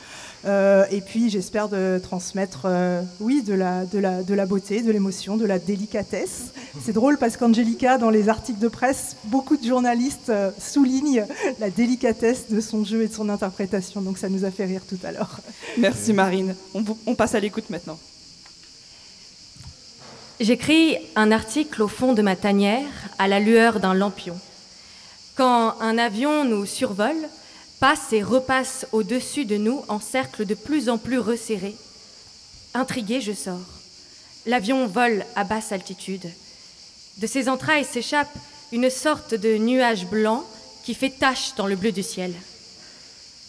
Euh, 0.46 0.86
et 0.90 1.02
puis 1.02 1.30
j'espère 1.30 1.70
de 1.70 2.00
transmettre, 2.02 2.62
euh, 2.66 3.02
oui, 3.20 3.44
de 3.44 3.54
la, 3.54 3.86
de, 3.86 4.00
la, 4.00 4.24
de 4.24 4.34
la 4.34 4.46
beauté, 4.46 4.82
de 4.82 4.92
l'émotion, 4.92 5.38
de 5.38 5.46
la 5.46 5.60
délicatesse. 5.60 6.46
C'est 6.84 6.94
drôle 6.94 7.18
parce 7.18 7.38
qu'Angelica, 7.38 7.98
dans 7.98 8.10
les 8.10 8.28
articles 8.28 8.60
de 8.60 8.68
presse, 8.68 9.18
beaucoup 9.26 9.56
de 9.56 9.64
journalistes 9.64 10.30
euh, 10.30 10.50
soulignent 10.60 11.26
la 11.60 11.70
délicatesse 11.70 12.50
de 12.50 12.60
son 12.60 12.84
jeu 12.84 13.04
et 13.04 13.08
de 13.08 13.14
son 13.14 13.30
interprétation. 13.30 14.02
Donc 14.02 14.18
ça 14.18 14.30
nous 14.30 14.44
a 14.44 14.52
fait 14.52 14.66
rire 14.66 14.82
tout 14.88 15.00
à 15.04 15.12
l'heure. 15.12 15.40
Merci 15.78 16.14
Marine. 16.14 16.56
On, 16.74 17.16
passe 17.16 17.36
à 17.36 17.40
l'écoute 17.40 17.70
maintenant. 17.70 18.00
J'écris 20.40 20.98
un 21.16 21.32
article 21.32 21.84
au 21.84 21.88
fond 21.88 22.14
de 22.14 22.24
ma 22.24 22.36
tanière, 22.36 22.88
à 23.20 23.28
la 23.28 23.40
lueur 23.40 23.80
d'un 23.80 23.94
lampion. 23.94 24.36
Quand 25.36 25.80
un 25.80 26.00
avion 26.00 26.46
nous 26.46 26.66
survole, 26.66 27.30
passe 27.82 28.14
et 28.14 28.22
repasse 28.22 28.86
au-dessus 28.92 29.46
de 29.46 29.58
nous 29.58 29.84
en 29.88 30.00
cercle 30.00 30.46
de 30.46 30.54
plus 30.54 30.88
en 30.88 31.00
plus 31.00 31.18
resserré. 31.18 31.76
Intriguée, 32.76 33.22
je 33.22 33.34
sors. 33.34 33.58
L'avion 34.46 34.86
vole 34.86 35.26
à 35.36 35.44
basse 35.44 35.72
altitude. 35.72 36.30
De 37.18 37.26
ses 37.26 37.50
entrailles 37.50 37.84
s'échappe 37.84 38.30
une 38.72 38.92
sorte 38.92 39.34
de 39.34 39.58
nuage 39.58 40.06
blanc 40.06 40.46
qui 40.84 40.94
fait 40.94 41.10
tache 41.10 41.56
dans 41.56 41.66
le 41.66 41.76
bleu 41.76 41.92
du 41.92 42.04
ciel. 42.04 42.34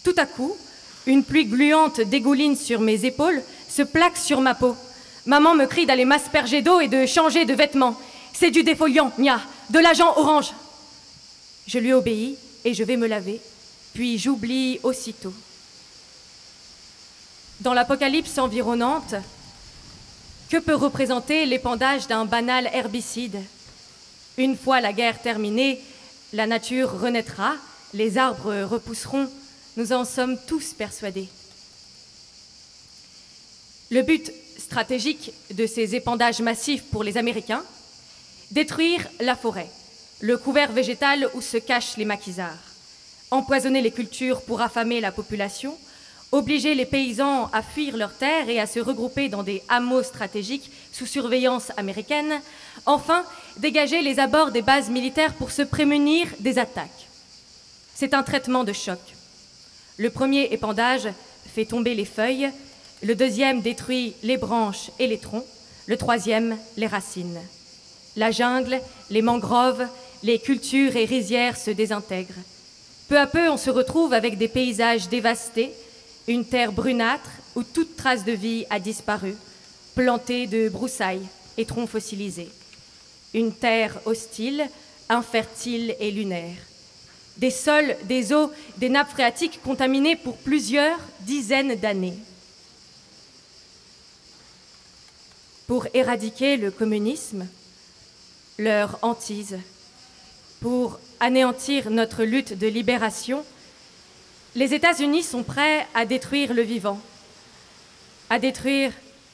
Tout 0.03 0.15
à 0.17 0.25
coup, 0.25 0.57
une 1.05 1.23
pluie 1.23 1.45
gluante 1.45 2.01
dégouline 2.01 2.57
sur 2.57 2.81
mes 2.81 3.05
épaules, 3.05 3.41
se 3.69 3.83
plaque 3.83 4.17
sur 4.17 4.41
ma 4.41 4.55
peau. 4.55 4.75
Maman 5.27 5.53
me 5.53 5.67
crie 5.67 5.85
d'aller 5.85 6.05
m'asperger 6.05 6.63
d'eau 6.63 6.79
et 6.79 6.87
de 6.87 7.05
changer 7.05 7.45
de 7.45 7.53
vêtements. 7.53 7.99
C'est 8.33 8.51
du 8.51 8.63
défoliant, 8.63 9.11
nia, 9.19 9.39
de 9.69 9.77
l'agent 9.77 10.17
orange. 10.17 10.53
Je 11.67 11.77
lui 11.77 11.93
obéis 11.93 12.35
et 12.65 12.73
je 12.73 12.83
vais 12.83 12.97
me 12.97 13.07
laver, 13.07 13.39
puis 13.93 14.17
j'oublie 14.17 14.79
aussitôt. 14.83 15.33
Dans 17.61 17.73
l'apocalypse 17.73 18.37
environnante, 18.37 19.15
que 20.49 20.57
peut 20.57 20.75
représenter 20.75 21.45
l'épandage 21.45 22.07
d'un 22.07 22.25
banal 22.25 22.69
herbicide? 22.73 23.39
Une 24.37 24.57
fois 24.57 24.81
la 24.81 24.93
guerre 24.93 25.21
terminée, 25.21 25.79
la 26.33 26.47
nature 26.47 26.99
renaîtra, 26.99 27.55
les 27.93 28.17
arbres 28.17 28.63
repousseront, 28.63 29.29
nous 29.77 29.93
en 29.93 30.05
sommes 30.05 30.37
tous 30.47 30.73
persuadés. 30.73 31.29
Le 33.91 34.01
but 34.01 34.31
stratégique 34.57 35.31
de 35.53 35.67
ces 35.67 35.95
épandages 35.95 36.41
massifs 36.41 36.83
pour 36.83 37.03
les 37.03 37.17
Américains 37.17 37.63
Détruire 38.53 39.07
la 39.19 39.35
forêt, 39.35 39.69
le 40.21 40.37
couvert 40.37 40.71
végétal 40.71 41.27
où 41.33 41.41
se 41.41 41.57
cachent 41.57 41.97
les 41.97 42.05
maquisards, 42.05 42.72
empoisonner 43.33 43.81
les 43.81 43.91
cultures 43.91 44.41
pour 44.41 44.61
affamer 44.61 45.01
la 45.01 45.11
population, 45.11 45.75
obliger 46.31 46.75
les 46.75 46.85
paysans 46.85 47.49
à 47.51 47.63
fuir 47.63 47.97
leurs 47.97 48.15
terres 48.15 48.47
et 48.47 48.59
à 48.59 48.67
se 48.67 48.79
regrouper 48.79 49.27
dans 49.27 49.41
des 49.41 49.63
hameaux 49.69 50.03
stratégiques 50.03 50.71
sous 50.91 51.07
surveillance 51.07 51.71
américaine, 51.75 52.39
enfin 52.85 53.25
dégager 53.57 54.03
les 54.03 54.19
abords 54.19 54.51
des 54.51 54.61
bases 54.61 54.91
militaires 54.91 55.33
pour 55.33 55.49
se 55.49 55.63
prémunir 55.63 56.27
des 56.39 56.59
attaques. 56.59 57.07
C'est 57.95 58.13
un 58.13 58.21
traitement 58.21 58.63
de 58.63 58.73
choc. 58.73 58.99
Le 59.97 60.11
premier 60.11 60.43
épandage 60.51 61.07
fait 61.47 61.65
tomber 61.65 61.95
les 61.95 62.05
feuilles, 62.05 62.51
le 63.01 63.15
deuxième 63.15 63.61
détruit 63.61 64.13
les 64.21 64.37
branches 64.37 64.91
et 64.99 65.07
les 65.07 65.17
troncs, 65.17 65.45
le 65.87 65.97
troisième 65.97 66.55
les 66.77 66.87
racines. 66.87 67.41
La 68.15 68.29
jungle, 68.29 68.79
les 69.09 69.23
mangroves, 69.23 69.87
les 70.21 70.37
cultures 70.37 70.95
et 70.95 71.05
rizières 71.05 71.57
se 71.57 71.71
désintègrent. 71.71 72.33
Peu 73.07 73.19
à 73.19 73.27
peu, 73.27 73.49
on 73.49 73.57
se 73.57 73.69
retrouve 73.69 74.13
avec 74.13 74.37
des 74.37 74.47
paysages 74.47 75.09
dévastés, 75.09 75.71
une 76.27 76.45
terre 76.45 76.71
brunâtre 76.71 77.29
où 77.55 77.63
toute 77.63 77.97
trace 77.97 78.23
de 78.23 78.31
vie 78.31 78.65
a 78.69 78.79
disparu, 78.79 79.35
plantée 79.93 80.47
de 80.47 80.69
broussailles 80.69 81.27
et 81.57 81.65
troncs 81.65 81.89
fossilisés. 81.89 82.49
Une 83.33 83.53
terre 83.53 83.99
hostile, 84.05 84.67
infertile 85.09 85.95
et 85.99 86.11
lunaire. 86.11 86.55
Des 87.37 87.51
sols, 87.51 87.95
des 88.05 88.31
eaux, 88.31 88.51
des 88.77 88.89
nappes 88.89 89.09
phréatiques 89.09 89.59
contaminées 89.63 90.15
pour 90.15 90.37
plusieurs 90.37 90.99
dizaines 91.21 91.75
d'années. 91.75 92.17
Pour 95.67 95.87
éradiquer 95.93 96.57
le 96.57 96.71
communisme, 96.71 97.47
leur 98.59 98.99
hantise, 99.01 99.57
pour 100.63 100.97
anéantir 101.19 101.89
notre 101.89 102.23
lutte 102.23 102.57
de 102.57 102.67
libération, 102.67 103.43
les 104.55 104.73
États-Unis 104.73 105.23
sont 105.23 105.43
prêts 105.43 105.85
à 105.93 106.05
détruire 106.05 106.53
le 106.53 106.61
vivant, 106.61 107.01
à 108.29 108.39
détruire 108.39 108.93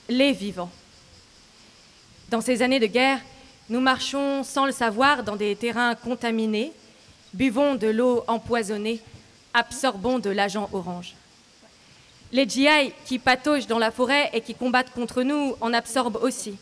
les 0.09 0.31
vivants. 0.31 0.71
Dans 2.29 2.41
ces 2.41 2.63
années 2.63 2.79
de 2.79 2.87
guerre, 2.87 3.19
nous 3.69 3.79
marchons 3.79 4.43
sans 4.43 4.65
le 4.65 4.71
savoir 4.71 5.23
dans 5.23 5.35
des 5.35 5.55
terrains 5.55 5.93
contaminés, 5.93 6.73
buvons 7.35 7.75
de 7.75 7.89
l'eau 7.89 8.23
empoisonnée, 8.27 8.99
absorbons 9.53 10.17
de 10.17 10.31
l'agent 10.31 10.67
orange. 10.73 11.13
Les 12.31 12.49
GI 12.49 12.91
qui 13.05 13.19
pataugent 13.19 13.67
dans 13.67 13.77
la 13.77 13.91
forêt 13.91 14.31
et 14.33 14.41
qui 14.41 14.55
combattent 14.55 14.93
contre 14.93 15.21
nous 15.21 15.55
en 15.61 15.73
absorbent 15.73 16.21
aussi. 16.23 16.57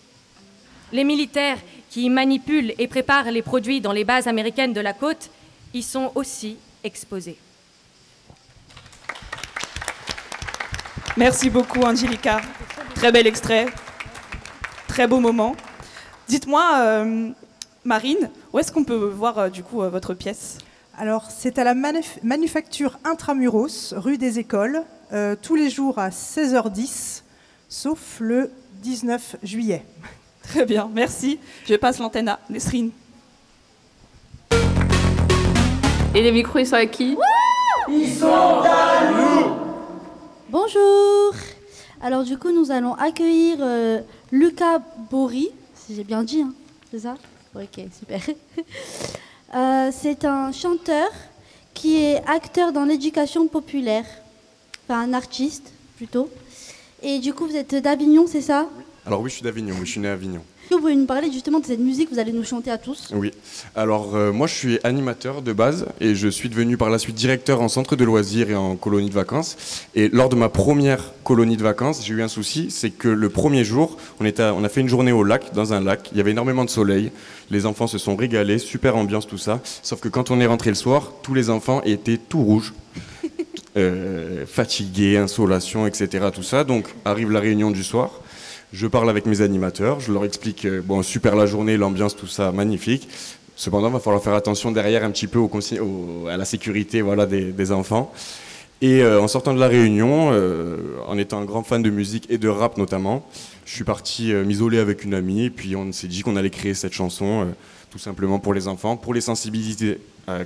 Les 0.91 1.06
militaires 1.06 1.60
qui 1.89 2.10
manipulent 2.10 2.73
et 2.78 2.88
préparent 2.88 3.32
les 3.32 3.41
produits 3.41 3.82
dans 3.82 3.91
les 3.91 4.04
bases 4.04 4.28
américaines 4.28 4.73
de 4.73 4.82
la 4.82 4.93
côte 4.93 5.30
y 5.73 5.82
sont 5.82 6.12
aussi 6.15 6.58
exposés. 6.84 7.38
Merci 11.17 11.50
beaucoup, 11.50 11.82
Angelica. 11.82 12.39
Très 12.95 13.12
bel 13.12 13.26
extrait. 13.28 13.65
Très 14.88 15.08
beau 15.08 15.19
moment. 15.19 15.56
Dites-moi, 16.28 16.73
euh, 16.78 17.30
Marine, 17.84 18.30
où 18.54 18.60
est-ce 18.60 18.71
qu'on 18.71 18.84
peut 18.84 18.95
voir 18.95 19.38
euh, 19.39 19.50
du 19.50 19.63
coup 19.63 19.82
euh, 19.82 19.89
votre 19.89 20.13
pièce? 20.13 20.58
Alors, 20.97 21.30
c'est 21.32 21.58
à 21.58 21.63
la 21.63 21.73
manuf- 21.73 22.19
manufacture 22.23 23.00
Intramuros, 23.04 23.93
rue 23.95 24.17
des 24.17 24.39
Écoles, 24.39 24.84
euh, 25.13 25.36
tous 25.41 25.56
les 25.56 25.69
jours 25.69 26.00
à 26.00 26.10
16h10, 26.10 27.21
sauf 27.69 28.17
le 28.19 28.52
19 28.82 29.38
juillet. 29.43 29.86
Très 30.50 30.66
bien, 30.66 30.90
merci. 30.94 31.40
Je 31.66 31.76
passe 31.76 32.00
l'antenne 32.00 32.30
à 32.30 32.40
Nesrine. 32.50 32.92
Et 36.16 36.22
les 36.22 36.32
micros, 36.32 36.60
ils 36.60 36.68
sont 36.68 36.76
à 36.76 36.86
qui 36.86 37.18
Ils 37.90 38.10
sont 38.10 38.62
à 38.64 39.12
nous 39.12 39.46
Bonjour 40.50 41.34
Alors 42.02 42.24
du 42.24 42.38
coup, 42.38 42.52
nous 42.52 42.72
allons 42.72 42.94
accueillir 42.94 43.58
euh, 43.60 44.00
Lucas 44.32 44.80
Bory, 45.12 45.50
si 45.76 45.96
j'ai 45.96 46.06
bien 46.06 46.24
dit, 46.24 46.42
hein, 46.42 46.54
c'est 46.92 47.00
ça? 47.00 47.16
Ok, 47.56 47.82
super. 47.98 48.22
Euh, 49.56 49.92
c'est 49.94 50.26
un 50.26 50.52
chanteur 50.52 51.08
qui 51.74 52.04
est 52.04 52.22
acteur 52.28 52.74
dans 52.74 52.84
l'éducation 52.84 53.48
populaire, 53.48 54.04
enfin 54.84 55.00
un 55.00 55.14
artiste 55.14 55.72
plutôt. 55.96 56.30
Et 57.02 57.20
du 57.20 57.34
coup, 57.34 57.48
vous 57.48 57.56
êtes 57.56 57.74
d'Avignon, 57.74 58.26
c'est 58.28 58.42
ça? 58.42 58.68
Alors 59.08 59.22
oui, 59.22 59.30
je 59.30 59.36
suis 59.36 59.43
d'Avignon, 59.43 59.74
je 59.84 59.89
suis 59.89 60.02
né 60.02 60.10
à 60.10 60.13
Avignon. 60.13 60.41
Est-ce 60.63 60.70
que 60.72 60.76
vous 60.76 60.82
pouvez 60.82 60.96
nous 60.98 61.06
parler 61.06 61.32
justement 61.32 61.62
de 61.62 61.65
cette 61.65 61.80
musique 61.80 62.10
que 62.10 62.13
vous 62.13 62.20
allez 62.20 62.34
nous 62.34 62.43
chanter 62.43 62.70
à 62.72 62.78
tous? 62.78 63.08
Oui. 63.13 63.32
Alors 63.74 64.17
euh, 64.17 64.34
moi, 64.34 64.48
je 64.48 64.54
suis 64.54 64.80
animateur 64.84 65.41
de 65.41 65.54
base 65.54 65.86
et 66.02 66.13
je 66.13 66.28
suis 66.28 66.50
devenu 66.50 66.76
par 66.76 66.89
la 66.89 67.00
suite 67.00 67.15
directeur 67.15 67.62
en 67.62 67.70
centre 67.70 67.96
de 67.96 68.04
loisirs 68.04 68.50
et 68.50 68.56
en 68.56 68.76
colonie 68.76 69.08
de 69.08 69.13
vacances. 69.13 69.56
Et 69.96 70.10
lors 70.10 70.28
de 70.28 70.36
ma 70.36 70.50
première 70.50 71.13
colonie 71.24 71.56
de 71.56 71.63
vacances, 71.63 72.06
j'ai 72.06 72.13
eu 72.13 72.22
un 72.22 72.28
souci, 72.28 72.70
c'est 72.70 72.89
que 72.89 73.08
le 73.08 73.30
premier 73.30 73.63
jour, 73.63 73.96
on, 74.20 74.26
était 74.26 74.43
à- 74.43 74.54
on 74.54 74.65
a 74.65 74.70
fait 74.70 74.82
une 74.82 74.89
journée 74.89 75.13
au 75.13 75.24
lac, 75.24 75.54
dans 75.54 75.72
un 75.72 75.80
lac. 75.80 76.10
Il 76.12 76.17
y 76.17 76.20
avait 76.20 76.32
énormément 76.32 76.65
de 76.65 76.70
soleil. 76.70 77.12
Les 77.50 77.65
enfants 77.65 77.88
se 77.88 77.98
sont 77.98 78.17
régalés, 78.17 78.60
super 78.60 78.98
ambiance, 78.98 79.26
tout 79.26 79.38
ça. 79.38 79.62
Sauf 79.84 80.02
que 80.02 80.10
quand 80.10 80.32
on 80.32 80.41
est 80.41 80.48
rentré 80.48 80.70
le 80.70 80.76
soir, 80.76 81.13
tous 81.24 81.34
les 81.34 81.50
enfants 81.50 81.82
étaient 81.86 82.17
tout 82.17 82.43
rouges. 82.43 82.74
Euh, 83.76 84.48
fatigués, 84.48 85.17
insolation, 85.17 85.86
etc. 85.86 86.30
Tout 86.34 86.41
ça. 86.41 86.63
Donc 86.63 86.88
arrive 87.06 87.30
la 87.30 87.39
réunion 87.39 87.70
du 87.70 87.84
soir. 87.84 88.10
Je 88.73 88.86
parle 88.88 89.10
avec 89.10 89.25
mes 89.25 89.41
animateurs, 89.41 89.99
je 90.01 90.12
leur 90.12 90.25
explique, 90.25 90.65
euh, 90.65 90.82
bon, 90.84 91.01
super 91.01 91.36
la 91.36 91.45
journée, 91.45 91.77
l'ambiance, 91.77 92.15
tout 92.15 92.27
ça, 92.27 92.51
magnifique. 92.51 93.08
Cependant, 93.56 93.88
il 93.88 93.93
va 93.93 93.99
falloir 93.99 94.21
faire 94.21 94.34
attention 94.34 94.71
derrière 94.71 95.03
un 95.03 95.12
petit 95.12 95.27
peu 95.27 95.39
au- 95.39 96.27
à 96.30 96.38
la 96.38 96.45
sécurité 96.45 97.01
voilà, 97.01 97.25
des, 97.25 97.51
des 97.51 97.71
enfants. 97.71 98.12
Et 98.82 99.01
euh, 99.01 99.19
en 99.21 99.27
sortant 99.27 99.53
de 99.56 99.60
la 99.60 99.67
réunion, 99.67 100.30
euh, 100.32 100.77
en 101.08 101.17
étant 101.17 101.39
un 101.39 101.45
grand 101.45 101.63
fan 101.63 101.82
de 101.82 101.89
musique 101.89 102.27
et 102.30 102.38
de 102.38 102.47
rap 102.49 102.77
notamment, 102.77 103.25
je 103.65 103.73
suis 103.73 103.84
parti 103.86 104.32
euh, 104.32 104.43
m'isoler 104.43 104.77
avec 104.80 105.03
une 105.03 105.13
amie, 105.15 105.45
et 105.45 105.49
puis 105.49 105.75
on 105.75 105.91
s'est 105.91 106.08
dit 106.08 106.21
qu'on 106.21 106.36
allait 106.36 106.51
créer 106.51 106.73
cette 106.75 106.93
chanson, 106.93 107.47
tout 107.89 107.97
simplement 107.97 108.38
pour 108.38 108.53
les 108.53 108.67
enfants, 108.67 108.95
pour 108.97 109.13
les 109.13 109.21
sensibiliser 109.21 109.99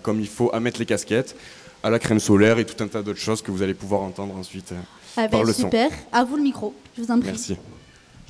comme 0.03 0.19
il 0.21 0.27
faut 0.27 0.51
à 0.53 0.59
mettre 0.59 0.79
les 0.79 0.85
casquettes, 0.85 1.35
à 1.81 1.89
la 1.89 1.97
crème 1.97 2.19
solaire 2.19 2.59
et 2.59 2.65
tout 2.65 2.81
un 2.83 2.87
tas 2.87 3.01
d'autres 3.01 3.19
choses 3.19 3.41
que 3.41 3.49
vous 3.49 3.63
allez 3.63 3.73
pouvoir 3.73 4.01
entendre 4.01 4.35
ensuite 4.37 4.73
Ah 5.17 5.27
par 5.27 5.41
ben, 5.41 5.47
le 5.47 5.53
Super. 5.53 5.89
À 6.13 6.23
vous 6.23 6.37
le 6.37 6.43
micro, 6.43 6.75
je 6.95 7.01
vous 7.01 7.09
en 7.11 7.15
son. 7.15 7.19
prie. 7.21 7.31
Merci. 7.31 7.57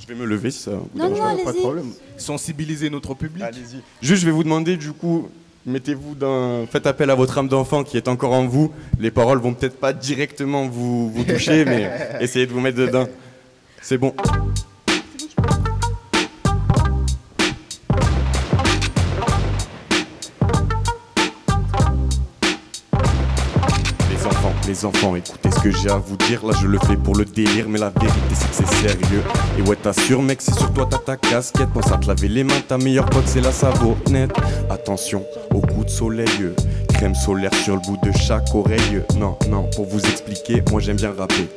Je 0.02 0.12
vais 0.12 0.18
me 0.18 0.26
lever 0.26 0.50
si 0.50 0.60
ça 0.60 0.72
vous 0.72 0.88
Non, 0.94 1.14
pas. 1.14 1.28
allez-y. 1.30 1.44
Pas 1.44 1.52
de 1.52 1.58
problème. 1.58 1.92
Sensibiliser 2.16 2.90
notre 2.90 3.14
public. 3.14 3.42
Allez-y. 3.44 3.80
Juste, 4.00 4.22
je 4.22 4.26
vais 4.26 4.32
vous 4.32 4.42
demander, 4.42 4.76
du 4.76 4.92
coup, 4.92 5.28
mettez-vous 5.64 6.14
dans. 6.16 6.66
Faites 6.66 6.86
appel 6.86 7.08
à 7.10 7.14
votre 7.14 7.38
âme 7.38 7.48
d'enfant 7.48 7.84
qui 7.84 7.96
est 7.96 8.08
encore 8.08 8.32
en 8.32 8.46
vous. 8.46 8.72
Les 8.98 9.10
paroles 9.10 9.38
vont 9.38 9.54
peut-être 9.54 9.78
pas 9.78 9.92
directement 9.92 10.66
vous, 10.66 11.10
vous 11.10 11.24
toucher, 11.24 11.64
mais 11.66 11.90
essayez 12.20 12.46
de 12.46 12.52
vous 12.52 12.60
mettre 12.60 12.78
dedans. 12.78 13.06
C'est 13.80 13.98
bon. 13.98 14.12
Enfants, 24.84 25.14
écoutez 25.14 25.50
ce 25.50 25.60
que 25.60 25.70
j'ai 25.70 25.90
à 25.90 25.96
vous 25.96 26.16
dire. 26.16 26.44
Là, 26.44 26.54
je 26.60 26.66
le 26.66 26.78
fais 26.78 26.96
pour 26.96 27.14
le 27.14 27.24
délire, 27.24 27.68
mais 27.68 27.78
la 27.78 27.90
vérité, 27.90 28.34
c'est 28.34 28.48
que 28.48 28.54
c'est 28.68 28.88
sérieux. 28.88 29.22
Et 29.58 29.62
ouais, 29.62 29.76
t'assures, 29.76 30.20
mec, 30.22 30.42
c'est 30.42 30.54
sur 30.54 30.72
toi, 30.72 30.88
t'as 30.90 30.98
ta 30.98 31.16
casquette. 31.16 31.68
Pense 31.72 31.92
à 31.92 31.98
te 31.98 32.08
laver 32.08 32.26
les 32.26 32.42
mains, 32.42 32.60
ta 32.66 32.78
meilleure 32.78 33.06
pote, 33.06 33.24
c'est 33.26 33.40
la 33.40 33.52
savonnette. 33.52 34.32
Attention 34.70 35.24
au 35.54 35.60
coup 35.60 35.84
de 35.84 35.90
soleil, 35.90 36.26
euh, 36.40 36.54
crème 36.94 37.14
solaire 37.14 37.54
sur 37.54 37.76
le 37.76 37.82
bout 37.82 37.98
de 38.02 38.10
chaque 38.12 38.52
oreille. 38.54 39.02
Non, 39.16 39.36
non, 39.48 39.68
pour 39.76 39.86
vous 39.86 40.00
expliquer, 40.00 40.62
moi 40.70 40.80
j'aime 40.80 40.96
bien 40.96 41.12
rapper. 41.16 41.48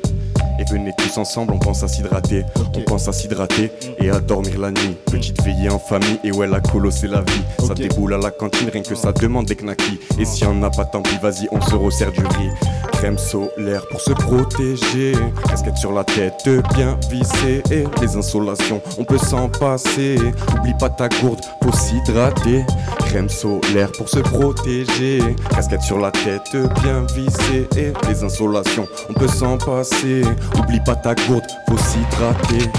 Et 0.60 0.64
venez 0.72 0.92
tous 0.98 1.18
ensemble, 1.18 1.54
on 1.54 1.60
pense 1.60 1.84
à 1.84 1.88
s'hydrater. 1.88 2.46
On 2.78 2.82
pense 2.82 3.08
à 3.08 3.14
s'hydrater 3.14 3.72
et 4.00 4.10
à 4.10 4.20
dormir 4.20 4.60
la 4.60 4.72
nuit. 4.72 4.98
Petite 5.06 5.42
veillée 5.44 5.70
en 5.70 5.80
famille, 5.80 6.20
et 6.24 6.32
ouais, 6.32 6.48
la 6.48 6.60
colo 6.60 6.92
c'est 6.92 7.08
la 7.08 7.22
vie. 7.22 7.44
Ça 7.66 7.74
déboule 7.74 8.14
à 8.14 8.18
la 8.18 8.32
cantine, 8.32 8.70
rien 8.70 8.84
que 8.84 8.96
ça 8.96 9.12
demande 9.12 9.46
des 9.46 9.56
knackis. 9.56 10.00
Et 10.20 10.26
si 10.26 10.46
on 10.46 10.56
n'a 10.56 10.70
pas 10.70 10.86
tant 10.86 11.02
pis, 11.02 11.18
vas-y, 11.22 11.48
on 11.52 11.62
se 11.62 11.76
resserre 11.76 12.12
du 12.12 12.22
riz. 12.22 12.50
Crème 12.94 13.18
solaire 13.18 13.86
pour 13.90 14.00
se 14.00 14.12
protéger. 14.12 15.14
Casquette 15.50 15.78
sur 15.78 15.92
la 15.92 16.04
tête 16.04 16.48
bien 16.76 16.98
vissée. 17.10 17.62
Et 17.72 17.84
les 18.02 18.16
insolations, 18.16 18.82
on 18.98 19.04
peut 19.04 19.18
s'en 19.18 19.50
passer. 19.50 20.18
Oublie 20.58 20.74
pas 20.80 20.90
ta 20.90 21.10
gourde 21.10 21.42
pour 21.62 21.76
s'hydrater. 21.76 22.66
Crème 23.00 23.30
solaire 23.30 23.92
pour 23.98 24.08
se 24.08 24.20
protéger. 24.20 25.20
Casquette 25.50 25.82
sur 25.82 26.00
la 26.00 26.12
tête 26.12 26.56
bien 26.82 27.06
vissée. 27.14 27.68
Et 27.78 27.92
les 28.08 28.24
insolations, 28.24 28.88
on 29.10 29.14
peut 29.14 29.28
s'en 29.28 29.58
passer. 29.58 30.22
Oublie 30.60 30.80
pas 30.86 30.96
ta 30.96 31.14
gourde, 31.16 31.46
faut 31.68 31.78
s'hydrater. 31.78 32.70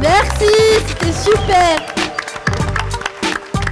Merci, 0.00 0.52
c'était 0.88 1.12
super. 1.12 1.82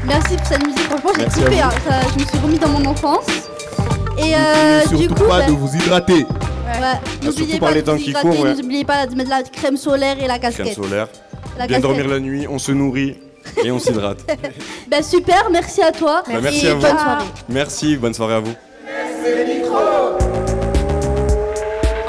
Merci 0.05 0.37
pour 0.37 0.47
cette 0.47 0.67
musique, 0.67 0.81
franchement 0.89 1.11
j'ai 1.17 1.23
Merci 1.23 1.41
à 1.41 1.49
kiffé, 1.49 1.57
vous. 1.63 1.69
hein. 1.69 1.71
Ça, 1.89 2.09
je 2.15 2.23
me 2.23 2.29
suis 2.29 2.39
remis 2.39 2.59
dans 2.59 2.69
mon 2.69 2.85
enfance. 2.87 3.27
Et 4.19 4.35
euh, 4.35 4.81
N'oubliez 4.85 5.09
du 5.09 5.15
surtout 5.15 5.23
coup, 5.25 5.29
pas 5.29 5.41
ben, 5.41 5.47
de 5.47 5.53
vous 5.53 5.77
hydrater. 5.77 6.15
ouais, 6.15 6.25
surtout 7.23 7.41
n'oubliez 7.41 7.59
par 7.61 7.69
pas 7.69 7.75
les 7.75 7.81
de 7.83 7.87
temps 7.87 7.93
vous 7.93 7.99
qui 7.99 8.11
hydrater, 8.11 8.29
courent, 8.29 8.41
ouais. 8.41 8.55
n'oubliez 8.55 8.85
pas 8.85 9.07
de 9.07 9.15
mettre 9.15 9.31
la 9.31 9.43
crème 9.43 9.77
solaire 9.77 10.17
et 10.23 10.27
la 10.27 10.39
Crème 10.39 10.53
casquette. 10.55 10.75
solaire. 10.75 11.09
La 11.59 11.67
Bien 11.67 11.77
casquette. 11.77 11.83
dormir 11.83 12.09
la 12.09 12.21
nuit, 12.21 12.47
on 12.49 12.59
se 12.59 12.73
nourrit 12.73 13.19
et 13.65 13.71
on 13.71 13.79
s'hydrate. 13.79 14.19
Ben 14.89 15.03
super, 15.03 15.49
merci 15.51 15.83
à 15.83 15.93
toi. 15.93 16.23
Bah, 16.27 16.39
merci 16.43 16.67
et 16.67 16.71
à 16.71 16.75
vous. 16.75 16.81
bonne 16.81 16.99
soirée. 16.99 17.25
Merci, 17.49 17.97
bonne 17.97 18.15
soirée 18.15 18.35
à 18.35 18.41
vous. 18.41 18.55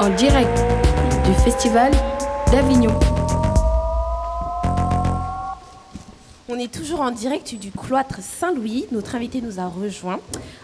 En 0.00 0.10
direct 0.16 0.64
du 1.24 1.32
Festival 1.34 1.92
d'Avignon. 2.50 2.94
On 6.48 6.58
est 6.58 6.72
toujours 6.72 7.00
en 7.00 7.10
direct 7.10 7.54
du 7.54 7.70
cloître 7.70 8.20
Saint-Louis. 8.20 8.86
Notre 8.90 9.14
invité 9.14 9.40
nous 9.40 9.60
a 9.60 9.66
rejoint. 9.66 10.18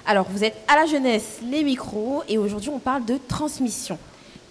Alors, 0.05 0.27
vous 0.29 0.43
êtes 0.43 0.57
à 0.69 0.77
la 0.77 0.87
jeunesse, 0.87 1.39
les 1.49 1.63
micros, 1.63 2.23
et 2.29 2.39
aujourd'hui, 2.39 2.71
on 2.71 2.79
parle 2.79 3.05
de 3.05 3.19
transmission. 3.29 3.99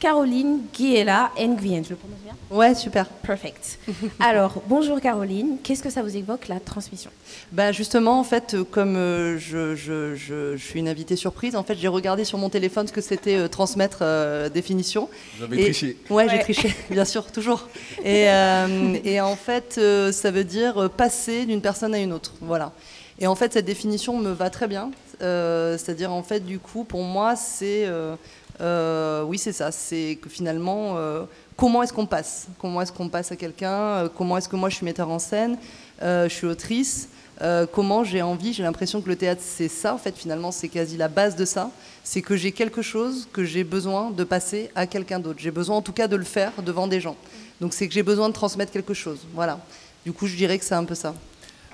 Caroline 0.06 0.60
Guiela 0.72 1.32
Nguyen, 1.36 1.84
je 1.84 1.89
le 1.89 1.95
prononce 1.95 2.20
bien 2.24 2.36
Ouais, 2.51 2.76
super. 2.76 3.08
Perfect. 3.08 3.80
Alors, 4.20 4.62
bonjour 4.68 5.01
Caroline, 5.01 5.58
qu'est-ce 5.64 5.82
que 5.82 5.89
ça 5.89 6.03
vous 6.03 6.16
évoque 6.16 6.47
la 6.47 6.60
transmission? 6.60 7.10
Bah 7.51 7.72
Justement, 7.72 8.20
en 8.20 8.24
fait, 8.24 8.53
euh, 8.53 8.64
comme 8.64 8.97
euh, 8.97 9.39
je, 9.39 9.74
je, 9.74 10.14
je, 10.14 10.56
je, 10.56 10.64
suis 10.64 10.80
une 10.80 10.88
invitée 10.88 11.16
surprise, 11.16 11.56
en 11.56 11.64
fait, 11.64 11.74
j'ai 11.74 11.88
regardé 11.88 12.24
sur 12.24 12.38
mon 12.38 12.51
téléphone 12.51 12.86
ce 12.86 12.93
que 12.93 13.01
c'était 13.01 13.36
euh, 13.36 13.47
transmettre 13.47 13.97
euh, 14.03 14.47
définition. 14.47 15.10
Vous 15.39 15.45
avez 15.45 15.60
triché. 15.64 15.97
Ouais, 16.12 16.26
Ouais. 16.26 16.30
j'ai 16.30 16.38
triché, 16.39 16.76
bien 16.91 17.03
sûr, 17.06 17.32
toujours. 17.32 17.68
Et, 18.03 18.30
euh, 18.30 18.97
et 19.03 19.20
en 19.22 19.36
fait, 19.36 19.78
euh, 19.80 20.12
ça 20.12 20.30
veut 20.30 20.43
dire 20.43 20.88
passer 20.95 21.47
d'une 21.47 21.62
personne 21.62 21.95
à 21.95 21.97
une 21.97 22.14
autre. 22.14 22.34
Voilà. 22.41 22.74
Et 23.18 23.26
en 23.26 23.34
fait, 23.34 23.53
cette 23.53 23.66
définition 23.66 24.20
me 24.20 24.30
va 24.34 24.51
très 24.51 24.68
bien. 24.68 24.91
Euh, 25.24 25.80
C'est-à-dire, 25.80 26.12
en 26.14 26.22
fait, 26.22 26.41
du 26.41 26.60
coup, 26.60 26.84
pour 26.84 27.01
moi, 27.01 27.36
c'est. 27.36 27.86
euh, 27.88 28.16
euh, 28.62 29.24
oui, 29.24 29.38
c'est 29.38 29.53
ça. 29.53 29.72
C'est 29.72 30.18
que 30.22 30.30
finalement, 30.30 30.97
euh, 30.97 31.24
comment 31.58 31.84
est-ce 31.84 31.93
qu'on 31.93 32.06
passe? 32.06 32.47
Comment 32.60 32.82
est-ce 32.82 32.91
qu'on 32.91 33.10
passe 33.10 33.32
à 33.32 33.36
quelqu'un? 33.36 33.74
Euh, 33.74 34.10
Comment 34.16 34.38
est-ce 34.38 34.49
que 34.49 34.56
moi, 34.56 34.70
je 34.70 34.76
suis 34.76 34.86
metteur 34.86 35.10
en 35.10 35.20
scène? 35.20 35.58
Je 36.01 36.28
suis 36.30 36.47
autrice 36.47 37.10
Comment 37.74 38.03
j'ai 38.06 38.22
envie? 38.22 38.53
J'ai 38.53 38.64
l'impression 38.64 39.01
que 39.01 39.10
le 39.10 39.16
théâtre, 39.18 39.41
c'est 39.43 39.68
ça. 39.68 39.93
En 39.93 39.97
fait, 39.97 40.16
finalement, 40.18 40.51
c'est 40.51 40.70
quasi 40.70 40.95
la 40.95 41.10
base 41.10 41.36
de 41.36 41.43
ça. 41.43 41.70
C'est 42.03 42.22
que 42.22 42.38
j'ai 42.38 42.53
quelque 42.53 42.82
chose 42.82 43.28
que 43.34 43.43
j'ai 43.43 43.64
besoin 43.66 44.10
de 44.12 44.24
passer 44.24 44.70
à 44.76 44.88
quelqu'un 44.88 45.20
d'autre. 45.20 45.39
J'ai 45.39 45.51
besoin, 45.51 45.76
en 45.78 45.82
tout 45.82 45.91
cas, 45.91 46.08
de 46.08 46.16
le 46.16 46.24
faire 46.24 46.51
devant 46.66 46.88
des 46.88 47.01
gens. 47.01 47.18
Donc, 47.60 47.74
c'est 47.74 47.88
que 47.89 47.93
j'ai 47.93 48.03
besoin 48.03 48.30
de 48.30 48.34
transmettre 48.34 48.72
quelque 48.72 48.93
chose. 48.93 49.20
Voilà. 49.34 49.60
Du 50.06 50.14
coup, 50.14 50.28
je 50.28 50.36
dirais 50.38 50.58
que 50.58 50.64
c'est 50.64 50.76
un 50.76 50.86
peu 50.86 50.95
ça. 50.95 51.14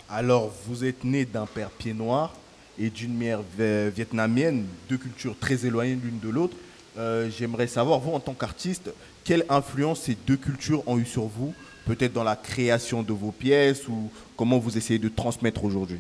Alors, 0.10 0.52
vous 0.68 0.84
êtes 0.84 1.04
né 1.04 1.26
d'un 1.26 1.46
père 1.46 1.70
pied 1.70 1.94
noir 1.94 2.34
et 2.80 2.90
d'une 2.90 3.14
mère 3.16 3.42
vi- 3.58 3.90
vietnamienne, 3.92 4.66
deux 4.90 4.98
cultures 4.98 5.36
très 5.40 5.64
éloignées 5.66 5.98
l'une 6.02 6.20
de 6.20 6.30
l'autre. 6.30 6.56
Euh, 6.98 7.30
J'aimerais 7.30 7.68
savoir, 7.68 8.00
vous, 8.00 8.12
en 8.12 8.20
tant 8.20 8.34
qu'artiste, 8.34 8.92
quelle 9.24 9.46
influence 9.50 10.02
ces 10.02 10.18
deux 10.28 10.38
cultures 10.38 10.84
ont 10.88 10.98
eu 10.98 11.06
sur 11.06 11.24
vous, 11.24 11.54
peut-être 11.86 12.14
dans 12.14 12.24
la 12.24 12.36
création 12.36 13.04
de 13.04 13.14
vos 13.14 13.32
pièces 13.32 13.88
ou 13.88 14.10
comment 14.36 14.60
vous 14.60 14.78
essayez 14.78 15.00
de 15.00 15.10
transmettre 15.10 15.64
aujourd'hui? 15.64 16.00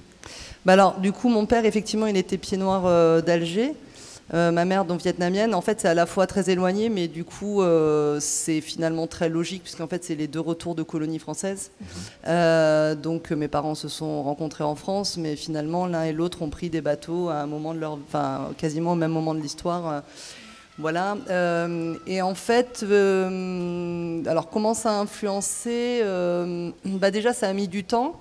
Bah 0.65 0.73
alors, 0.73 0.99
du 0.99 1.11
coup, 1.11 1.29
mon 1.29 1.45
père, 1.45 1.65
effectivement, 1.65 2.07
il 2.07 2.17
était 2.17 2.37
pied 2.37 2.57
noir 2.57 2.83
euh, 2.85 3.21
d'Alger. 3.21 3.73
Euh, 4.33 4.51
ma 4.51 4.63
mère, 4.63 4.85
donc 4.85 5.01
vietnamienne, 5.01 5.53
en 5.53 5.59
fait, 5.59 5.81
c'est 5.81 5.89
à 5.89 5.93
la 5.93 6.05
fois 6.05 6.25
très 6.25 6.49
éloigné, 6.49 6.87
mais 6.87 7.09
du 7.09 7.25
coup, 7.25 7.61
euh, 7.61 8.17
c'est 8.21 8.61
finalement 8.61 9.05
très 9.05 9.27
logique, 9.27 9.63
puisqu'en 9.63 9.87
fait, 9.87 10.05
c'est 10.05 10.15
les 10.15 10.27
deux 10.27 10.39
retours 10.39 10.73
de 10.73 10.83
colonies 10.83 11.19
françaises. 11.19 11.71
Euh, 12.27 12.95
donc, 12.95 13.31
mes 13.31 13.49
parents 13.49 13.75
se 13.75 13.89
sont 13.89 14.23
rencontrés 14.23 14.63
en 14.63 14.75
France, 14.75 15.17
mais 15.17 15.35
finalement, 15.35 15.85
l'un 15.85 16.03
et 16.03 16.13
l'autre 16.13 16.43
ont 16.43 16.49
pris 16.49 16.69
des 16.69 16.79
bateaux 16.79 17.27
à 17.27 17.41
un 17.41 17.47
moment 17.47 17.73
de 17.73 17.79
leur, 17.79 17.97
enfin, 18.07 18.51
quasiment 18.57 18.93
au 18.93 18.95
même 18.95 19.11
moment 19.11 19.35
de 19.35 19.41
l'histoire. 19.41 20.03
Voilà. 20.77 21.17
Euh, 21.29 21.95
et 22.07 22.21
en 22.21 22.33
fait, 22.35 22.83
euh, 22.83 24.23
alors 24.25 24.49
comment 24.49 24.73
ça 24.73 24.91
a 24.91 24.93
influencé 25.01 25.99
Euh, 26.03 26.71
bah 26.85 27.11
Déjà, 27.11 27.33
ça 27.33 27.47
a 27.49 27.53
mis 27.53 27.67
du 27.67 27.83
temps. 27.83 28.15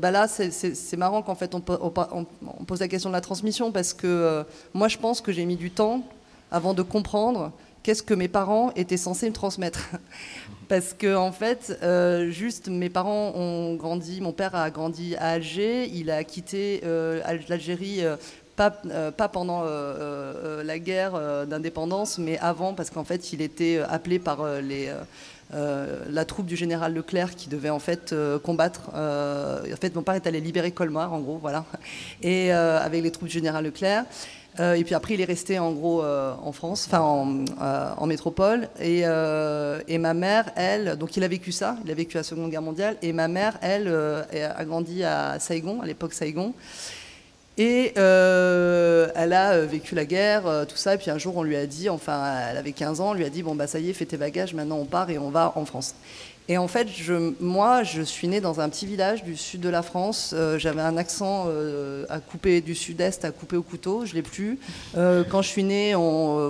Bah 0.00 0.10
là, 0.10 0.26
c'est- 0.26 0.96
marrant 0.96 1.20
qu'en 1.20 1.34
fait 1.34 1.54
on, 1.54 1.60
pose 1.60 2.80
la 2.80 2.88
question 2.88 3.10
de 3.10 3.14
la 3.14 3.20
transmission 3.20 3.72
parce 3.72 3.92
que 3.92 4.42
moi, 4.72 4.88
je 4.88 4.96
pense 4.96 5.20
que 5.20 5.32
j'ai 5.32 5.44
mis 5.44 5.56
du 5.56 5.70
temps 5.70 6.02
avant 6.50 6.72
de 6.72 6.80
comprendre 6.82 7.52
qu'est-ce 7.82 8.02
que 8.02 8.14
mes 8.14 8.28
parents 8.28 8.72
étaient 8.74 8.96
censés 8.96 9.28
me 9.28 9.34
transmettre. 9.34 9.90
parce 10.68 10.94
que 10.94 11.14
en 11.14 11.30
fait, 11.32 11.78
juste 12.30 12.68
mes 12.68 12.88
parents 12.88 13.32
ont 13.34 13.74
grandi, 13.74 14.22
mon 14.22 14.32
père 14.32 14.54
a 14.54 14.70
grandi 14.70 15.14
à 15.16 15.30
Alger, 15.32 15.86
il 15.92 16.10
a 16.10 16.24
quitté 16.24 16.80
Al- 17.24 17.40
l'Algérie. 17.50 18.00
Euh, 18.60 19.10
pas, 19.10 19.28
pendant 19.28 19.62
euh, 19.62 19.66
euh, 19.66 20.62
la 20.62 20.78
guerre 20.78 21.12
d'indépendance, 21.46 22.18
mais 22.18 22.38
avant, 22.38 22.74
parce 22.74 22.90
qu'en 22.90 23.04
fait, 23.04 23.32
il 23.32 23.40
était 23.40 23.80
appelé 23.88 24.18
par 24.18 24.44
la 25.52 26.24
troupe 26.24 26.46
du 26.46 26.56
général 26.56 26.94
Leclerc 26.94 27.34
qui 27.34 27.48
devait 27.48 27.70
en 27.70 27.78
fait 27.78 28.14
combattre. 28.42 28.90
en 28.94 29.76
fait, 29.80 29.94
mon 29.94 30.02
père 30.02 30.14
est 30.14 30.26
allé 30.26 30.40
libérer 30.40 30.70
Colmar, 30.70 31.12
en 31.12 31.20
gros, 31.20 31.38
voilà, 31.38 31.64
et 32.22 32.52
avec 32.52 33.02
les 33.02 33.10
troupes 33.10 33.28
du 33.28 33.34
général 33.34 33.64
Leclerc. 33.64 34.04
Et 34.58 34.84
puis 34.84 34.94
après, 34.94 35.14
il 35.14 35.20
est 35.22 35.24
resté 35.26 35.58
en 35.58 35.72
gros 35.72 36.04
en 36.04 36.52
France, 36.52 36.86
enfin 36.86 37.00
en, 37.00 38.06
métropole. 38.06 38.68
Et, 38.80 39.00
et 39.00 39.98
ma 39.98 40.14
mère, 40.14 40.50
elle, 40.56 40.96
donc 40.98 41.16
il 41.16 41.24
a 41.24 41.28
vécu 41.28 41.52
ça, 41.52 41.76
il 41.84 41.90
a 41.90 41.94
vécu 41.94 42.16
la 42.16 42.22
Seconde 42.22 42.50
Guerre 42.50 42.62
mondiale. 42.62 42.96
Et 43.02 43.12
ma 43.12 43.28
mère, 43.28 43.58
elle, 43.62 43.88
a 43.88 44.64
grandi 44.64 45.04
à 45.04 45.38
Saigon, 45.40 45.80
à 45.80 45.86
l'époque 45.86 46.12
Saigon. 46.12 46.54
Et 47.58 47.92
euh, 47.98 49.08
elle 49.14 49.34
a 49.34 49.52
euh, 49.52 49.66
vécu 49.66 49.94
la 49.94 50.06
guerre, 50.06 50.46
euh, 50.46 50.64
tout 50.64 50.76
ça. 50.76 50.94
Et 50.94 50.98
puis 50.98 51.10
un 51.10 51.18
jour, 51.18 51.36
on 51.36 51.42
lui 51.42 51.56
a 51.56 51.66
dit, 51.66 51.90
enfin, 51.90 52.48
elle 52.50 52.56
avait 52.56 52.72
15 52.72 53.00
ans, 53.00 53.10
on 53.10 53.14
lui 53.14 53.24
a 53.24 53.30
dit, 53.30 53.42
bon, 53.42 53.54
bah 53.54 53.66
ça 53.66 53.78
y 53.78 53.90
est, 53.90 53.92
fais 53.92 54.06
tes 54.06 54.16
bagages, 54.16 54.54
maintenant 54.54 54.78
on 54.78 54.86
part 54.86 55.10
et 55.10 55.18
on 55.18 55.28
va 55.28 55.52
en 55.56 55.66
France. 55.66 55.94
Et 56.52 56.58
en 56.58 56.68
fait, 56.68 56.86
moi, 57.40 57.82
je 57.82 58.02
suis 58.02 58.28
née 58.28 58.42
dans 58.42 58.60
un 58.60 58.68
petit 58.68 58.84
village 58.84 59.24
du 59.24 59.38
sud 59.38 59.62
de 59.62 59.70
la 59.70 59.80
France. 59.80 60.32
Euh, 60.34 60.58
J'avais 60.58 60.82
un 60.82 60.98
accent 60.98 61.46
euh, 61.46 62.04
à 62.10 62.20
couper 62.20 62.60
du 62.60 62.74
sud-est, 62.74 63.24
à 63.24 63.30
couper 63.30 63.56
au 63.56 63.62
couteau. 63.62 64.04
Je 64.04 64.12
l'ai 64.12 64.20
plus. 64.20 64.58
Euh, 64.94 65.24
quand 65.26 65.40
je 65.40 65.48
suis 65.48 65.64
née, 65.64 65.94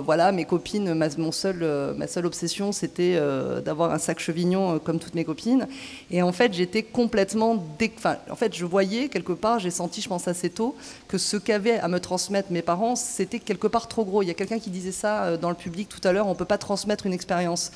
voilà, 0.03 0.33
mes 0.33 0.43
copines, 0.43 0.93
ma, 0.93 1.07
mon 1.17 1.31
seul, 1.31 1.65
seule 2.09 2.25
obsession, 2.25 2.73
c'était 2.73 3.17
d'avoir 3.63 3.93
un 3.93 3.97
sac 3.97 4.19
chevignon 4.19 4.77
comme 4.79 4.99
toutes 4.99 5.15
mes 5.15 5.23
copines. 5.23 5.69
Et 6.11 6.21
en 6.21 6.33
fait, 6.33 6.53
j'étais 6.53 6.83
complètement, 6.83 7.65
enfin, 7.95 8.17
en 8.29 8.35
fait, 8.35 8.53
je 8.53 8.65
voyais 8.65 9.07
quelque 9.07 9.31
part, 9.31 9.59
j'ai 9.59 9.71
senti, 9.71 10.01
je 10.01 10.09
pense 10.09 10.27
assez 10.27 10.49
tôt, 10.49 10.75
que 11.07 11.17
ce 11.17 11.37
qu'avaient 11.37 11.79
à 11.79 11.87
me 11.87 12.01
transmettre 12.01 12.51
mes 12.51 12.61
parents, 12.61 12.97
c'était 12.97 13.39
quelque 13.39 13.67
part 13.67 13.87
trop 13.87 14.03
gros. 14.03 14.21
Il 14.21 14.27
y 14.27 14.31
a 14.31 14.33
quelqu'un 14.33 14.59
qui 14.59 14.69
disait 14.69 14.91
ça 14.91 15.37
dans 15.37 15.49
le 15.49 15.55
public 15.55 15.87
tout 15.87 16.05
à 16.05 16.11
l'heure. 16.11 16.27
On 16.27 16.35
peut 16.35 16.43
pas 16.43 16.57
transmettre 16.57 17.05
une 17.05 17.13
expérience. 17.13 17.71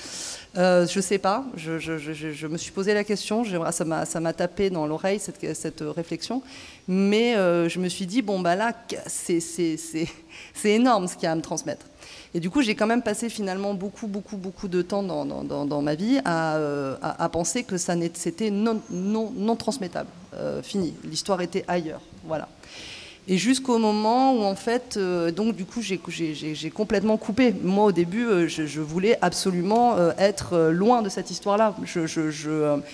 Euh, 0.58 0.88
je 0.88 0.99
sais 0.99 1.18
pas. 1.20 1.45
Je, 1.55 2.47
me 2.47 2.58
suis 2.58 2.72
posé 2.72 2.93
la 2.93 3.03
question. 3.03 3.43
J'aimerais- 3.43 3.72
Ça 3.72 3.86
m'a, 3.86 4.34
tapé 4.34 4.70
dans 4.70 4.88
l'oreille 4.88 5.20
cette, 5.20 5.55
cette 5.55 5.82
euh, 5.82 5.91
réflexion. 5.91 6.41
Mais 6.88 7.36
euh, 7.36 7.70
je 7.70 7.80
me 7.80 7.88
suis 7.89 8.05
dit 8.05 8.22
bon 8.22 8.39
bah 8.39 8.55
là, 8.55 8.74
c'est, 9.08 9.39
énorme 10.66 11.08
ce 11.08 11.14
qu'il 11.16 11.24
y 11.24 11.28
a 11.28 11.32
à 11.32 11.36
me 11.36 11.41
transmettre. 11.41 11.86
Et 12.34 12.39
du 12.39 12.49
coup, 12.49 12.62
j'ai 12.62 12.76
quand 12.76 12.88
même 12.88 13.01
passé 13.03 13.30
finalement 13.30 13.74
beaucoup, 13.74 14.08
beaucoup, 14.08 14.38
beaucoup 14.38 14.68
de 14.68 14.82
temps 14.82 15.03
dans, 15.03 15.26
dans- 15.26 15.66
dans- 15.66 15.82
ma 15.82 15.95
vie 15.95 16.20
à, 16.26 16.55
euh, 16.58 16.95
à- 17.01 17.24
à 17.24 17.30
penser 17.30 17.64
que 17.64 17.78
c'était 17.78 18.49
non, 18.49 18.82
non, 18.89 19.32
non 19.36 19.55
transmettable. 19.55 20.10
Fini. 20.62 20.93
L'histoire 21.03 21.41
était 21.41 21.66
ailleurs. 21.68 22.01
Voilà. 22.26 22.47
Et 23.30 23.38
jusqu'au 23.38 23.78
moment 23.78 24.34
où, 24.34 24.43
en 24.43 24.55
fait, 24.55 24.95
euh, 24.95 25.32
donc 25.32 25.53
du 25.53 25.65
coup, 25.65 25.82
j'ai- 25.82 25.99
complètement 26.73 27.17
coupé. 27.17 27.53
Moi, 27.61 27.86
au 27.86 27.91
début, 27.91 28.25
euh, 28.25 28.47
je, 28.47 28.80
voulais 28.80 29.17
absolument 29.21 29.97
euh, 29.97 30.11
être 30.17 30.69
loin 30.71 31.01
de 31.01 31.09
cette 31.09 31.30
histoire-là. 31.30 31.75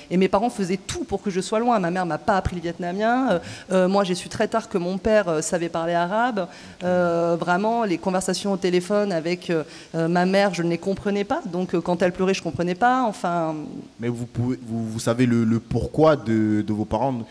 Et 0.09 0.17
mes 0.17 0.27
parents 0.27 0.49
faisaient 0.49 0.79
tout 0.87 1.03
pour 1.03 1.21
que 1.21 1.29
je 1.29 1.39
sois 1.39 1.59
loin. 1.59 1.77
Ma 1.79 1.91
mère 1.91 2.07
m'a 2.07 2.17
pas 2.17 2.37
appris 2.37 2.55
le 2.55 2.61
vietnamien. 2.61 3.41
Moi, 3.71 4.03
j'ai 4.03 4.15
su 4.15 4.27
très 4.27 4.47
tard 4.47 4.69
que 4.69 4.77
mon 4.77 4.97
père 4.97 5.43
savait 5.43 5.69
parler 5.69 5.93
arabe. 5.93 6.47
Vraiment, 6.81 7.83
les 7.83 7.97
conversations 7.97 8.53
au 8.53 8.57
téléphone 8.57 9.11
avec 9.11 9.51
ma 9.93 10.25
mère, 10.25 10.53
je 10.53 10.63
ne 10.63 10.69
les 10.69 10.77
comprenais 10.77 11.23
pas. 11.23 11.41
Donc, 11.45 11.79
quand 11.79 12.01
elle 12.01 12.11
pleurait, 12.11 12.33
je 12.33 12.41
comprenais 12.41 12.75
pas. 12.75 13.03
Enfin, 13.03 13.55
Mais 13.99 14.09
vous, 14.09 14.25
pouvez, 14.25 14.57
vous, 14.65 14.99
savez 14.99 15.25
le, 15.25 15.59
pourquoi 15.59 16.15
de, 16.15 16.63
vos 16.69 16.85
parents, 16.85 17.21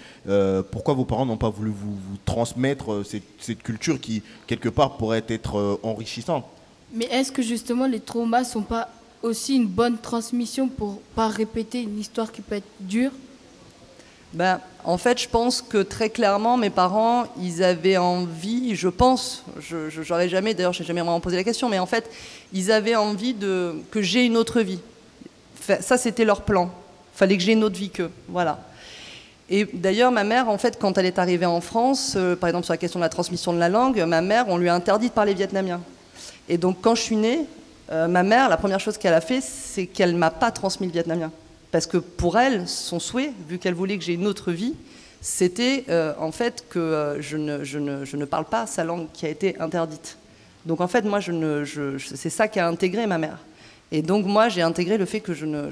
pourquoi 0.70 0.94
vos 0.94 1.04
parents 1.04 1.26
n'ont 1.26 1.36
pas 1.36 1.50
voulu 1.50 1.70
vous 1.70 1.96
transmettre 2.24 2.91
euh, 2.92 3.04
cette, 3.04 3.22
cette 3.40 3.62
culture 3.62 4.00
qui, 4.00 4.22
quelque 4.46 4.68
part, 4.68 4.96
pourrait 4.96 5.24
être 5.28 5.58
euh, 5.58 5.80
enrichissante 5.82 6.44
Mais 6.94 7.06
est-ce 7.06 7.32
que 7.32 7.42
justement 7.42 7.86
les 7.86 8.00
traumas 8.00 8.44
sont 8.44 8.62
pas 8.62 8.88
aussi 9.22 9.56
une 9.56 9.66
bonne 9.68 9.98
transmission 9.98 10.68
pour 10.68 11.00
pas 11.14 11.28
répéter 11.28 11.82
une 11.82 11.98
histoire 11.98 12.30
qui 12.32 12.40
peut 12.42 12.56
être 12.56 12.68
dure? 12.80 13.12
Ben, 14.32 14.60
en 14.84 14.96
fait, 14.96 15.20
je 15.20 15.28
pense 15.28 15.60
que 15.60 15.82
très 15.82 16.08
clairement, 16.08 16.56
mes 16.56 16.70
parents, 16.70 17.24
ils 17.38 17.62
avaient 17.62 17.98
envie, 17.98 18.74
je 18.74 18.88
pense, 18.88 19.44
je 19.60 19.90
je- 19.90 20.02
j'aurais 20.02 20.28
jamais, 20.30 20.54
d'ailleurs, 20.54 20.72
j'ai 20.72 20.84
jamais 20.84 21.02
vraiment 21.02 21.20
posé 21.20 21.36
la 21.36 21.44
question, 21.44 21.68
mais 21.68 21.78
en 21.78 21.86
fait, 21.86 22.10
ils 22.54 22.72
avaient 22.72 22.96
envie 22.96 23.34
de 23.34 23.74
que 23.90 24.00
j'ai 24.00 24.24
une 24.24 24.36
autre 24.38 24.62
vie. 24.62 24.80
Ça, 25.80 25.98
c'était 25.98 26.24
leur 26.24 26.42
plan. 26.42 26.70
Fallait 27.14 27.36
que 27.36 27.42
j'ai 27.42 27.52
une 27.52 27.62
autre 27.62 27.76
vie 27.76 27.90
qu'eux. 27.90 28.10
Voilà. 28.28 28.58
Et 29.54 29.68
d'ailleurs, 29.70 30.10
ma 30.10 30.24
mère, 30.24 30.48
en 30.48 30.56
fait, 30.56 30.78
quand 30.80 30.96
elle 30.96 31.04
est 31.04 31.18
arrivée 31.18 31.44
en 31.44 31.60
France, 31.60 32.14
euh, 32.16 32.34
par 32.34 32.48
exemple 32.48 32.64
sur 32.64 32.72
la 32.72 32.78
question 32.78 32.98
de 32.98 33.04
la 33.04 33.10
transmission 33.10 33.52
de 33.52 33.58
la 33.58 33.68
langue, 33.68 34.02
ma 34.08 34.22
mère, 34.22 34.46
on 34.48 34.56
lui 34.56 34.70
a 34.70 34.74
interdit 34.74 35.08
de 35.08 35.12
parler 35.12 35.34
vietnamien. 35.34 35.82
Et 36.48 36.56
donc, 36.56 36.78
quand 36.80 36.94
je 36.94 37.02
suis 37.02 37.16
née, 37.16 37.40
euh, 37.90 38.08
ma 38.08 38.22
mère, 38.22 38.48
la 38.48 38.56
première 38.56 38.80
chose 38.80 38.96
qu'elle 38.96 39.12
a 39.12 39.20
fait, 39.20 39.42
c'est 39.42 39.84
qu'elle 39.84 40.16
m'a 40.16 40.30
pas 40.30 40.52
transmis 40.52 40.86
le 40.86 40.94
vietnamien. 40.94 41.30
Parce 41.70 41.86
que 41.86 41.98
pour 41.98 42.38
elle, 42.38 42.66
son 42.66 42.98
souhait, 42.98 43.34
vu 43.46 43.58
qu'elle 43.58 43.74
voulait 43.74 43.98
que 43.98 44.04
j'ai 44.04 44.14
une 44.14 44.26
autre 44.26 44.52
vie, 44.52 44.74
c'était 45.20 45.84
euh, 45.90 46.14
en 46.18 46.32
fait 46.32 46.64
que 46.70 47.18
je, 47.20 47.36
ne, 47.36 47.58
ne, 47.58 48.16
ne 48.16 48.24
parle 48.24 48.46
pas 48.46 48.66
sa 48.66 48.84
langue 48.84 49.08
qui 49.12 49.26
a 49.26 49.28
été 49.28 49.60
interdite. 49.60 50.16
Donc 50.64 50.80
en 50.80 50.88
fait, 50.88 51.02
moi, 51.02 51.20
ne, 51.28 51.64
c'est 51.98 52.30
ça 52.30 52.48
qu'a 52.48 52.66
intégré 52.66 53.06
ma 53.06 53.18
mère. 53.18 53.36
Et 53.94 54.00
donc 54.00 54.24
moi, 54.24 54.48
j'ai 54.48 54.62
intégré 54.62 54.96
le 54.96 55.04
fait 55.04 55.20
que 55.20 55.34
je 55.34 55.44
ne, 55.44 55.68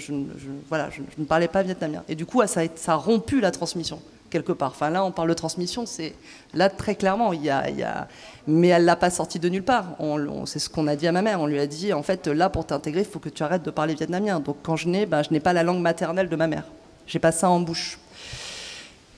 voilà, 0.68 0.90
je, 0.90 1.00
ne 1.16 1.24
parlais 1.24 1.48
pas 1.48 1.62
vietnamien. 1.62 2.04
Et 2.06 2.14
du 2.14 2.26
coup, 2.26 2.42
ça 2.46 2.60
a, 2.86 2.94
rompu 2.94 3.40
la 3.40 3.50
transmission 3.50 4.00
quelque 4.28 4.52
part. 4.52 4.70
Enfin 4.70 4.90
là, 4.90 5.04
on 5.04 5.10
parle 5.10 5.30
de 5.30 5.34
transmission, 5.34 5.86
c'est 5.86 6.14
là 6.54 6.68
très 6.68 6.94
clairement, 6.94 7.32
il 7.32 7.42
y 7.42 7.50
a, 7.50 8.06
mais 8.46 8.68
elle 8.68 8.84
l'a 8.84 8.94
pas 8.94 9.10
sorti 9.10 9.40
de 9.40 9.48
nulle 9.48 9.64
part. 9.64 9.96
On, 9.98 10.46
c'est 10.46 10.58
ce 10.58 10.68
qu'on 10.68 10.86
a 10.86 10.96
dit 10.96 11.08
à 11.08 11.12
ma 11.12 11.22
mère. 11.22 11.40
On 11.40 11.46
lui 11.46 11.58
a 11.58 11.66
dit, 11.66 11.92
en 11.94 12.02
fait, 12.02 12.28
là 12.28 12.50
pour 12.50 12.66
t'intégrer, 12.66 13.00
il 13.00 13.06
faut 13.06 13.18
que 13.18 13.30
tu 13.30 13.42
arrêtes 13.42 13.64
de 13.64 13.70
parler 13.70 13.94
vietnamien. 13.94 14.38
Donc 14.38 14.58
quand 14.62 14.76
je 14.76 14.88
nais, 14.88 15.06
ben, 15.06 15.22
je 15.22 15.32
n'ai 15.32 15.40
pas 15.40 15.54
la 15.54 15.62
langue 15.62 15.80
maternelle 15.80 16.28
de 16.28 16.36
ma 16.36 16.46
mère. 16.46 16.64
J'ai 17.06 17.18
pas 17.18 17.32
ça 17.32 17.48
en 17.48 17.58
bouche. 17.58 17.98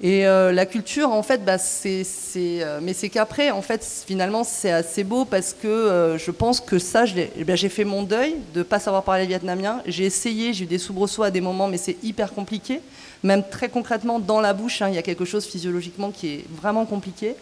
Et 0.04 0.26
euh, 0.26 0.50
la 0.50 0.66
culture, 0.66 1.10
en 1.10 1.22
fait, 1.22 1.44
bah, 1.44 1.58
c'est, 1.58 2.04
euh, 2.36 2.80
mais 2.82 2.92
c'est 2.92 3.08
qu'après, 3.08 3.52
en 3.52 3.62
fait, 3.62 3.86
finalement, 4.04 4.42
c'est 4.42 4.72
assez 4.72 5.04
beau 5.04 5.24
parce 5.24 5.54
que 5.54 5.68
euh, 5.68 6.18
je 6.18 6.32
pense 6.32 6.60
que 6.60 6.80
ça, 6.80 7.04
eh 7.16 7.44
bien, 7.44 7.54
j'ai 7.54 7.68
fait 7.68 7.84
mon 7.84 8.02
deuil 8.02 8.34
de 8.52 8.58
ne 8.58 8.64
pas 8.64 8.80
savoir 8.80 9.04
parler 9.04 9.26
vietnamien. 9.26 9.80
J'ai 9.86 10.04
essayé, 10.04 10.52
j'ai 10.52 10.64
eu 10.64 10.66
des 10.66 10.78
soubresauts 10.78 11.22
à 11.22 11.30
des 11.30 11.40
moments, 11.40 11.68
mais 11.68 11.76
c'est 11.76 12.02
hyper 12.02 12.32
compliqué. 12.32 12.80
Même 13.22 13.44
très 13.48 13.68
concrètement, 13.68 14.18
dans 14.18 14.40
la 14.40 14.54
bouche, 14.54 14.82
hein, 14.82 14.88
il 14.88 14.96
y 14.96 14.98
a 14.98 15.02
quelque 15.02 15.24
chose 15.24 15.46
physiologiquement 15.46 16.10
qui 16.10 16.34
est 16.34 16.44
vraiment 16.50 16.84
compliqué. 16.84 17.36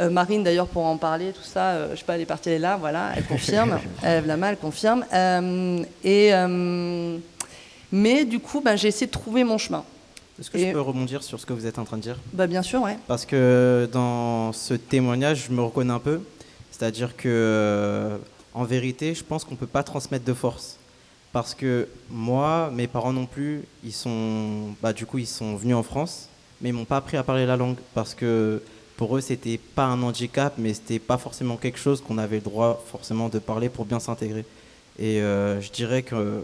Euh, 0.00 0.08
Marine, 0.08 0.42
d'ailleurs, 0.42 0.68
pour 0.68 0.86
en 0.86 0.96
parler, 0.96 1.32
tout 1.32 1.42
ça, 1.42 1.72
euh, 1.72 1.90
je 1.92 1.96
sais 1.98 2.04
pas, 2.04 2.14
elle 2.14 2.22
est 2.22 2.26
partie, 2.26 2.48
elle 2.48 2.56
est 2.56 2.58
là, 2.58 2.78
voilà, 2.78 3.12
elle 3.14 3.24
confirme. 3.28 3.78
elle 4.02 4.14
lève 4.14 4.26
la 4.26 4.36
main, 4.38 4.48
elle 4.48 4.56
confirme. 4.56 5.04
Euh, 5.12 5.84
et, 6.02 6.32
mais 7.92 8.24
du 8.24 8.40
coup, 8.40 8.62
bah, 8.62 8.76
j'ai 8.76 8.88
essayé 8.88 9.06
de 9.06 9.12
trouver 9.12 9.44
mon 9.44 9.58
chemin. 9.58 9.84
Est-ce 10.38 10.50
que 10.50 10.58
Et- 10.58 10.68
je 10.68 10.72
peux 10.72 10.80
rebondir 10.80 11.22
sur 11.22 11.40
ce 11.40 11.46
que 11.46 11.52
vous 11.52 11.66
êtes 11.66 11.78
en 11.78 11.84
train 11.84 11.96
de 11.96 12.02
dire? 12.02 12.18
Bah, 12.32 12.46
bien 12.46 12.62
sûr, 12.62 12.82
ouais. 12.82 12.98
Parce 13.06 13.24
que 13.24 13.88
dans 13.92 14.52
ce 14.52 14.74
témoignage, 14.74 15.46
je 15.48 15.52
me 15.52 15.62
reconnais 15.62 15.92
un 15.92 15.98
peu. 15.98 16.20
C'est-à-dire 16.70 17.16
que, 17.16 17.28
euh, 17.28 18.16
en 18.52 18.64
vérité, 18.64 19.14
je 19.14 19.24
pense 19.24 19.44
qu'on 19.44 19.52
ne 19.52 19.56
peut 19.58 19.66
pas 19.66 19.82
transmettre 19.82 20.24
de 20.24 20.34
force. 20.34 20.76
Parce 21.32 21.54
que 21.54 21.88
moi, 22.10 22.70
mes 22.74 22.86
parents 22.86 23.12
non 23.12 23.26
plus, 23.26 23.62
ils 23.84 23.92
sont, 23.92 24.74
bah, 24.82 24.92
du 24.92 25.06
coup, 25.06 25.18
ils 25.18 25.26
sont 25.26 25.56
venus 25.56 25.74
en 25.76 25.82
France, 25.82 26.28
mais 26.60 26.68
ils 26.70 26.72
m'ont 26.72 26.84
pas 26.84 26.98
appris 26.98 27.16
à 27.16 27.22
parler 27.22 27.46
la 27.46 27.56
langue 27.56 27.76
parce 27.94 28.14
que 28.14 28.62
pour 28.96 29.16
eux, 29.16 29.20
c'était 29.20 29.58
pas 29.58 29.84
un 29.84 30.02
handicap, 30.02 30.54
mais 30.58 30.72
c'était 30.74 30.98
pas 30.98 31.18
forcément 31.18 31.56
quelque 31.56 31.78
chose 31.78 32.00
qu'on 32.02 32.16
avait 32.18 32.36
le 32.36 32.42
droit 32.42 32.82
forcément 32.90 33.28
de 33.28 33.38
parler 33.38 33.68
pour 33.68 33.84
bien 33.84 34.00
s'intégrer. 34.00 34.44
Et 34.98 35.20
euh, 35.20 35.60
je 35.60 35.70
dirais 35.70 36.02
que, 36.02 36.42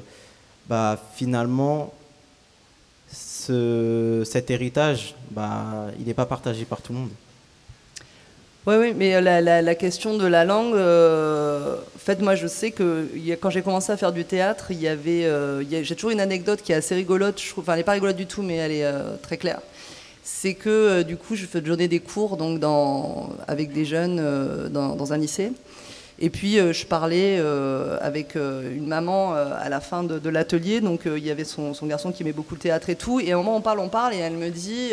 bah, 0.68 0.98
finalement, 1.14 1.92
ce- 3.46 4.22
cet 4.24 4.50
héritage, 4.50 5.14
bah, 5.30 5.86
il 5.98 6.06
n'est 6.06 6.14
pas 6.14 6.26
partagé 6.26 6.64
par 6.64 6.80
tout 6.80 6.92
le 6.92 6.98
monde. 7.00 7.10
Oui, 8.64 8.76
oui, 8.78 8.94
mais 8.96 9.20
la, 9.20 9.74
question 9.74 10.16
de 10.16 10.24
la 10.24 10.44
langue, 10.44 10.74
euh, 10.76 11.74
en 11.74 11.98
fait, 11.98 12.20
moi, 12.20 12.36
je 12.36 12.46
sais 12.46 12.70
que 12.70 13.08
quand 13.40 13.50
j'ai 13.50 13.62
commencé 13.62 13.90
à 13.90 13.96
faire 13.96 14.12
du 14.12 14.24
théâtre, 14.24 14.66
il 14.70 14.80
y 14.80 14.86
avait, 14.86 15.24
euh, 15.24 15.64
j'ai 15.82 15.96
toujours 15.96 16.10
une 16.12 16.20
anecdote 16.20 16.62
qui 16.62 16.70
est 16.70 16.76
assez 16.76 16.94
rigolote. 16.94 17.42
Enfin, 17.56 17.72
elle 17.72 17.78
n'est 17.80 17.84
pas 17.84 17.92
rigolote 17.92 18.16
du 18.16 18.26
tout, 18.26 18.42
mais 18.42 18.56
elle 18.56 18.70
est 18.70 18.84
euh, 18.84 19.16
très 19.20 19.36
claire. 19.36 19.60
C'est 20.22 20.54
que 20.54 20.70
euh, 20.70 21.02
du 21.02 21.16
coup, 21.16 21.34
je 21.34 21.46
donnais 21.58 21.88
des 21.88 21.98
cours 21.98 22.36
donc 22.36 22.62
avec 23.48 23.72
des 23.72 23.84
jeunes 23.84 24.22
dans 24.70 25.12
un 25.12 25.18
lycée. 25.18 25.50
Et 26.24 26.30
puis, 26.30 26.60
euh, 26.60 26.72
je 26.72 26.86
parlais 26.86 27.36
euh, 27.40 27.98
avec 28.00 28.36
euh, 28.36 28.72
une 28.72 28.86
maman 28.86 29.34
à 29.34 29.68
la 29.68 29.80
fin 29.80 30.04
de, 30.04 30.28
l'atelier. 30.28 30.80
Donc, 30.80 31.00
il 31.04 31.26
y 31.26 31.32
avait 31.32 31.42
son, 31.42 31.74
garçon 31.82 32.12
qui 32.12 32.22
aimait 32.22 32.32
beaucoup 32.32 32.54
le 32.54 32.60
théâtre 32.60 32.90
et 32.90 32.94
tout. 32.94 33.18
Et 33.18 33.32
à 33.32 33.34
un 33.34 33.38
moment, 33.38 33.56
on 33.56 33.60
parle, 33.60 33.80
on 33.80 33.88
parle, 33.88 34.14
et 34.14 34.18
elle 34.18 34.34
me 34.34 34.48
dit 34.48 34.92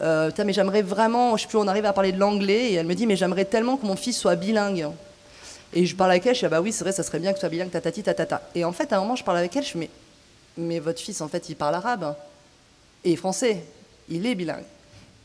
mais 0.00 0.52
j'aimerais 0.52 0.82
vraiment, 0.82 1.36
je 1.38 1.42
sais 1.42 1.48
plus, 1.48 1.56
on 1.56 1.66
arrive 1.66 1.86
à 1.86 1.94
parler 1.94 2.12
de 2.12 2.18
l'anglais. 2.18 2.72
Et 2.72 2.74
elle 2.74 2.86
me 2.86 2.94
dit 2.94 3.06
Mais 3.06 3.16
j'aimerais 3.16 3.46
tellement 3.46 3.78
que 3.78 3.86
mon 3.86 3.96
fils 3.96 4.18
soit 4.18 4.36
bilingue. 4.36 4.88
Et 5.72 5.86
je 5.86 5.96
parle 5.96 6.10
avec 6.10 6.26
elle, 6.26 6.34
je 6.34 6.40
dis 6.40 6.46
Ah 6.46 6.50
bah 6.50 6.60
oui, 6.60 6.72
c'est 6.72 6.84
vrai, 6.84 6.92
ça 6.92 7.02
serait 7.02 7.20
bien 7.20 7.30
que 7.30 7.36
tu 7.36 7.40
sois 7.40 7.48
bilingue, 7.48 7.70
tatati, 7.70 8.02
tatata. 8.02 8.42
Et 8.54 8.66
en 8.66 8.72
fait, 8.72 8.92
à 8.92 8.98
un 8.98 9.00
moment, 9.00 9.16
je 9.16 9.24
parle 9.24 9.38
avec 9.38 9.56
elle, 9.56 9.64
je 9.64 9.72
dis 9.72 9.78
Mais, 9.78 9.90
mais 10.58 10.78
votre 10.78 11.00
fils, 11.00 11.22
en 11.22 11.28
fait, 11.28 11.48
il 11.48 11.56
parle 11.56 11.74
arabe 11.74 12.14
et 13.02 13.16
français. 13.16 13.64
Il 14.10 14.26
est 14.26 14.34
bilingue. 14.34 14.64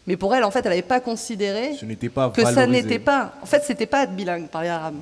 Mais 0.09 0.17
pour 0.17 0.33
elle, 0.33 0.43
en 0.43 0.49
fait, 0.49 0.61
elle 0.65 0.71
n'avait 0.71 0.81
pas 0.81 0.99
considéré 0.99 1.75
pas 2.13 2.31
que 2.31 2.41
ça 2.43 2.51
valorisé. 2.51 2.81
n'était 2.81 2.97
pas. 2.97 3.31
En 3.43 3.45
fait, 3.45 3.61
c'était 3.63 3.85
pas 3.85 4.03
être 4.05 4.15
bilingue, 4.15 4.47
parler 4.47 4.69
arabe. 4.69 4.95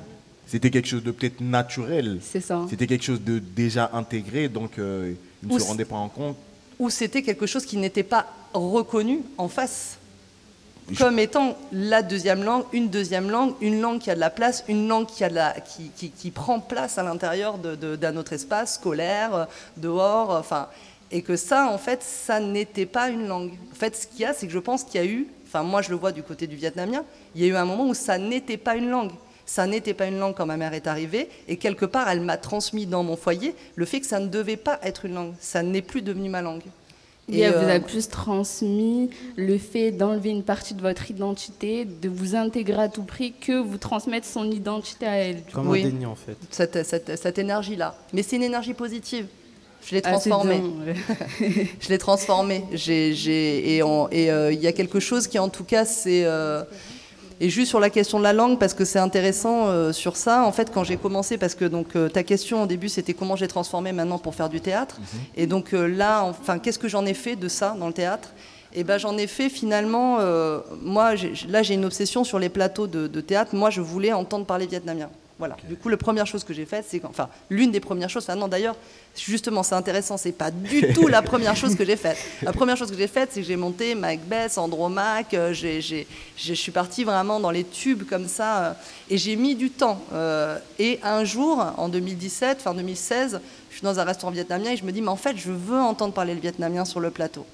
C'était 0.46 0.68
quelque 0.70 0.86
chose 0.86 1.02
de 1.02 1.10
peut-être 1.12 1.40
naturel. 1.40 2.18
C'est 2.22 2.42
ça. 2.42 2.60
C'était 2.68 2.86
quelque 2.86 3.04
chose 3.04 3.22
de 3.22 3.38
déjà 3.38 3.88
intégré, 3.94 4.50
donc 4.50 4.78
euh, 4.78 5.14
ils 5.42 5.48
ne 5.48 5.54
Ou 5.54 5.58
se 5.58 5.64
rendaient 5.64 5.86
pas 5.86 5.96
en 5.96 6.10
compte. 6.10 6.36
Ou 6.78 6.90
c'était 6.90 7.22
quelque 7.22 7.46
chose 7.46 7.64
qui 7.64 7.78
n'était 7.78 8.02
pas 8.02 8.26
reconnu 8.52 9.20
en 9.38 9.48
face 9.48 9.96
comme 10.98 11.18
étant 11.18 11.56
la 11.72 12.02
deuxième 12.02 12.42
langue, 12.44 12.64
une 12.74 12.88
deuxième 12.88 13.30
langue, 13.30 13.54
une 13.62 13.80
langue 13.80 13.98
qui 14.00 14.10
a 14.10 14.14
de 14.14 14.20
la 14.20 14.30
place, 14.30 14.62
une 14.68 14.88
langue 14.88 15.06
qui, 15.06 15.24
a 15.24 15.28
de 15.30 15.34
la, 15.34 15.52
qui, 15.60 15.90
qui- 15.96 16.10
qui 16.10 16.30
prend 16.30 16.60
place 16.60 16.98
à 16.98 17.02
l'intérieur 17.02 17.56
de- 17.58 17.74
de- 17.76 17.96
d'un 17.96 18.16
autre 18.16 18.32
espace 18.34 18.74
scolaire, 18.74 19.34
euh, 19.34 19.44
dehors, 19.78 20.34
euh, 20.34 20.40
enfin, 20.40 20.68
et 21.10 21.22
que 21.22 21.36
ça, 21.36 21.70
en 21.72 21.78
fait, 21.78 22.02
ça 22.02 22.40
n'était 22.40 22.86
pas 22.86 23.08
une 23.08 23.26
langue. 23.26 23.52
En 23.72 23.74
fait, 23.74 23.96
ce 23.96 24.06
qu'il 24.06 24.20
y 24.20 24.24
a, 24.24 24.32
c'est 24.34 24.46
que 24.46 24.52
je 24.52 24.58
pense 24.58 24.84
qu'il 24.84 25.00
y 25.00 25.04
a 25.04 25.06
eu, 25.06 25.26
enfin, 25.46 25.62
moi 25.62 25.80
je 25.82 25.90
le 25.90 25.96
vois 25.96 26.12
du 26.12 26.22
côté 26.22 26.46
du 26.46 26.56
vietnamien, 26.56 27.04
il 27.34 27.40
y 27.42 27.44
a 27.44 27.48
eu 27.48 27.56
un 27.56 27.64
moment 27.64 27.88
où 27.88 27.94
ça 27.94 28.18
n'était 28.18 28.56
pas 28.58 28.76
une 28.76 28.90
langue. 28.90 29.12
Ça 29.46 29.66
n'était 29.66 29.94
pas 29.94 30.06
une 30.06 30.18
langue 30.18 30.34
quand 30.36 30.44
ma 30.44 30.58
mère 30.58 30.74
est 30.74 30.86
arrivée, 30.86 31.30
et 31.48 31.56
quelque 31.56 31.86
part, 31.86 32.08
elle 32.10 32.20
m'a 32.20 32.36
transmis 32.36 32.84
dans 32.84 33.02
mon 33.02 33.16
foyer 33.16 33.54
le 33.76 33.86
fait 33.86 34.00
que 34.00 34.06
ça 34.06 34.20
ne 34.20 34.26
devait 34.26 34.58
pas 34.58 34.78
être 34.82 35.06
une 35.06 35.14
langue. 35.14 35.32
Ça 35.40 35.62
n'est 35.62 35.80
plus 35.80 36.02
devenu 36.02 36.28
ma 36.28 36.42
langue. 36.42 36.60
Et 37.30 37.40
elle 37.40 37.52
vous 37.52 37.58
euh, 37.64 37.76
a 37.76 37.80
plus 37.80 38.08
transmis 38.08 39.10
le 39.36 39.58
fait 39.58 39.90
d'enlever 39.90 40.30
une 40.30 40.42
partie 40.42 40.72
de 40.74 40.80
votre 40.80 41.10
identité, 41.10 41.84
de 41.86 42.08
vous 42.08 42.34
intégrer 42.36 42.82
à 42.82 42.88
tout 42.88 43.02
prix, 43.02 43.32
que 43.38 43.58
vous 43.60 43.76
transmettre 43.78 44.26
son 44.26 44.50
identité 44.50 45.06
à 45.06 45.16
elle. 45.16 45.42
Comme 45.52 45.68
un 45.68 45.72
déni 45.82 46.06
en 46.06 46.14
fait. 46.14 46.36
cette, 46.50 46.84
cette- 46.86 47.16
cette 47.16 47.38
énergie-là. 47.38 47.96
Mais 48.14 48.22
c'est 48.22 48.36
une 48.36 48.42
énergie 48.42 48.72
positive. 48.74 49.26
Je 49.88 49.94
l'ai 49.94 50.02
Ah, 50.04 50.10
transformée. 50.10 50.60
bien, 50.60 50.92
ouais. 50.92 51.66
je 51.80 51.88
l'ai. 51.88 52.64
J'ai- 52.72 53.14
j'ai- 53.14 53.76
et 54.12 54.30
euh, 54.30 54.52
il 54.52 54.60
y 54.60 54.66
a 54.66 54.72
quelque 54.72 55.00
chose 55.00 55.26
qui, 55.26 55.38
en 55.38 55.48
tout 55.48 55.64
cas, 55.64 55.84
c'est. 55.84 56.24
euh, 56.24 56.62
et 57.40 57.48
juste 57.50 57.68
sur 57.68 57.78
la 57.80 57.88
question 57.88 58.18
de 58.18 58.24
la 58.24 58.32
langue, 58.32 58.58
parce 58.58 58.74
que 58.74 58.84
c'est 58.84 58.98
intéressant 58.98 59.68
euh, 59.68 59.92
sur 59.92 60.16
ça, 60.16 60.44
en 60.44 60.50
fait, 60.52 60.72
quand 60.74 60.82
j'ai 60.84 60.96
commencé, 60.96 61.38
parce 61.38 61.54
que 61.54 61.64
donc 61.64 61.94
euh, 61.94 62.08
ta 62.08 62.22
question 62.24 62.64
au 62.64 62.66
début, 62.66 62.88
c'était 62.88 63.14
comment 63.14 63.36
j'ai 63.36 63.46
transformé 63.48 63.92
maintenant 63.92 64.18
pour 64.18 64.34
faire 64.34 64.48
du 64.48 64.60
théâtre. 64.60 64.98
Et 65.36 65.46
donc 65.46 65.72
euh, 65.72 65.86
là, 65.86 66.24
enfin, 66.24 66.58
qu'est-ce 66.58 66.78
que 66.80 66.88
j'en 66.88 67.06
ai 67.06 67.14
fait 67.14 67.36
de 67.36 67.48
ça 67.48 67.76
dans 67.78 67.86
le 67.86 67.92
théâtre? 67.94 68.30
Et 68.74 68.84
ben 68.84 68.98
j'en 68.98 69.16
ai 69.16 69.26
fait 69.28 69.48
finalement, 69.48 70.18
euh, 70.20 70.58
moi 70.82 71.14
j'ai- 71.16 71.32
là 71.48 71.62
j'ai 71.62 71.74
une 71.74 71.84
obsession 71.86 72.22
sur 72.24 72.38
les 72.38 72.50
plateaux 72.50 72.86
de, 72.88 73.06
de 73.06 73.20
théâtre, 73.22 73.54
moi 73.54 73.70
je 73.70 73.80
voulais 73.80 74.12
entendre 74.12 74.44
parler 74.44 74.66
vietnamien. 74.66 75.08
Voilà. 75.38 75.56
Du 75.68 75.76
coup, 75.76 75.88
la 75.88 75.96
première 75.96 76.26
chose 76.26 76.42
que 76.42 76.52
j'ai 76.52 76.66
faite, 76.66 76.84
c'est 76.88 77.00
enfin 77.04 77.28
l'une 77.48 77.70
des 77.70 77.78
premières 77.80 78.10
choses. 78.10 78.24
Enfin 78.24 78.34
non, 78.34 78.48
d'ailleurs, 78.48 78.74
justement, 79.16 79.62
c'est 79.62 79.76
intéressant. 79.76 80.16
C'est 80.16 80.32
pas 80.32 80.50
du 80.50 80.92
tout 80.94 81.06
la 81.06 81.22
première 81.22 81.54
chose 81.54 81.76
que 81.76 81.84
j'ai 81.84 81.94
faite. 81.96 82.18
La 82.42 82.52
première 82.52 82.76
chose 82.76 82.90
que 82.90 82.96
j'ai 82.96 83.06
faite, 83.06 83.30
c'est 83.32 83.40
que 83.40 83.46
j'ai 83.46 83.54
monté 83.56 83.94
Macbeth, 83.94 84.58
Andromaque. 84.58 85.34
euh, 85.34 85.52
Je 85.52 86.54
suis 86.54 86.72
partie 86.72 87.04
vraiment 87.04 87.38
dans 87.38 87.50
les 87.52 87.62
tubes 87.64 88.02
comme 88.08 88.26
ça, 88.26 88.58
euh, 88.64 88.72
et 89.10 89.16
j'ai 89.18 89.36
mis 89.36 89.54
du 89.54 89.70
temps. 89.70 90.00
euh, 90.12 90.58
et 90.78 90.98
un 91.04 91.24
jour, 91.24 91.64
en 91.76 91.88
2017, 91.88 92.60
fin 92.62 92.74
2016, 92.74 93.40
je 93.70 93.74
suis 93.76 93.84
dans 93.84 94.00
un 94.00 94.04
restaurant 94.04 94.32
vietnamien 94.32 94.72
et 94.72 94.76
je 94.76 94.84
me 94.84 94.90
dis, 94.90 95.02
mais 95.02 95.08
en 95.08 95.16
fait, 95.16 95.36
je 95.36 95.52
veux 95.52 95.78
entendre 95.78 96.12
parler 96.14 96.34
le 96.34 96.40
vietnamien 96.40 96.84
sur 96.84 96.98
le 96.98 97.10
plateau. 97.10 97.46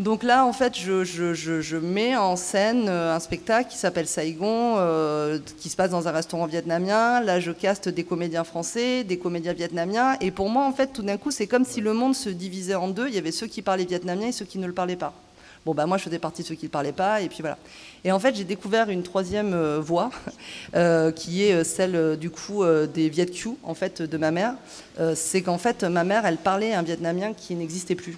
Donc 0.00 0.22
là, 0.22 0.46
en 0.46 0.54
fait, 0.54 0.78
je, 0.78 1.76
mets 1.76 2.16
en 2.16 2.34
scène 2.34 2.86
euh, 2.88 3.14
un 3.14 3.20
spectacle 3.20 3.70
qui 3.70 3.76
s'appelle 3.76 4.06
Saigon, 4.06 4.76
euh, 4.78 5.38
qui 5.58 5.68
se 5.68 5.76
passe 5.76 5.90
dans 5.90 6.08
un 6.08 6.10
restaurant 6.10 6.46
vietnamien. 6.46 7.20
Là, 7.20 7.38
je 7.38 7.52
caste 7.52 7.90
des 7.90 8.02
comédiens 8.02 8.44
français, 8.44 9.04
des 9.04 9.18
comédiens 9.18 9.52
vietnamiens. 9.52 10.16
Et 10.22 10.30
pour 10.30 10.48
moi, 10.48 10.64
en 10.64 10.72
fait, 10.72 10.94
tout 10.94 11.02
d'un 11.02 11.18
coup, 11.18 11.30
c'est 11.30 11.46
comme 11.46 11.66
si 11.66 11.82
le 11.82 11.92
monde 11.92 12.14
se 12.14 12.30
divisait 12.30 12.76
en 12.76 12.88
deux. 12.88 13.08
Il 13.08 13.14
y 13.14 13.18
avait 13.18 13.30
ceux 13.30 13.46
qui 13.46 13.60
parlaient 13.60 13.84
vietnamien 13.84 14.28
et 14.28 14.32
ceux 14.32 14.46
qui 14.46 14.58
ne 14.58 14.66
le 14.66 14.72
parlaient 14.72 14.96
pas. 14.96 15.12
Bon, 15.66 15.74
bah 15.74 15.84
moi, 15.84 15.98
je 15.98 16.04
faisais 16.04 16.18
partie 16.18 16.40
de 16.40 16.46
ceux 16.46 16.54
qui 16.54 16.64
ne 16.64 16.68
le 16.68 16.72
parlaient 16.72 16.92
pas, 16.92 17.20
et 17.20 17.28
puis 17.28 17.40
voilà. 17.42 17.58
Et 18.02 18.10
en 18.10 18.18
fait, 18.18 18.34
j'ai 18.34 18.44
découvert 18.44 18.88
une 18.88 19.02
troisième 19.02 19.52
euh, 19.52 19.80
voie, 19.80 20.10
qui 21.14 21.42
est 21.42 21.62
celle, 21.62 22.16
du 22.16 22.30
coup, 22.30 22.64
des 22.94 23.10
Viet 23.10 23.26
Kieu, 23.26 23.50
en 23.62 23.74
fait, 23.74 24.00
de 24.00 24.16
ma 24.16 24.30
mère. 24.30 24.54
C'est 25.14 25.42
qu'en 25.42 25.58
fait, 25.58 25.84
ma 25.84 26.04
mère, 26.04 26.24
elle 26.24 26.38
parlait 26.38 26.72
un 26.72 26.82
vietnamien 26.82 27.34
qui 27.34 27.54
n'existait 27.54 27.96
plus. 27.96 28.16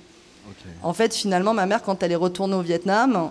En 0.82 0.92
fait, 0.92 1.14
finalement, 1.14 1.54
ma 1.54 1.66
mère, 1.66 1.82
quand 1.82 2.02
elle 2.02 2.12
est 2.12 2.16
retournée 2.16 2.54
au 2.54 2.62
Vietnam, 2.62 3.30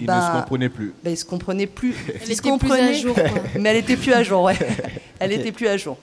Ils 0.00 0.06
bah, 0.06 0.16
ne 0.18 0.26
se 0.26 0.40
comprenaient 0.40 0.68
plus. 0.68 0.92
bah, 1.02 1.10
ils 1.10 1.16
se 1.16 1.24
comprenaient 1.24 1.66
plus. 1.66 1.94
Elle 2.08 2.14
Ils 2.30 2.36
se 2.36 2.40
était 2.42 2.58
plus 2.58 2.72
à 2.72 2.92
jour, 2.92 3.14
quoi. 3.14 3.24
mais 3.60 3.70
elle 3.70 3.76
était 3.76 3.96
plus 3.96 4.12
à 4.12 4.22
jour, 4.22 4.42
ouais. 4.42 4.56
Elle 5.20 5.32
Ok. 5.32 5.38
était 5.38 5.52
plus 5.52 5.66
à 5.68 5.76
jour. 5.76 5.96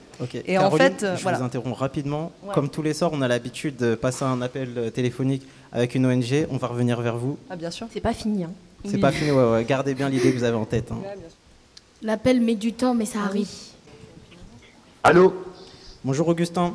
Et 0.46 0.58
en 0.58 0.72
fait, 0.72 1.04
euh, 1.04 1.16
je 1.16 1.24
voilà. 1.24 1.38
vous 1.38 1.44
interromps 1.46 1.78
rapidement. 1.78 2.32
Ouais. 2.44 2.54
Comme 2.54 2.70
tous 2.70 2.82
les 2.82 2.94
soirs, 2.94 3.12
on 3.14 3.22
a 3.22 3.28
l'habitude 3.30 3.78
de 3.78 3.96
passer 3.96 4.24
un 4.26 4.42
appel 4.42 4.70
euh, 4.78 4.90
téléphonique 4.90 5.44
avec 5.72 5.96
une 5.96 6.06
ONG. 6.06 6.48
On 6.52 6.58
va 6.58 6.68
revenir 6.68 7.00
vers 7.02 7.16
vous. 7.18 7.38
Ah, 7.50 7.56
bien 7.56 7.72
sûr. 7.72 7.88
C'est 7.94 8.02
pas 8.02 8.14
fini. 8.14 8.44
hein. 8.44 8.52
C'est 8.84 8.98
pas 8.98 9.12
fini, 9.12 9.32
ouais, 9.32 9.52
ouais. 9.52 9.64
Gardez 9.66 9.94
bien 9.94 10.10
l'idée 10.10 10.32
que 10.34 10.38
vous 10.38 10.44
avez 10.44 10.58
en 10.58 10.66
tête. 10.66 10.92
hein. 10.92 10.98
L'appel 12.02 12.42
met 12.42 12.56
du 12.56 12.74
temps, 12.74 12.94
mais 12.94 13.06
ça 13.06 13.20
arrive. 13.22 13.48
Allô? 15.04 15.34
Bonjour 16.04 16.28
Augustin. 16.28 16.74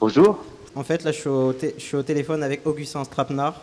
Bonjour. 0.00 0.38
En 0.76 0.82
fait, 0.84 1.04
là, 1.04 1.12
je 1.12 1.18
suis 1.20 1.28
au, 1.28 1.52
té- 1.54 1.74
je 1.78 1.82
suis 1.82 1.96
au 1.96 2.02
téléphone 2.02 2.42
avec 2.42 2.66
Augustin 2.66 3.02
Strapnar, 3.04 3.62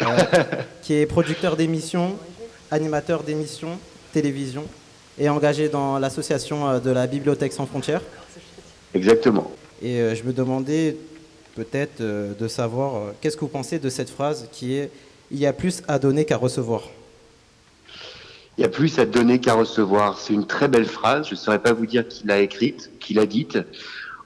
euh, 0.00 0.06
qui 0.82 0.94
est 0.94 1.04
producteur 1.06 1.56
d'émissions, 1.56 2.16
animateur 2.70 3.22
d'émissions, 3.22 3.78
télévision, 4.14 4.64
et 5.18 5.28
engagé 5.28 5.68
dans 5.68 5.98
l'association 5.98 6.66
euh, 6.66 6.78
de 6.78 6.90
la 6.90 7.06
Bibliothèque 7.06 7.52
sans 7.52 7.66
frontières. 7.66 8.00
Exactement. 8.94 9.50
Et 9.82 10.00
euh, 10.00 10.14
je 10.14 10.22
me 10.24 10.32
demandais 10.32 10.96
peut-être 11.54 12.00
euh, 12.00 12.32
de 12.32 12.48
savoir 12.48 13.12
qu'est-ce 13.20 13.36
que 13.36 13.42
vous 13.42 13.48
pensez 13.48 13.78
de 13.78 13.90
cette 13.90 14.08
phrase 14.08 14.48
qui 14.50 14.74
est 14.74 14.90
Il 15.30 15.38
y 15.38 15.44
a 15.46 15.52
plus 15.52 15.82
à 15.86 15.98
donner 15.98 16.24
qu'à 16.24 16.38
recevoir. 16.38 16.84
Il 18.56 18.62
y 18.62 18.64
a 18.64 18.70
plus 18.70 18.98
à 18.98 19.04
donner 19.04 19.38
qu'à 19.38 19.52
recevoir. 19.54 20.18
C'est 20.18 20.32
une 20.32 20.46
très 20.46 20.66
belle 20.66 20.86
phrase. 20.86 21.26
Je 21.26 21.32
ne 21.32 21.36
saurais 21.36 21.58
pas 21.60 21.74
vous 21.74 21.84
dire 21.86 22.08
qui 22.08 22.26
l'a 22.26 22.38
écrite, 22.40 22.90
qui 22.98 23.12
l'a 23.12 23.26
dite. 23.26 23.58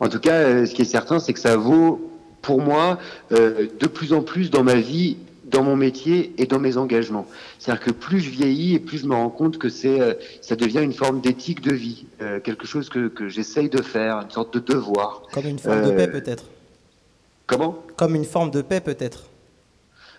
En 0.00 0.08
tout 0.08 0.20
cas, 0.20 0.64
ce 0.64 0.72
qui 0.72 0.82
est 0.82 0.86
certain, 0.86 1.18
c'est 1.18 1.32
que 1.34 1.38
ça 1.40 1.56
vaut 1.56 2.11
pour 2.43 2.61
moi 2.61 2.99
euh, 3.32 3.68
de 3.80 3.86
plus 3.86 4.12
en 4.12 4.22
plus 4.22 4.51
dans 4.51 4.62
ma 4.64 4.74
vie, 4.74 5.16
dans 5.47 5.62
mon 5.62 5.76
métier 5.76 6.32
et 6.38 6.47
dans 6.47 6.59
mes 6.59 6.76
engagements. 6.76 7.26
C'est-à-dire 7.59 7.84
que 7.84 7.90
plus 7.90 8.20
je 8.20 8.30
vieillis 8.30 8.74
et 8.74 8.78
plus 8.78 8.99
je 8.99 9.07
me 9.07 9.14
rends 9.14 9.28
compte 9.30 9.59
que 9.59 9.68
c'est, 9.68 10.01
euh, 10.01 10.14
ça 10.40 10.57
devient 10.57 10.80
une 10.82 10.93
forme 10.95 11.20
d'éthique 11.20 11.61
de 11.61 11.72
vie, 11.74 12.07
euh, 12.20 12.40
quelque 12.40 12.66
chose 12.66 12.88
que, 12.88 13.09
que 13.09 13.28
j'essaye 13.28 13.68
de 13.68 13.82
faire, 13.82 14.18
une 14.22 14.30
sorte 14.30 14.53
de 14.55 14.61
devoir. 14.61 15.22
Comme 15.32 15.47
une 15.47 15.59
forme 15.59 15.82
de 15.82 15.90
Euh, 15.90 15.97
paix 15.97 16.09
peut-être. 16.09 16.45
Comment? 17.47 17.78
Comme 17.97 18.14
une 18.14 18.24
forme 18.24 18.51
de 18.51 18.62
paix 18.62 18.80
peut-être. 18.80 19.24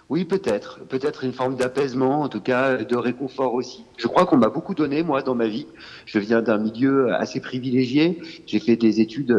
Oui, 0.10 0.26
peut-être. 0.26 0.82
Peut-être 0.90 1.24
une 1.24 1.32
forme 1.32 1.56
d'apaisement, 1.56 2.22
en 2.22 2.30
tout 2.30 2.42
cas 2.42 2.78
de 2.78 2.96
réconfort 2.96 3.54
aussi. 3.54 3.86
Je 3.98 4.08
crois 4.08 4.26
qu'on 4.26 4.38
m'a 4.38 4.50
beaucoup 4.50 4.76
donné, 4.76 5.02
moi, 5.02 5.22
dans 5.22 5.34
ma 5.34 5.48
vie. 5.48 5.66
Je 6.06 6.20
viens 6.20 6.42
d'un 6.42 6.58
milieu 6.58 7.14
assez 7.14 7.40
privilégié. 7.40 8.20
J'ai 8.46 8.60
fait 8.60 8.76
des 8.76 9.00
études 9.00 9.32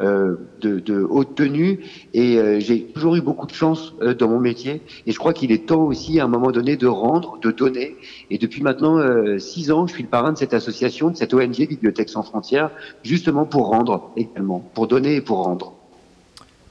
euh, 0.00 0.36
de, 0.60 1.02
haute 1.02 1.34
tenue 1.34 1.80
et 2.14 2.38
euh, 2.38 2.60
j'ai 2.60 2.84
toujours 2.84 3.16
eu 3.16 3.20
beaucoup 3.20 3.46
de 3.46 3.52
chance 3.52 3.94
euh, 4.00 4.14
dans 4.14 4.28
mon 4.28 4.38
métier. 4.38 4.80
Et 5.06 5.12
je 5.12 5.18
crois 5.18 5.32
qu'il 5.32 5.50
est 5.50 5.66
temps 5.66 5.82
aussi, 5.82 6.20
à 6.20 6.24
un 6.24 6.28
moment 6.28 6.52
donné, 6.52 6.76
de 6.76 6.86
rendre, 6.86 7.38
de 7.40 7.50
donner. 7.50 7.96
Et 8.30 8.38
depuis 8.38 8.62
maintenant 8.62 8.98
six 9.38 9.72
ans, 9.72 9.86
je 9.86 9.94
suis 9.94 10.04
le 10.04 10.08
parrain 10.08 10.32
de 10.32 10.38
cette 10.38 10.54
association, 10.54 11.10
de 11.10 11.16
cette 11.16 11.34
ONG 11.34 11.66
Bibliothèque 11.68 12.08
sans 12.08 12.22
frontières, 12.22 12.70
justement 13.02 13.44
pour 13.44 13.68
rendre 13.68 14.12
également, 14.16 14.60
pour 14.72 14.86
donner 14.86 15.16
et 15.16 15.20
pour 15.20 15.44
rendre. 15.44 15.81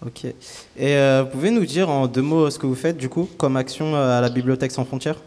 Ok. 0.05 0.25
Et 0.25 0.35
euh, 0.79 1.23
vous 1.23 1.29
pouvez 1.29 1.51
nous 1.51 1.65
dire 1.65 1.89
en 1.89 2.07
deux 2.07 2.23
mots 2.23 2.49
ce 2.49 2.57
que 2.57 2.65
vous 2.65 2.75
faites 2.75 2.97
du 2.97 3.07
coup 3.07 3.29
comme 3.37 3.55
action 3.55 3.95
euh, 3.95 4.17
à 4.17 4.21
la 4.21 4.29
Bibliothèque 4.29 4.71
sans 4.71 4.85
frontières? 4.85 5.17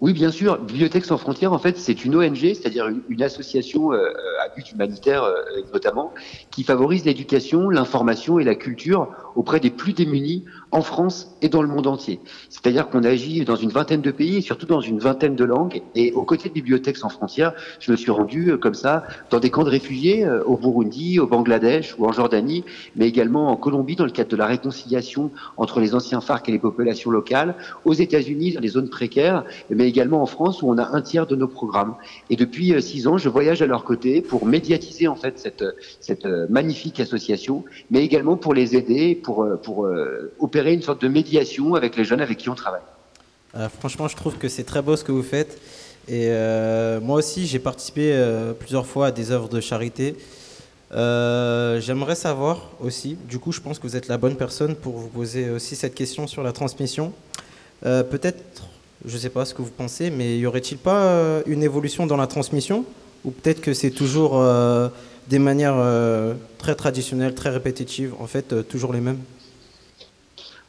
Oui, 0.00 0.12
bien 0.12 0.30
sûr. 0.30 0.58
Bibliothèque 0.58 1.04
sans 1.04 1.18
frontières, 1.18 1.52
en 1.52 1.58
fait, 1.58 1.76
c'est 1.76 2.04
une 2.04 2.14
ONG, 2.14 2.36
c'est-à-dire 2.36 2.88
une, 3.08 3.22
association 3.22 3.92
euh, 3.92 4.12
à 4.44 4.54
but 4.54 4.70
humanitaire 4.70 5.24
notamment, 5.72 6.14
qui 6.52 6.62
favorise 6.62 7.04
l'éducation, 7.04 7.68
l'information 7.68 8.38
et 8.38 8.44
la 8.44 8.54
culture 8.54 9.08
auprès 9.38 9.60
des 9.60 9.70
plus 9.70 9.92
démunis 9.92 10.44
en 10.72 10.82
France 10.82 11.36
et 11.42 11.48
dans 11.48 11.62
le 11.62 11.68
monde 11.68 11.86
entier. 11.86 12.18
C'est-à-dire 12.50 12.88
qu'on 12.90 13.04
agit 13.04 13.44
dans 13.44 13.54
une 13.54 13.70
vingtaine 13.70 14.00
de 14.00 14.10
pays 14.10 14.36
et 14.36 14.40
surtout 14.40 14.66
dans 14.66 14.80
une 14.80 14.98
vingtaine 14.98 15.36
de 15.36 15.44
langues. 15.44 15.80
Et 15.94 16.12
aux 16.12 16.24
côtés 16.24 16.48
de 16.48 16.54
Bibliothèque 16.54 16.96
sans 16.96 17.08
frontières, 17.08 17.52
je 17.78 17.92
me 17.92 17.96
suis 17.96 18.10
rendu 18.10 18.50
euh, 18.50 18.56
comme 18.58 18.74
ça 18.74 19.04
dans 19.30 19.38
des 19.38 19.48
camps 19.50 19.62
de 19.62 19.70
réfugiés 19.70 20.24
euh, 20.24 20.42
au 20.42 20.56
Burundi, 20.56 21.20
au 21.20 21.28
Bangladesh 21.28 21.94
ou 21.98 22.06
en 22.06 22.12
Jordanie, 22.12 22.64
mais 22.96 23.06
également 23.06 23.46
en 23.52 23.56
Colombie 23.56 23.94
dans 23.94 24.04
le 24.04 24.10
cadre 24.10 24.28
de 24.28 24.36
la 24.36 24.46
réconciliation 24.46 25.30
entre 25.56 25.78
les 25.78 25.94
anciens 25.94 26.20
FARC 26.20 26.48
et 26.48 26.52
les 26.52 26.58
populations 26.58 27.12
locales, 27.12 27.54
aux 27.84 27.94
États-Unis 27.94 28.54
dans 28.54 28.60
les 28.60 28.68
zones 28.68 28.90
précaires, 28.90 29.44
mais 29.70 29.88
également 29.88 30.20
en 30.20 30.26
France 30.26 30.62
où 30.62 30.68
on 30.68 30.78
a 30.78 30.96
un 30.96 31.00
tiers 31.00 31.28
de 31.28 31.36
nos 31.36 31.48
programmes. 31.48 31.94
Et 32.28 32.34
depuis 32.34 32.74
euh, 32.74 32.80
six 32.80 33.06
ans, 33.06 33.18
je 33.18 33.28
voyage 33.28 33.62
à 33.62 33.66
leur 33.66 33.84
côté 33.84 34.20
pour 34.20 34.46
médiatiser 34.46 35.06
en 35.06 35.14
fait 35.14 35.38
cette, 35.38 36.26
magnifique 36.50 36.98
association, 36.98 37.64
mais 37.90 38.04
également 38.04 38.36
pour 38.36 38.52
les 38.52 38.74
aider, 38.74 39.14
euh, 39.36 39.56
pour 39.56 39.86
euh, 39.86 40.32
opérer 40.38 40.72
une 40.72 40.82
sorte 40.82 41.02
de 41.02 41.08
médiation 41.08 41.74
avec 41.74 41.96
les 41.96 42.04
jeunes 42.04 42.20
avec 42.20 42.38
qui 42.38 42.48
on 42.48 42.54
travaille. 42.54 42.86
Euh, 43.56 43.68
franchement, 43.78 44.08
je 44.08 44.16
trouve 44.16 44.36
que 44.36 44.48
c'est 44.48 44.64
très 44.64 44.82
beau 44.82 44.96
ce 44.96 45.04
que 45.04 45.12
vous 45.12 45.22
faites. 45.22 45.58
Et 46.08 46.26
euh, 46.28 47.00
moi 47.00 47.16
aussi, 47.18 47.46
j'ai 47.46 47.58
participé 47.58 48.12
euh, 48.12 48.52
plusieurs 48.52 48.86
fois 48.86 49.08
à 49.08 49.10
des 49.10 49.30
œuvres 49.30 49.48
de 49.48 49.60
charité. 49.60 50.16
Euh, 50.94 51.80
J'aimerais 51.80 52.14
savoir 52.14 52.70
aussi, 52.80 53.16
du 53.28 53.38
coup, 53.38 53.52
je 53.52 53.60
pense 53.60 53.78
que 53.78 53.86
vous 53.86 53.96
êtes 53.96 54.08
la 54.08 54.16
bonne 54.16 54.36
personne 54.36 54.74
pour 54.74 54.94
vous 54.96 55.08
poser 55.08 55.50
aussi 55.50 55.76
cette 55.76 55.94
question 55.94 56.26
sur 56.26 56.42
la 56.42 56.52
transmission. 56.52 57.12
Euh, 57.84 58.02
Peut-être, 58.02 58.64
je 59.04 59.14
ne 59.14 59.20
sais 59.20 59.28
pas 59.28 59.44
ce 59.44 59.52
que 59.54 59.62
vous 59.62 59.70
pensez, 59.70 60.10
mais 60.10 60.38
y 60.38 60.46
aurait-il 60.46 60.78
pas 60.78 61.02
euh, 61.02 61.42
une 61.46 61.62
évolution 61.62 62.06
dans 62.06 62.16
la 62.16 62.26
transmission? 62.26 62.84
Ou 63.24 63.30
peut-être 63.30 63.60
que 63.60 63.74
c'est 63.74 63.90
toujours 63.90 64.40
euh, 64.40 64.88
des 65.28 65.38
manières 65.38 65.76
euh, 65.76 66.34
très 66.58 66.74
traditionnelles, 66.74 67.34
très 67.34 67.50
répétitives, 67.50 68.14
en 68.18 68.26
fait, 68.26 68.52
euh, 68.52 68.62
toujours 68.62 68.92
les 68.92 69.00
mêmes 69.00 69.18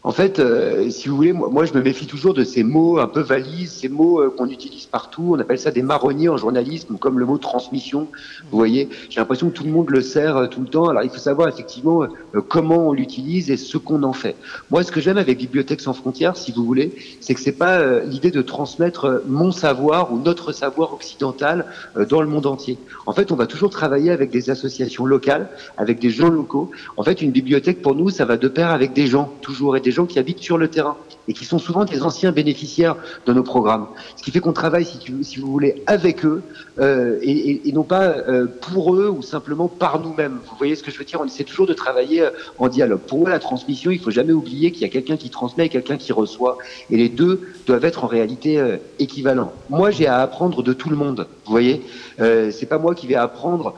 En 0.01 0.13
fait, 0.13 0.39
euh, 0.39 0.89
si 0.89 1.09
vous 1.09 1.17
voulez, 1.17 1.33
moi, 1.33 1.65
je 1.65 1.73
me 1.73 1.81
méfie 1.81 2.07
toujours 2.07 2.33
de 2.33 2.45
ces 2.45 2.63
mots 2.63 2.99
un 2.99 3.07
peu 3.07 3.19
valises, 3.19 3.73
ces 3.73 3.89
mots 3.89 4.21
euh, 4.21 4.29
qu'on 4.29 4.47
utilise 4.47 4.85
partout. 4.85 5.31
On 5.35 5.39
appelle 5.39 5.59
ça 5.59 5.71
des 5.71 5.81
marronniers 5.81 6.29
en 6.29 6.37
journalisme, 6.37 6.97
comme 6.97 7.19
le 7.19 7.25
mot 7.25 7.37
transmission. 7.37 8.07
Vous 8.49 8.57
voyez, 8.57 8.87
j'ai 9.09 9.19
l'impression 9.19 9.49
que 9.49 9.55
tout 9.55 9.65
le 9.65 9.71
monde 9.71 9.89
le 9.89 9.99
sert 9.99 10.37
euh, 10.37 10.47
tout 10.47 10.61
le 10.61 10.67
temps. 10.67 10.87
Alors, 10.87 11.03
il 11.03 11.09
faut 11.09 11.17
savoir 11.17 11.49
effectivement 11.49 12.03
euh, 12.03 12.07
comment 12.47 12.87
on 12.87 12.93
l'utilise 12.93 13.51
et 13.51 13.57
ce 13.57 13.77
qu'on 13.77 14.03
en 14.03 14.13
fait. 14.13 14.37
Moi, 14.71 14.83
ce 14.83 14.93
que 14.93 15.01
j'aime 15.01 15.17
avec 15.17 15.37
Bibliothèque 15.37 15.81
sans 15.81 15.91
frontières, 15.91 16.37
si 16.37 16.53
vous 16.53 16.63
voulez, 16.63 16.95
c'est 17.19 17.33
que 17.33 17.41
c'est 17.41 17.51
pas 17.51 17.99
l'idée 17.99 18.31
de 18.31 18.41
transmettre 18.41 19.23
mon 19.27 19.51
savoir 19.51 20.13
ou 20.13 20.19
notre 20.19 20.53
savoir 20.53 20.93
occidental 20.93 21.65
dans 22.09 22.21
le 22.21 22.27
monde 22.27 22.45
entier. 22.45 22.77
En 23.05 23.11
fait, 23.11 23.33
on 23.33 23.35
va 23.35 23.47
toujours 23.47 23.69
travailler 23.69 24.11
avec 24.11 24.31
des 24.31 24.49
associations 24.49 25.05
locales, 25.05 25.49
avec 25.77 25.99
des 25.99 26.09
gens 26.09 26.29
locaux. 26.29 26.71
En 26.95 27.03
fait, 27.03 27.21
une 27.21 27.31
bibliothèque 27.31 27.81
pour 27.81 27.95
nous, 27.95 28.09
ça 28.09 28.23
va 28.23 28.37
de 28.37 28.47
pair 28.47 28.71
avec 28.71 28.93
des 28.93 29.07
gens 29.07 29.33
toujours 29.41 29.75
et 29.75 29.81
des 29.81 29.88
gens 29.91 30.05
qui 30.05 30.19
habitent 30.19 30.39
sur 30.39 30.57
le 30.57 30.69
terrain 30.69 30.97
et 31.29 31.33
qui 31.33 31.45
sont 31.45 31.59
souvent 31.59 31.85
des 31.85 32.01
anciens 32.01 32.31
bénéficiaires 32.31 32.95
de 33.27 33.33
nos 33.33 33.43
programmes. 33.43 33.87
Ce 34.17 34.23
qui 34.23 34.31
fait 34.31 34.39
qu'on 34.39 34.51
travaille, 34.51 34.83
si, 34.83 35.39
vous 35.39 35.51
voulez, 35.51 35.83
avec 35.85 36.25
eux 36.25 36.41
euh, 36.79 37.19
et, 37.21 37.71
non 37.71 37.83
pas 37.83 38.07
euh, 38.07 38.47
pour 38.47 38.95
eux 38.95 39.09
ou 39.09 39.21
simplement 39.21 39.67
par 39.67 40.01
nous-mêmes. 40.01 40.39
Vous 40.49 40.55
voyez 40.57 40.75
ce 40.75 40.81
que 40.81 40.89
je 40.89 40.97
veux 40.97 41.05
dire? 41.05 41.21
On 41.21 41.25
essaie 41.25 41.43
toujours 41.43 41.67
de 41.67 41.73
travailler 41.73 42.21
euh, 42.21 42.31
en 42.57 42.67
dialogue. 42.67 43.01
Pour 43.01 43.19
moi, 43.19 43.29
la 43.29 43.37
transmission, 43.37 43.91
il 43.91 43.99
faut 43.99 44.09
jamais 44.09 44.33
oublier 44.33 44.71
qu'il 44.71 44.81
y 44.81 44.85
a 44.85 44.89
quelqu'un 44.89 45.17
qui 45.17 45.29
transmet 45.29 45.67
et 45.67 45.69
quelqu'un 45.69 45.97
qui 45.97 46.11
reçoit, 46.11 46.57
et 46.89 46.97
les 46.97 47.09
deux 47.09 47.41
doivent 47.67 47.85
être 47.85 48.03
en 48.03 48.07
réalité 48.07 48.59
équivalents. 48.97 49.53
Moi, 49.69 49.91
j'ai 49.91 50.07
à 50.07 50.17
apprendre 50.21 50.63
de 50.63 50.73
tout 50.73 50.89
le 50.89 50.95
monde. 50.95 51.27
Vous 51.45 51.51
voyez, 51.51 51.83
c'est 52.17 52.67
pas 52.67 52.79
moi 52.79 52.95
qui 52.95 53.05
vais 53.05 53.15
apprendre 53.15 53.75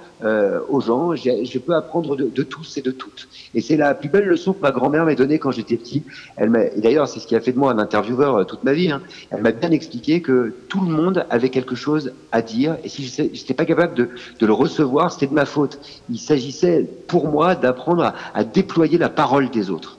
aux 0.70 0.80
gens. 0.80 1.16
Je 1.16 1.60
peux 1.60 1.76
apprendre 1.76 2.16
de, 2.16 2.44
tous 2.44 2.78
et 2.78 2.82
de 2.82 2.92
toutes. 2.92 3.28
Et 3.54 3.62
c'est 3.62 3.76
la 3.76 3.94
plus 3.94 4.08
belle 4.08 4.26
leçon 4.26 4.54
que 4.54 4.62
ma 4.62 4.72
grand-mère 4.72 5.04
m'a 5.06 5.16
donnée 5.16 5.40
quand 5.40 5.52
j'étais 5.52 5.76
petit. 5.76 6.04
Elle 6.38 6.50
m'a, 6.50 6.66
d'ailleurs, 6.78 7.08
c'est 7.08 7.20
ce 7.20 7.28
qui 7.28 7.36
a 7.36 7.41
fait 7.42 7.52
de 7.52 7.60
moi 7.60 7.72
un 7.72 7.80
intervieweur 7.80 8.36
euh, 8.36 8.44
toute 8.44 8.64
ma 8.64 8.74
vie. 8.74 8.92
hein. 8.92 9.02
Elle 9.30 9.42
m'a 9.42 9.52
bien 9.52 9.72
expliqué 9.72 10.22
que 10.22 10.54
tout 10.70 10.82
le 10.82 10.92
monde 10.92 11.26
avait 11.30 11.50
quelque 11.50 11.76
chose 11.76 12.14
à 12.32 12.42
dire, 12.42 12.78
et 12.84 12.90
si 12.90 13.06
je 13.06 13.24
n'étais 13.24 13.54
pas 13.54 13.66
capable 13.66 13.96
de, 13.96 14.10
le 14.46 14.54
recevoir, 14.54 15.12
c'était 15.12 15.28
de 15.28 15.34
ma 15.34 15.46
faute. 15.46 15.80
Il 16.10 16.20
s'agissait 16.20 16.88
pour 17.08 17.28
moi 17.28 17.56
d'apprendre 17.56 18.14
à, 18.34 18.44
déployer 18.44 18.98
la 18.98 19.10
parole 19.10 19.50
des 19.50 19.70
autres. 19.70 19.98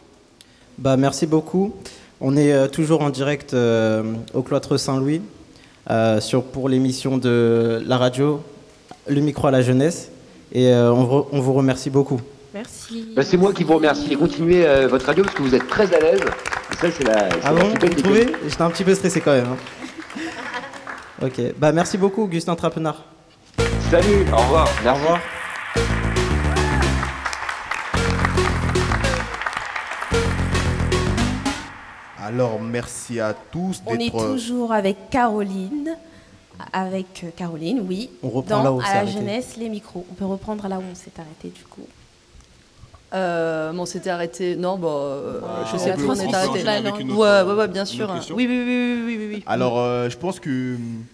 Bah, 0.79 0.97
merci 0.97 1.27
beaucoup. 1.27 1.75
On 2.21 2.37
est 2.37 2.53
euh, 2.53 2.69
toujours 2.69 3.03
en 3.03 3.11
direct 3.11 3.55
euh, 3.55 4.03
au 4.35 4.43
cloître 4.43 4.77
Saint-Louis 4.77 5.23
sur, 6.21 6.45
pour 6.45 6.69
l'émission 6.69 7.19
de 7.19 7.83
la 7.85 7.99
radio, 7.99 8.41
le 9.09 9.21
micro 9.21 9.49
à 9.49 9.51
la 9.51 9.63
jeunesse. 9.63 10.11
Et 10.55 10.73
on 10.73 11.41
vous 11.41 11.53
remercie 11.55 11.91
beaucoup. 11.91 12.21
Merci. 12.55 13.13
Ben, 13.17 13.25
c'est 13.25 13.37
moi 13.37 13.53
qui 13.53 13.65
vous 13.65 13.75
remercie. 13.75 14.13
Et 14.13 14.17
continuez 14.17 14.67
euh, 14.67 14.89
votre 14.89 15.07
radio 15.07 15.25
parce 15.25 15.35
que 15.37 15.43
vous 15.43 15.55
êtes 15.55 15.67
très 15.69 15.93
à 15.95 16.01
l'aise. 16.01 16.21
Et 16.21 16.77
ça, 16.77 16.91
c'est 16.91 17.05
la, 17.05 17.29
Ah 17.45 17.53
bon 17.53 17.69
Vous 17.81 17.89
trouvez? 18.03 18.27
J'étais 18.47 18.63
un 18.63 18.71
petit 18.71 18.85
peu 18.85 18.95
stressé 18.95 19.21
quand 19.21 19.33
même. 19.33 19.47
hein. 19.47 19.57
Ok. 21.23 21.41
Bah, 21.57 21.73
merci 21.73 21.97
beaucoup, 21.99 22.25
Augustin 22.25 22.55
Trapenard. 22.57 23.05
Salut, 23.91 24.25
au 24.33 24.37
revoir. 24.37 24.69
Au 24.87 24.95
revoir. 24.95 25.21
Alors, 32.19 32.61
merci 32.61 33.19
à 33.21 33.35
tous 33.35 33.83
On 33.87 33.95
est 33.95 33.99
d'être. 33.99 34.33
toujours 34.33 34.73
avec 34.73 35.11
Caroline. 35.11 35.97
Avec 36.73 37.25
euh, 37.25 37.31
Caroline, 37.35 37.85
oui. 37.89 38.11
On 38.23 38.29
reprend 38.29 38.59
dans 38.59 38.63
là 38.63 38.73
où 38.73 38.81
à 38.81 38.85
la 38.85 38.91
arrêté. 39.01 39.13
jeunesse, 39.13 39.57
les 39.57 39.69
micros. 39.69 40.07
On 40.11 40.15
peut 40.15 40.25
reprendre 40.27 40.69
là 40.69 40.79
où 40.79 40.83
on 40.91 40.95
s'est 40.95 41.11
arrêté 41.19 41.49
du 41.49 41.65
coup. 41.65 41.87
Euh, 43.15 43.73
bon, 43.73 43.85
c'était 43.85 44.11
arrêté. 44.11 44.57
Non, 44.57 44.79
bon, 44.79 44.89
euh, 44.91 45.41
je 45.71 45.77
on 45.77 45.79
sais 45.79 45.93
plus, 45.95 46.05
on 46.07 46.15
est 46.15 46.17
continuer 46.19 46.35
arrêté. 46.35 46.63
la 46.63 46.81
langue. 46.81 47.01
une 47.01 47.11
autre, 47.13 47.21
ouais, 47.21 47.43
ouais, 47.53 47.59
ouais, 47.59 47.69
bien 47.69 47.85
sûr. 47.85 48.11
hein. 48.11 48.17
question 48.17 48.35
Oui, 48.37 48.47
oui, 48.49 48.63
oui, 48.67 49.03
oui, 49.07 49.17
oui, 49.19 49.35
oui. 49.37 49.43
Alors, 49.47 49.79
euh, 49.79 50.09
je 50.09 50.17
pense 50.17 50.41
que 50.41 50.77
hum, 50.77 51.05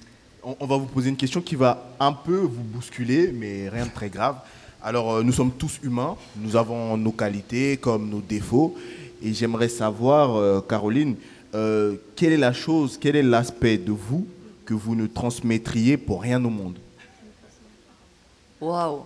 on, 0.44 0.56
on 0.60 0.66
va 0.66 0.76
vous 0.76 0.86
poser 0.86 1.08
une 1.08 1.16
question 1.16 1.40
qui 1.40 1.56
va 1.56 1.88
un 1.98 2.12
peu 2.12 2.36
vous 2.36 2.62
bousculer, 2.62 3.32
mais 3.34 3.68
rien 3.68 3.86
de 3.86 3.90
très 3.90 4.08
grave. 4.10 4.36
Alors, 4.80 5.14
euh, 5.14 5.22
nous 5.24 5.32
sommes 5.32 5.50
tous 5.50 5.80
humains, 5.82 6.16
nous 6.36 6.54
avons 6.54 6.96
nos 6.96 7.10
qualités 7.10 7.76
comme 7.78 8.08
nos 8.08 8.20
défauts, 8.20 8.76
et 9.20 9.34
j'aimerais 9.34 9.68
savoir, 9.68 10.36
euh, 10.36 10.60
Caroline, 10.60 11.16
euh, 11.56 11.96
quelle 12.14 12.32
est 12.32 12.36
la 12.36 12.52
chose, 12.52 12.96
quel 13.00 13.16
est 13.16 13.22
l'aspect 13.24 13.76
de 13.76 13.90
vous 13.90 14.24
que 14.64 14.74
vous 14.74 14.94
ne 14.94 15.06
transmettriez 15.08 15.96
pour 15.96 16.22
rien 16.22 16.44
au 16.44 16.50
monde? 16.50 16.76
Waouh. 18.60 19.00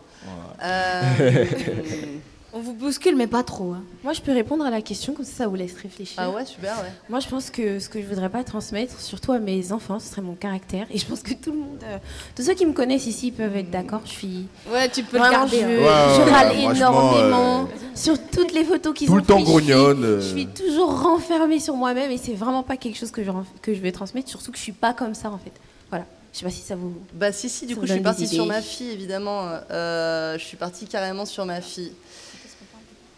On 2.55 2.61
vous 2.61 2.75
bouscule, 2.75 3.17
mais 3.17 3.27
pas 3.27 3.43
trop. 3.43 3.73
hein. 3.73 3.83
Moi, 4.05 4.13
je 4.13 4.21
peux 4.21 4.33
répondre 4.33 4.65
à 4.65 4.71
la 4.71 4.83
question, 4.83 5.15
comme 5.15 5.25
ça, 5.25 5.33
ça 5.33 5.47
vous 5.47 5.55
laisse 5.55 5.75
réfléchir. 5.83 6.17
Ah 6.19 6.29
ouais, 6.31 6.45
super, 6.45 6.75
ouais. 6.83 6.93
Moi, 7.09 7.19
je 7.21 7.27
pense 7.29 7.49
que 7.51 7.79
ce 7.79 7.89
que 7.89 8.01
je 8.03 8.07
voudrais 8.07 8.29
pas 8.29 8.45
transmettre, 8.45 9.01
surtout 9.01 9.33
à 9.33 9.39
mes 9.39 9.73
enfants, 9.73 9.99
ce 9.99 10.09
serait 10.11 10.21
mon 10.21 10.35
caractère. 10.35 10.87
Et 10.91 10.99
je 10.99 11.07
pense 11.07 11.23
que 11.23 11.33
tout 11.33 11.51
le 11.53 11.59
monde, 11.59 11.79
euh, 11.85 11.97
tous 12.37 12.43
ceux 12.43 12.53
qui 12.55 12.67
me 12.67 12.73
connaissent 12.75 13.07
ici 13.07 13.31
peuvent 13.31 13.57
être 13.57 13.71
d'accord. 13.71 14.03
Je 14.05 14.11
suis. 14.11 14.47
Ouais, 14.71 14.89
tu 14.91 15.03
peux 15.03 15.17
le 15.17 15.23
Vraiment, 15.23 15.39
garder, 15.47 15.61
Je, 15.61 15.65
hein. 15.65 15.69
Ouais, 15.69 15.77
ouais, 15.79 16.15
je 16.17 16.21
ouais, 16.23 16.31
râle 16.31 16.47
franchement, 16.49 16.71
énormément 16.73 17.61
euh, 17.63 17.65
sur 17.95 18.19
toutes 18.31 18.53
les 18.53 18.65
photos 18.65 18.93
qu'ils 18.95 19.07
tout 19.07 19.15
ont 19.15 19.17
le 19.17 19.23
temps 19.23 19.35
prises, 19.43 19.47
je 19.49 19.53
suis- 19.63 19.73
grognonne, 19.73 20.05
euh. 20.05 20.21
Je 20.21 20.27
suis 20.29 20.47
toujours 20.47 21.01
renfermée 21.03 21.59
sur 21.59 21.75
moi-même 21.77 22.11
et 22.11 22.19
c'est 22.19 22.35
vraiment 22.35 22.63
pas 22.63 22.77
quelque 22.77 22.99
chose 22.99 23.11
que 23.11 23.25
je, 23.25 23.31
ren- 23.31 23.47
que 23.63 23.73
je 23.73 23.81
vais 23.81 23.93
transmettre. 23.93 24.29
Surtout 24.29 24.51
que 24.53 24.59
je 24.59 24.63
suis 24.63 24.73
pas 24.73 24.93
comme 24.93 25.15
ça 25.15 25.31
en 25.31 25.39
fait. 25.39 25.53
Voilà. 25.89 26.05
Je 26.35 26.39
sais 26.39 26.45
pas 26.47 26.51
si 26.51 26.63
ça 26.63 26.77
vous. 26.77 26.95
Bah 27.13 27.31
si, 27.31 27.51
si, 27.51 27.67
du 27.67 27.75
ça 27.75 27.75
coup, 27.75 27.81
vous 27.83 27.87
je 27.87 27.93
suis 27.93 28.01
donne 28.03 28.13
des 28.15 28.19
partie 28.23 28.35
sur 28.35 28.47
ma 28.47 28.63
fille, 28.63 28.91
évidemment. 28.91 29.49
Euh, 29.71 30.39
je 30.39 30.43
suis 30.45 30.57
partie 30.57 30.87
carrément 30.87 31.27
sur 31.27 31.45
ma 31.45 31.61
fille. 31.61 31.93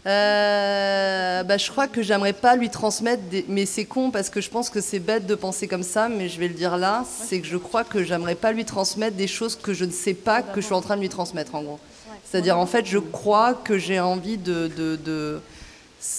Euh, 0.06 1.42
bah, 1.44 1.56
je 1.56 1.70
crois 1.70 1.86
que 1.88 2.02
j'aimerais 2.02 2.32
pas 2.34 2.56
lui 2.56 2.68
transmettre 2.70 3.22
des... 3.30 3.44
Mais 3.48 3.64
c'est 3.66 3.84
con 3.86 4.10
parce 4.10 4.28
que 4.30 4.40
je 4.40 4.50
pense 4.50 4.68
que 4.70 4.80
c'est 4.80 4.98
bête 4.98 5.26
de 5.26 5.34
penser 5.34 5.66
comme 5.66 5.82
ça, 5.82 6.08
mais 6.08 6.28
je 6.28 6.38
vais 6.38 6.48
le 6.48 6.54
dire 6.54 6.76
là. 6.76 7.04
C'est 7.28 7.40
que 7.40 7.46
je 7.46 7.56
crois 7.56 7.84
que 7.84 8.02
j'aimerais 8.04 8.34
pas 8.34 8.52
lui 8.52 8.64
transmettre 8.64 9.16
des 9.16 9.26
choses 9.26 9.56
que 9.56 9.72
je 9.72 9.84
ne 9.84 9.90
sais 9.92 10.14
pas 10.14 10.42
que 10.42 10.60
je 10.60 10.66
suis 10.66 10.74
en 10.74 10.82
train 10.82 10.96
de 10.96 11.00
lui 11.00 11.08
transmettre, 11.08 11.54
en 11.54 11.62
gros. 11.62 11.78
C'est-à-dire, 12.24 12.58
en 12.58 12.66
fait, 12.66 12.84
je 12.86 12.98
crois 12.98 13.54
que 13.54 13.78
j'ai 13.78 14.00
envie 14.00 14.36
de... 14.38 14.68
de, 14.76 14.96
de- 14.96 15.40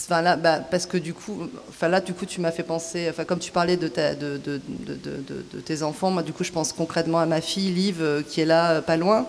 Enfin 0.09 0.23
là, 0.23 0.35
bah, 0.35 0.61
parce 0.71 0.87
que 0.87 0.97
du 0.97 1.13
coup, 1.13 1.43
enfin 1.69 1.87
là, 1.89 2.01
du 2.01 2.11
coup, 2.15 2.25
tu 2.25 2.41
m'as 2.41 2.49
fait 2.49 2.63
penser, 2.63 3.05
enfin 3.07 3.23
comme 3.23 3.37
tu 3.37 3.51
parlais 3.51 3.77
de, 3.77 3.87
ta- 3.87 4.15
de, 4.15 4.37
de, 4.43 4.59
de, 4.67 4.95
de- 4.95 5.17
de- 5.17 5.45
de 5.53 5.59
tes 5.59 5.83
enfants, 5.83 6.09
moi, 6.09 6.23
du 6.23 6.33
coup, 6.33 6.43
je 6.43 6.51
pense 6.51 6.73
concrètement 6.73 7.19
à 7.19 7.27
ma 7.27 7.39
fille, 7.39 7.69
Liv, 7.71 7.97
euh, 8.01 8.23
qui 8.27 8.41
est 8.41 8.45
là, 8.45 8.71
euh, 8.71 8.81
pas 8.81 8.97
loin. 8.97 9.27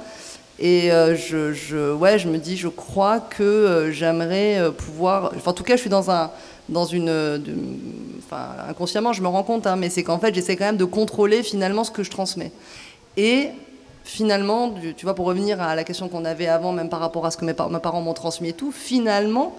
Et 0.58 0.90
euh, 0.90 1.14
je, 1.14 1.92
ouais, 1.92 2.18
je 2.18 2.28
me 2.28 2.38
dis, 2.38 2.56
je 2.56 2.68
crois 2.68 3.20
que 3.20 3.42
euh, 3.42 3.92
j'aimerais 3.92 4.58
euh, 4.58 4.70
pouvoir. 4.70 5.32
En 5.44 5.52
tout 5.52 5.64
cas, 5.64 5.76
je 5.76 5.82
suis 5.82 5.90
dans 5.90 6.10
un, 6.10 6.30
dans 6.70 6.86
une, 6.86 7.42
enfin, 8.24 8.46
inconsciemment, 8.68 9.12
je 9.12 9.20
me 9.22 9.28
rends 9.28 9.42
compte, 9.42 9.66
hein, 9.66 9.76
mais 9.76 9.90
c'est 9.90 10.02
qu'en 10.02 10.18
fait, 10.18 10.34
j'essaie 10.34 10.56
quand 10.56 10.64
même 10.64 10.78
de 10.78 10.84
contrôler 10.86 11.42
finalement 11.42 11.84
ce 11.84 11.90
que 11.90 12.02
je 12.02 12.10
transmets. 12.10 12.52
Et 13.18 13.48
finalement, 14.02 14.74
tu 14.96 15.04
vois, 15.04 15.14
pour 15.14 15.26
revenir 15.26 15.60
à 15.60 15.74
la 15.74 15.84
question 15.84 16.08
qu'on 16.08 16.24
avait 16.24 16.46
avant, 16.46 16.72
même 16.72 16.88
par 16.88 17.00
rapport 17.00 17.26
à 17.26 17.30
ce 17.30 17.36
que 17.36 17.44
mes, 17.44 17.54
par- 17.54 17.68
mes 17.68 17.78
parents 17.80 18.00
m'ont 18.00 18.14
transmis 18.14 18.48
et 18.48 18.52
tout, 18.54 18.72
finalement, 18.72 19.54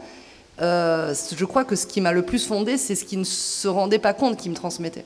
je 0.60 1.46
crois 1.46 1.64
que 1.64 1.76
ce 1.76 1.86
qui 1.86 2.02
m'a 2.02 2.12
le 2.12 2.24
plus 2.24 2.48
fondé, 2.48 2.78
c'est 2.78 2.96
ce 2.96 3.06
qu'ils 3.06 3.20
ne 3.20 3.24
se 3.24 3.68
rendaient 3.68 4.00
pas 4.00 4.14
compte 4.14 4.38
qu'ils 4.38 4.50
me 4.50 4.56
transmettaient. 4.56 5.06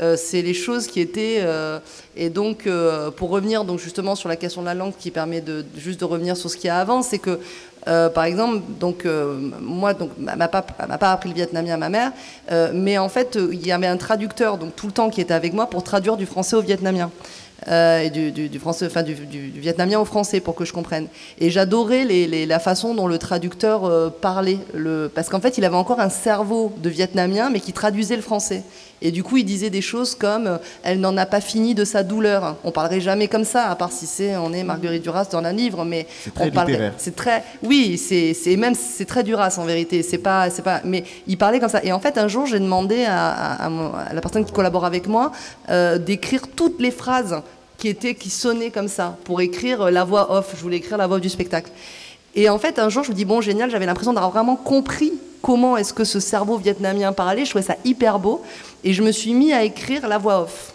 Euh, 0.00 0.16
c'est 0.16 0.40
les 0.40 0.54
choses 0.54 0.86
qui 0.86 1.00
étaient 1.00 1.40
euh, 1.40 1.78
et 2.16 2.30
donc 2.30 2.66
euh, 2.66 3.10
pour 3.10 3.28
revenir 3.28 3.64
donc 3.64 3.78
justement 3.78 4.14
sur 4.14 4.30
la 4.30 4.36
question 4.36 4.62
de 4.62 4.66
la 4.66 4.74
langue 4.74 4.94
qui 4.98 5.10
permet 5.10 5.42
de 5.42 5.62
juste 5.76 6.00
de 6.00 6.06
revenir 6.06 6.38
sur 6.38 6.48
ce 6.50 6.56
qu'il 6.56 6.68
y 6.68 6.70
a 6.70 6.78
avant 6.78 7.02
c'est 7.02 7.18
que 7.18 7.38
par 7.84 8.24
exemple 8.24 8.60
donc 8.78 9.06
moi 9.60 9.94
donc 9.94 10.10
ma 10.18 10.48
pas 10.48 10.64
m'a 10.88 10.98
pas 10.98 11.12
appris 11.12 11.28
le 11.30 11.34
vietnamien 11.34 11.76
ma 11.78 11.88
mère 11.88 12.12
mais 12.74 12.98
en 12.98 13.08
fait 13.08 13.38
il 13.52 13.66
y 13.66 13.72
avait 13.72 13.86
un 13.86 13.96
traducteur 13.96 14.58
donc 14.58 14.76
tout 14.76 14.86
le 14.86 14.92
temps 14.92 15.08
qui 15.10 15.20
était 15.20 15.34
avec 15.34 15.52
moi 15.54 15.66
pour 15.66 15.82
traduire 15.82 16.16
du 16.16 16.26
français 16.26 16.56
au 16.56 16.60
vietnamien 16.62 17.10
et 17.70 18.08
du, 18.10 18.32
du- 18.32 18.58
français, 18.58 18.86
enfin 18.86 19.02
du, 19.02 19.14
du- 19.14 19.50
vietnamien 19.60 19.98
au 19.98 20.06
français 20.06 20.40
pour 20.40 20.54
que 20.54 20.64
je 20.64 20.72
comprenne. 20.72 21.08
Et 21.38 21.50
j'adorais 21.50 22.06
la 22.46 22.58
façon 22.58 22.94
dont 22.94 23.06
le 23.06 23.18
traducteur 23.18 24.10
parlait, 24.20 24.58
le, 24.72 25.10
parce 25.14 25.28
qu'en 25.28 25.40
fait 25.40 25.58
il 25.58 25.64
avait 25.66 25.76
encore 25.76 26.00
un 26.00 26.08
cerveau 26.08 26.72
de 26.78 26.88
vietnamien 26.88 27.50
mais 27.50 27.60
qui 27.60 27.72
traduisait 27.74 28.16
le 28.16 28.22
français. 28.22 28.62
Et 29.02 29.10
du 29.10 29.22
coup 29.22 29.36
il 29.36 29.44
disait 29.44 29.70
des 29.70 29.80
choses 29.80 30.14
comme 30.14 30.46
euh, 30.46 30.58
elle 30.82 31.00
n'en 31.00 31.16
a 31.16 31.26
pas 31.26 31.40
fini 31.40 31.74
de 31.74 31.84
sa 31.84 32.02
douleur. 32.02 32.56
On 32.64 32.70
parlerait 32.70 33.00
jamais 33.00 33.28
comme 33.28 33.44
ça, 33.44 33.68
à 33.68 33.76
part 33.76 33.92
si 33.92 34.06
c'est 34.06 34.36
on 34.36 34.52
est 34.52 34.62
Marguerite 34.64 35.02
Duras 35.02 35.26
dans 35.30 35.38
un 35.38 35.52
livre, 35.52 35.84
mais 35.84 36.06
C'est 36.24 36.34
très 36.34 36.48
on 36.48 36.50
parlerait- 36.50 36.92
c'est 36.98 37.16
très, 37.16 37.44
oui, 37.62 37.98
c'est 37.98 38.34
c'est 38.34 38.56
même 38.56 38.74
c'est 38.74 39.04
très 39.06 39.22
Duras 39.22 39.56
en 39.58 39.64
vérité. 39.64 40.02
C'est 40.02 40.18
pas, 40.18 40.50
c'est 40.50 40.62
pas, 40.62 40.80
mais 40.84 41.04
il 41.26 41.38
parlait 41.38 41.60
comme 41.60 41.68
ça. 41.68 41.82
Et 41.82 41.92
en 41.92 42.00
fait, 42.00 42.18
un 42.18 42.28
jour, 42.28 42.46
j'ai 42.46 42.58
demandé 42.58 43.04
à, 43.08 43.68
la 44.12 44.20
personne 44.20 44.44
qui 44.44 44.52
collabore 44.52 44.84
avec 44.84 45.06
moi 45.06 45.32
euh, 45.68 45.98
d'écrire 45.98 46.42
toutes 46.54 46.80
les 46.80 46.90
phrases 46.90 47.40
qui 47.78 47.88
étaient, 47.88 48.14
qui 48.14 48.30
sonnaient 48.30 48.70
comme 48.70 48.88
ça, 48.88 49.16
pour 49.24 49.40
écrire 49.40 49.82
euh, 49.82 49.90
la 49.90 50.04
voix 50.04 50.32
off. 50.32 50.52
Je 50.56 50.60
voulais 50.60 50.76
écrire 50.76 50.98
la 50.98 51.06
voix 51.06 51.16
off 51.16 51.22
du 51.22 51.28
spectacle. 51.30 51.70
Et 52.34 52.48
en 52.48 52.58
fait, 52.58 52.78
un 52.78 52.88
jour, 52.88 53.02
je 53.02 53.10
me 53.10 53.14
dis 53.14 53.24
bon, 53.24 53.40
génial. 53.40 53.70
J'avais 53.70 53.86
l'impression 53.86 54.12
d'avoir 54.12 54.30
vraiment 54.30 54.56
compris 54.56 55.12
comment 55.42 55.76
est-ce 55.76 55.92
que 55.92 56.04
ce 56.04 56.20
cerveau 56.20 56.56
vietnamien 56.56 57.12
parlait. 57.12 57.44
Je 57.44 57.50
trouvais 57.50 57.64
ça 57.64 57.76
hyper 57.84 58.18
beau, 58.18 58.42
et 58.84 58.92
je 58.92 59.02
me 59.02 59.12
suis 59.12 59.34
mis 59.34 59.52
à 59.52 59.64
écrire 59.64 60.06
la 60.08 60.18
voix 60.18 60.42
off. 60.42 60.74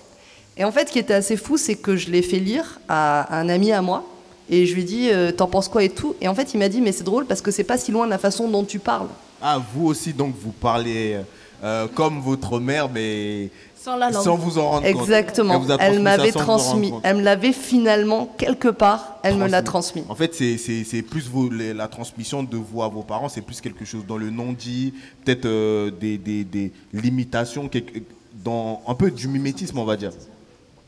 Et 0.58 0.64
en 0.64 0.72
fait, 0.72 0.88
ce 0.88 0.94
qui 0.94 1.00
était 1.00 1.14
assez 1.14 1.38
fou, 1.38 1.58
c'est 1.58 1.76
que 1.76 1.96
je 1.96 2.10
l'ai 2.10 2.22
fait 2.22 2.40
lire 2.40 2.80
à 2.88 3.38
un 3.38 3.50
ami 3.50 3.72
à 3.72 3.82
moi. 3.82 4.06
Et 4.50 4.66
je 4.66 4.76
lui 4.76 4.82
ai 4.82 4.86
dit, 4.86 5.10
euh, 5.12 5.32
t'en 5.32 5.48
penses 5.48 5.68
quoi 5.68 5.84
et 5.84 5.90
tout 5.90 6.16
Et 6.22 6.28
en 6.28 6.36
fait, 6.36 6.54
il 6.54 6.58
m'a 6.58 6.70
dit, 6.70 6.82
mais 6.82 6.92
c'est 6.92 7.04
drôle 7.04 7.26
parce 7.26 7.42
que 7.42 7.52
c'est 7.52 7.64
pas 7.64 7.78
si 7.78 7.92
loin 7.92 8.06
de 8.06 8.12
la 8.12 8.18
façon 8.20 8.48
dont 8.48 8.64
tu 8.64 8.80
parles. 8.80 9.08
Ah, 9.42 9.60
vous 9.74 9.88
aussi, 9.88 10.14
donc, 10.14 10.34
vous 10.40 10.52
parlez 10.52 11.20
euh, 11.64 11.88
comme 11.94 12.22
votre 12.22 12.60
mère, 12.60 12.90
mais 12.90 13.50
Sans 13.86 13.98
la 13.98 14.10
langue. 14.10 14.24
sans 14.24 14.36
vous 14.36 14.58
en 14.58 14.70
rendre 14.72 14.92
compte. 14.92 15.02
Exactement. 15.02 15.54
Elle, 15.54 15.78
transmis 15.78 16.02
m'avait 16.04 16.32
transmis. 16.32 16.94
Elle 17.04 17.18
me 17.18 17.22
l'avait 17.22 17.54
finalement, 17.54 18.34
quelque 18.38 18.68
part, 18.70 19.20
elle 19.22 19.36
me 19.38 19.48
l'a 19.48 19.62
transmis. 19.62 20.04
En 20.10 20.16
fait, 20.16 20.34
c'est- 20.34 20.58
c'est 20.58 20.84
c'est 20.84 21.04
plus 21.04 21.30
vos- 21.30 21.50
les- 21.52 21.72
la 21.74 21.88
transmission 21.88 22.42
de 22.42 22.58
vous 22.58 22.82
à 22.82 22.88
vos 22.88 23.04
parents, 23.04 23.30
c'est 23.30 23.42
plus 23.42 23.62
quelque 23.62 23.86
chose 23.86 24.04
dans 24.08 24.18
le 24.18 24.32
non-dit, 24.32 24.94
peut-être 25.24 25.46
euh, 25.46 25.92
des, 25.92 26.18
des- 26.18 26.44
des 26.44 26.72
limitations, 26.94 27.68
quelque- 27.68 28.00
dans 28.44 28.82
un 28.88 28.96
peu 28.96 29.12
du 29.12 29.28
mimétisme, 29.28 29.78
on 29.78 29.86
va 29.86 29.96
dire. 29.98 30.12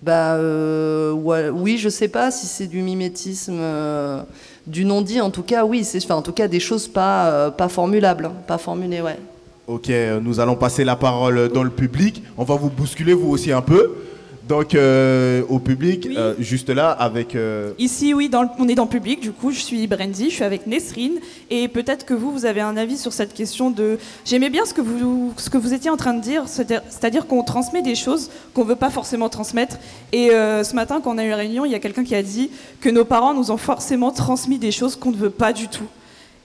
Bah 0.01 0.33
euh, 0.35 1.11
ouais, 1.11 1.49
oui, 1.49 1.77
je 1.77 1.89
sais 1.89 2.07
pas 2.07 2.29
si 2.31 2.45
c'est 2.47 2.67
du 2.67 2.81
mimétisme, 2.81 3.57
euh, 3.59 4.21
du 4.65 4.85
non-dit. 4.85 5.21
En 5.21 5.29
tout 5.31 5.43
cas, 5.43 5.65
oui, 5.65 5.83
c'est 5.83 6.03
enfin, 6.03 6.15
en 6.15 6.21
tout 6.23 6.33
cas 6.33 6.47
des 6.47 6.59
choses 6.59 6.87
pas 6.87 7.27
euh, 7.29 7.51
pas 7.51 7.67
formulables, 7.69 8.25
hein, 8.25 8.33
pas 8.47 8.57
formulées, 8.57 9.01
ouais. 9.01 9.17
Ok, 9.67 9.89
euh, 9.89 10.19
nous 10.21 10.39
allons 10.39 10.55
passer 10.55 10.85
la 10.85 10.95
parole 10.95 11.49
dans 11.49 11.63
le 11.63 11.69
public. 11.69 12.23
On 12.37 12.45
va 12.45 12.55
vous 12.55 12.69
bousculer, 12.69 13.13
vous 13.13 13.29
aussi, 13.29 13.51
un 13.51 13.61
peu. 13.61 13.95
Donc, 14.47 14.75
euh, 14.75 15.41
au 15.49 15.59
public, 15.59 16.07
euh, 16.15 16.33
juste 16.39 16.69
là, 16.69 16.91
avec... 16.91 17.35
euh, 17.35 17.73
Ici, 17.77 18.13
oui, 18.13 18.29
dans 18.29 18.43
le- 18.43 18.47
on 18.59 18.69
est 18.69 18.75
dans 18.75 18.85
le 18.85 18.89
public, 18.89 19.19
du 19.19 19.33
coup, 19.33 19.51
je 19.51 19.59
suis 19.59 19.85
Brandy, 19.87 20.29
je 20.29 20.35
suis 20.35 20.43
avec 20.45 20.67
Nesrine, 20.67 21.15
et 21.49 21.67
peut-être 21.67 22.05
que 22.05 22.13
vous, 22.13 22.31
vous 22.31 22.45
avez 22.45 22.61
un 22.61 22.77
avis 22.77 22.95
sur 22.97 23.11
cette 23.11 23.33
question 23.33 23.71
de... 23.71 23.97
J'aimais 24.23 24.49
bien 24.49 24.63
ce 24.63 24.73
que, 24.73 24.79
vous, 24.79 25.33
ce 25.35 25.49
que 25.49 25.57
vous 25.57 25.73
étiez 25.73 25.89
en 25.89 25.97
train 25.97 26.13
de 26.13 26.21
dire, 26.21 26.43
c'est-à-dire 26.47 27.27
qu'on 27.27 27.43
transmet 27.43 27.81
des 27.81 27.95
choses 27.95 28.29
qu'on 28.53 28.63
ne 28.63 28.69
veut 28.69 28.77
pas 28.77 28.89
forcément 28.89 29.27
transmettre, 29.27 29.75
et 30.13 30.29
ce 30.29 30.73
matin, 30.75 31.01
quand 31.03 31.13
on 31.13 31.17
a 31.17 31.25
eu 31.25 31.27
une 31.27 31.33
réunion, 31.33 31.65
il 31.65 31.73
y 31.73 31.75
a 31.75 31.79
quelqu'un 31.79 32.05
qui 32.05 32.15
a 32.15 32.23
dit 32.23 32.49
que 32.79 32.87
nos 32.87 33.03
parents 33.03 33.33
nous 33.33 33.51
ont 33.51 33.57
forcément 33.57 34.11
transmis 34.11 34.59
des 34.59 34.71
choses 34.71 34.95
qu'on 34.95 35.11
ne 35.11 35.17
veut 35.17 35.29
pas 35.29 35.51
du 35.51 35.67
tout. 35.67 35.87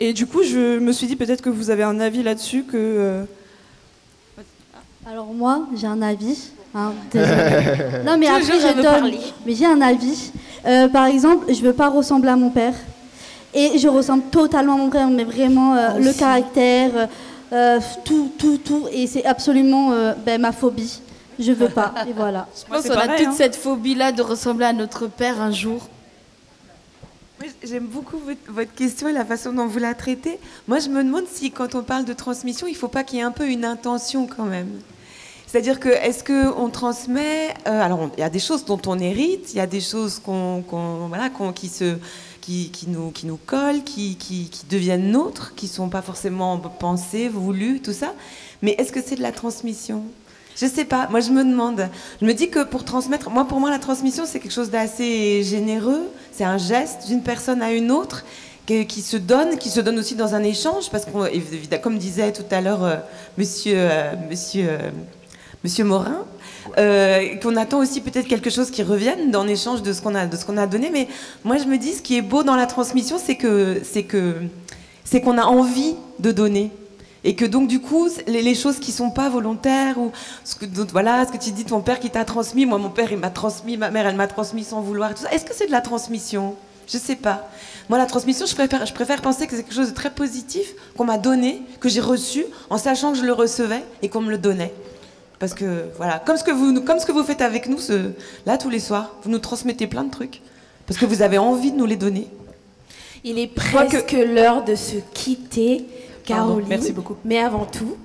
Et 0.04 0.12
du 0.12 0.26
coup, 0.26 0.42
je 0.42 0.80
me 0.80 0.90
suis 0.90 1.06
dit 1.06 1.14
peut-être 1.14 1.42
que 1.42 1.48
vous 1.48 1.70
avez 1.70 1.84
un 1.84 2.00
avis 2.00 2.24
là-dessus, 2.24 2.64
que... 2.64 2.76
euh, 2.76 3.24
Alors 5.08 5.26
moi, 5.26 5.68
j'ai 5.76 5.86
un 5.86 6.02
avis. 6.02 6.50
hein, 6.74 6.92
non 8.04 8.16
mais 8.18 8.26
après 8.26 8.58
je 8.58 8.82
donne. 8.82 9.14
Mais 9.46 9.54
j'ai 9.54 9.64
un 9.66 9.80
avis. 9.80 10.32
Euh, 10.66 10.88
par 10.88 11.06
exemple, 11.06 11.54
je 11.54 11.60
veux 11.62 11.72
pas 11.72 11.88
ressembler 11.88 12.30
à 12.30 12.36
mon 12.36 12.50
père. 12.50 12.74
Et 13.54 13.78
je 13.78 13.86
ressemble 13.86 14.24
totalement 14.24 14.74
à 14.74 14.78
mon 14.78 14.90
père, 14.90 15.08
mais 15.08 15.22
vraiment 15.22 15.76
euh, 15.76 15.98
le 16.00 16.12
caractère, 16.12 17.08
euh, 17.52 17.78
tout, 18.04 18.32
tout, 18.36 18.58
tout. 18.58 18.88
Et 18.90 19.06
c'est 19.06 19.24
absolument 19.24 19.92
euh, 19.92 20.14
ben, 20.26 20.40
ma 20.40 20.50
phobie. 20.50 21.00
Je 21.38 21.52
veux 21.52 21.68
pas. 21.68 21.94
Et 22.08 22.12
voilà. 22.12 22.48
Je 22.56 22.68
pense 22.68 22.88
qu'on 22.88 22.98
a 22.98 23.06
toute 23.18 23.34
cette 23.34 23.54
phobie-là 23.54 24.10
de 24.10 24.22
ressembler 24.22 24.64
à 24.66 24.72
notre 24.72 25.06
père 25.06 25.40
un 25.40 25.52
jour. 25.52 25.80
J'aime 27.64 27.86
beaucoup 27.86 28.18
votre, 28.18 28.74
question 28.74 29.06
et 29.06 29.12
la 29.12 29.24
façon 29.24 29.52
dont 29.52 29.68
vous 29.68 29.78
la 29.78 29.94
traitez. 29.94 30.40
Moi, 30.66 30.80
je 30.80 30.88
me 30.88 31.04
demande 31.04 31.26
si, 31.30 31.52
quand 31.52 31.76
on 31.76 31.84
parle 31.84 32.04
de 32.04 32.12
transmission, 32.12 32.66
il 32.66 32.72
ne 32.72 32.76
faut 32.76 32.88
pas 32.88 33.04
qu'il 33.04 33.18
y 33.18 33.20
ait 33.20 33.24
un 33.24 33.30
peu 33.30 33.48
une 33.48 33.64
intention 33.64 34.26
quand 34.26 34.46
même. 34.46 34.80
C'est-à-dire 35.46 35.78
que, 35.78 35.88
est-ce 35.88 36.24
qu'on 36.24 36.70
transmet. 36.70 37.54
euh, 37.68 37.80
alors, 37.80 38.10
il 38.16 38.20
y 38.20 38.24
a 38.24 38.30
des 38.30 38.40
choses 38.40 38.64
dont 38.64 38.80
on 38.86 38.98
hérite, 38.98 39.52
il 39.52 39.58
y 39.58 39.60
a 39.60 39.68
des 39.68 39.80
choses 39.80 40.20
qui, 41.54 41.68
se, 41.68 41.98
qui, 42.40 42.72
nous, 42.88 43.10
qui 43.12 43.26
nous 43.26 43.38
collent, 43.46 43.84
qui 43.84 44.18
deviennent 44.68 45.12
nôtres, 45.12 45.54
qui 45.54 45.66
ne 45.66 45.70
sont 45.70 45.88
pas 45.88 46.02
forcément 46.02 46.58
pensées, 46.58 47.28
voulues, 47.28 47.80
tout 47.80 47.92
ça. 47.92 48.12
Mais 48.62 48.72
est-ce 48.72 48.90
que 48.90 49.00
c'est 49.00 49.16
de 49.16 49.22
la 49.22 49.32
transmission? 49.32 50.04
Je 50.56 50.66
sais 50.66 50.84
pas, 50.84 51.08
moi 51.10 51.20
je 51.20 51.30
me 51.30 51.44
demande. 51.44 51.88
Je 52.20 52.26
me 52.26 52.34
dis 52.34 52.50
que 52.50 52.64
pour 52.64 52.84
transmettre, 52.84 53.30
moi 53.30 53.46
pour 53.46 53.60
moi 53.60 53.70
la 53.70 53.78
transmission 53.78 54.24
c'est 54.26 54.40
quelque 54.40 54.52
chose 54.52 54.70
d'assez 54.70 55.42
généreux, 55.42 56.02
c'est 56.32 56.44
un 56.44 56.58
geste 56.58 57.06
d'une 57.06 57.22
personne 57.22 57.62
à 57.62 57.72
une 57.72 57.90
autre 57.90 58.24
qui, 58.66 59.02
se 59.02 59.16
donne, 59.16 59.58
qui 59.58 59.68
se 59.68 59.80
donne 59.80 59.98
aussi 59.98 60.14
dans 60.14 60.34
un 60.34 60.42
échange, 60.42 60.90
parce 60.90 61.04
qu'on, 61.04 61.26
comme 61.82 61.98
disait 61.98 62.32
tout 62.32 62.44
à 62.50 62.60
l'heure 62.60 62.84
euh, 62.84 62.96
Monsieur, 63.36 63.74
euh, 63.76 64.14
euh, 64.56 65.84
Morin, 65.84 66.24
euh, 66.78 67.36
qu'on 67.36 67.56
attend 67.56 67.80
aussi 67.80 68.00
peut-être 68.00 68.28
quelque 68.28 68.50
chose 68.50 68.70
qui 68.70 68.82
revienne 68.82 69.30
dans 69.30 69.44
l'échange 69.44 69.82
de 69.82 69.92
ce 69.92 70.00
qu'on 70.00 70.14
a, 70.14 70.26
de 70.26 70.58
a 70.58 70.66
donné. 70.66 70.90
Mais 70.92 71.08
moi 71.44 71.56
je 71.58 71.64
me 71.64 71.76
dis 71.76 71.92
ce 71.92 72.02
qui 72.02 72.16
est 72.16 72.22
beau 72.22 72.42
dans 72.42 72.56
la 72.56 72.66
transmission, 72.66 73.18
c'est 73.22 73.36
que, 73.36 73.80
c'est 73.84 74.04
que, 74.04 74.36
c'est 75.04 75.20
qu'on 75.20 75.38
a 75.38 75.44
envie 75.44 75.94
de 76.20 76.32
donner. 76.32 76.70
Et 77.24 77.36
que 77.36 77.44
donc 77.44 77.68
du 77.68 77.80
coup, 77.80 78.08
les, 78.26 78.42
les 78.42 78.54
choses 78.54 78.78
qui 78.80 78.90
sont 78.90 79.10
pas 79.10 79.28
volontaires 79.28 79.96
ou 79.98 80.10
ce 80.44 80.54
que 80.56 80.66
donc, 80.66 80.90
voilà, 80.90 81.24
ce 81.26 81.32
que 81.32 81.36
tu 81.42 81.52
dis, 81.52 81.64
ton 81.64 81.80
père 81.80 82.00
qui 82.00 82.10
t'a 82.10 82.24
transmis, 82.24 82.66
moi 82.66 82.78
mon 82.78 82.90
père 82.90 83.12
il 83.12 83.18
m'a 83.18 83.30
transmis, 83.30 83.76
ma 83.76 83.90
mère 83.90 84.06
elle 84.06 84.16
m'a 84.16 84.26
transmis 84.26 84.64
sans 84.64 84.80
vouloir. 84.80 85.14
tout 85.14 85.22
ça. 85.22 85.30
Est-ce 85.32 85.44
que 85.44 85.54
c'est 85.54 85.66
de 85.66 85.72
la 85.72 85.80
transmission? 85.80 86.56
Je 86.88 86.98
sais 86.98 87.14
pas. 87.14 87.48
Moi, 87.88 87.96
la 87.96 88.06
transmission, 88.06 88.44
je 88.44 88.54
préfère, 88.56 88.84
je 88.84 88.92
préfère 88.92 89.22
penser 89.22 89.46
que 89.46 89.54
c'est 89.56 89.62
quelque 89.62 89.74
chose 89.74 89.90
de 89.90 89.94
très 89.94 90.10
positif 90.10 90.74
qu'on 90.96 91.04
m'a 91.04 91.16
donné, 91.16 91.62
que 91.78 91.88
j'ai 91.88 92.00
reçu, 92.00 92.44
en 92.70 92.76
sachant 92.76 93.12
que 93.12 93.18
je 93.18 93.22
le 93.24 93.32
recevais 93.32 93.84
et 94.02 94.08
qu'on 94.08 94.20
me 94.20 94.30
le 94.30 94.36
donnait. 94.38 94.72
Parce 95.38 95.54
que, 95.54 95.84
voilà, 95.96 96.18
comme 96.18 96.36
ce 96.36 96.42
que 96.44 96.50
vous, 96.50 96.80
comme 96.82 96.98
ce 96.98 97.06
que 97.06 97.12
vous 97.12 97.22
faites 97.22 97.40
avec 97.40 97.68
nous, 97.68 97.78
ce, 97.78 98.10
là, 98.46 98.58
tous 98.58 98.68
les 98.68 98.80
soirs, 98.80 99.14
vous 99.22 99.30
nous 99.30 99.38
transmettez 99.38 99.86
plein 99.86 100.02
de 100.02 100.10
trucs. 100.10 100.40
Parce 100.86 100.98
que 100.98 101.06
vous 101.06 101.22
avez 101.22 101.38
envie 101.38 101.70
de 101.70 101.76
nous 101.76 101.86
les 101.86 101.96
donner. 101.96 102.26
Il 103.24 103.38
est 103.38 103.48
crois 103.54 103.84
que- 103.84 103.90
presque 103.98 104.12
l'heure 104.12 104.64
de 104.64 104.74
se 104.74 104.96
quitter, 105.14 105.86
Caroline. 106.34 106.68
merci 106.68 106.92
beaucoup. 106.92 107.16
Mais 107.24 107.38
avant 107.38 107.64
tout, 107.64 107.96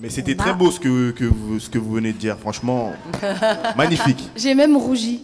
Mais 0.00 0.08
c'était 0.10 0.34
très 0.34 0.50
a- 0.50 0.54
beau 0.54 0.70
ce 0.70 0.80
que, 0.80 1.10
que 1.10 1.24
vous, 1.24 1.58
ce 1.60 1.68
que 1.70 1.78
vous 1.78 1.92
venez 1.92 2.12
de 2.12 2.18
dire, 2.18 2.36
franchement, 2.38 2.92
magnifique. 3.76 4.30
J'ai 4.36 4.54
même 4.54 4.76
rougi. 4.76 5.22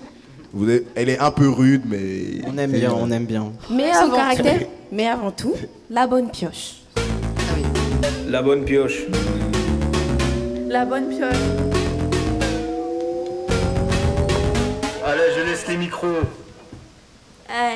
Vous 0.53 0.67
elle 0.95 1.09
est 1.11 1.19
un 1.19 1.31
peu 1.31 1.49
rude, 1.51 1.83
mais... 1.87 2.41
On 2.47 2.57
aime 2.57 2.71
bien, 2.73 2.93
on 2.95 3.11
aime 3.11 3.27
bien. 3.27 3.53
mais 3.71 3.93
Son 3.93 4.05
avant, 4.07 4.17
caractère. 4.17 4.61
mais 4.91 5.07
avant 5.07 5.31
tout, 5.31 5.53
la 5.91 6.07
bonne 6.07 6.31
pioche. 6.31 6.77
La 8.27 8.43
bonne 8.43 8.65
pioche. 8.65 9.03
La 10.69 10.85
bonne 10.85 11.09
pioche. 11.09 11.37
Allez, 15.05 15.23
je 15.37 15.43
laisse 15.51 15.69
les 15.69 15.77
micros. 15.77 16.07
Ah, 17.49 17.73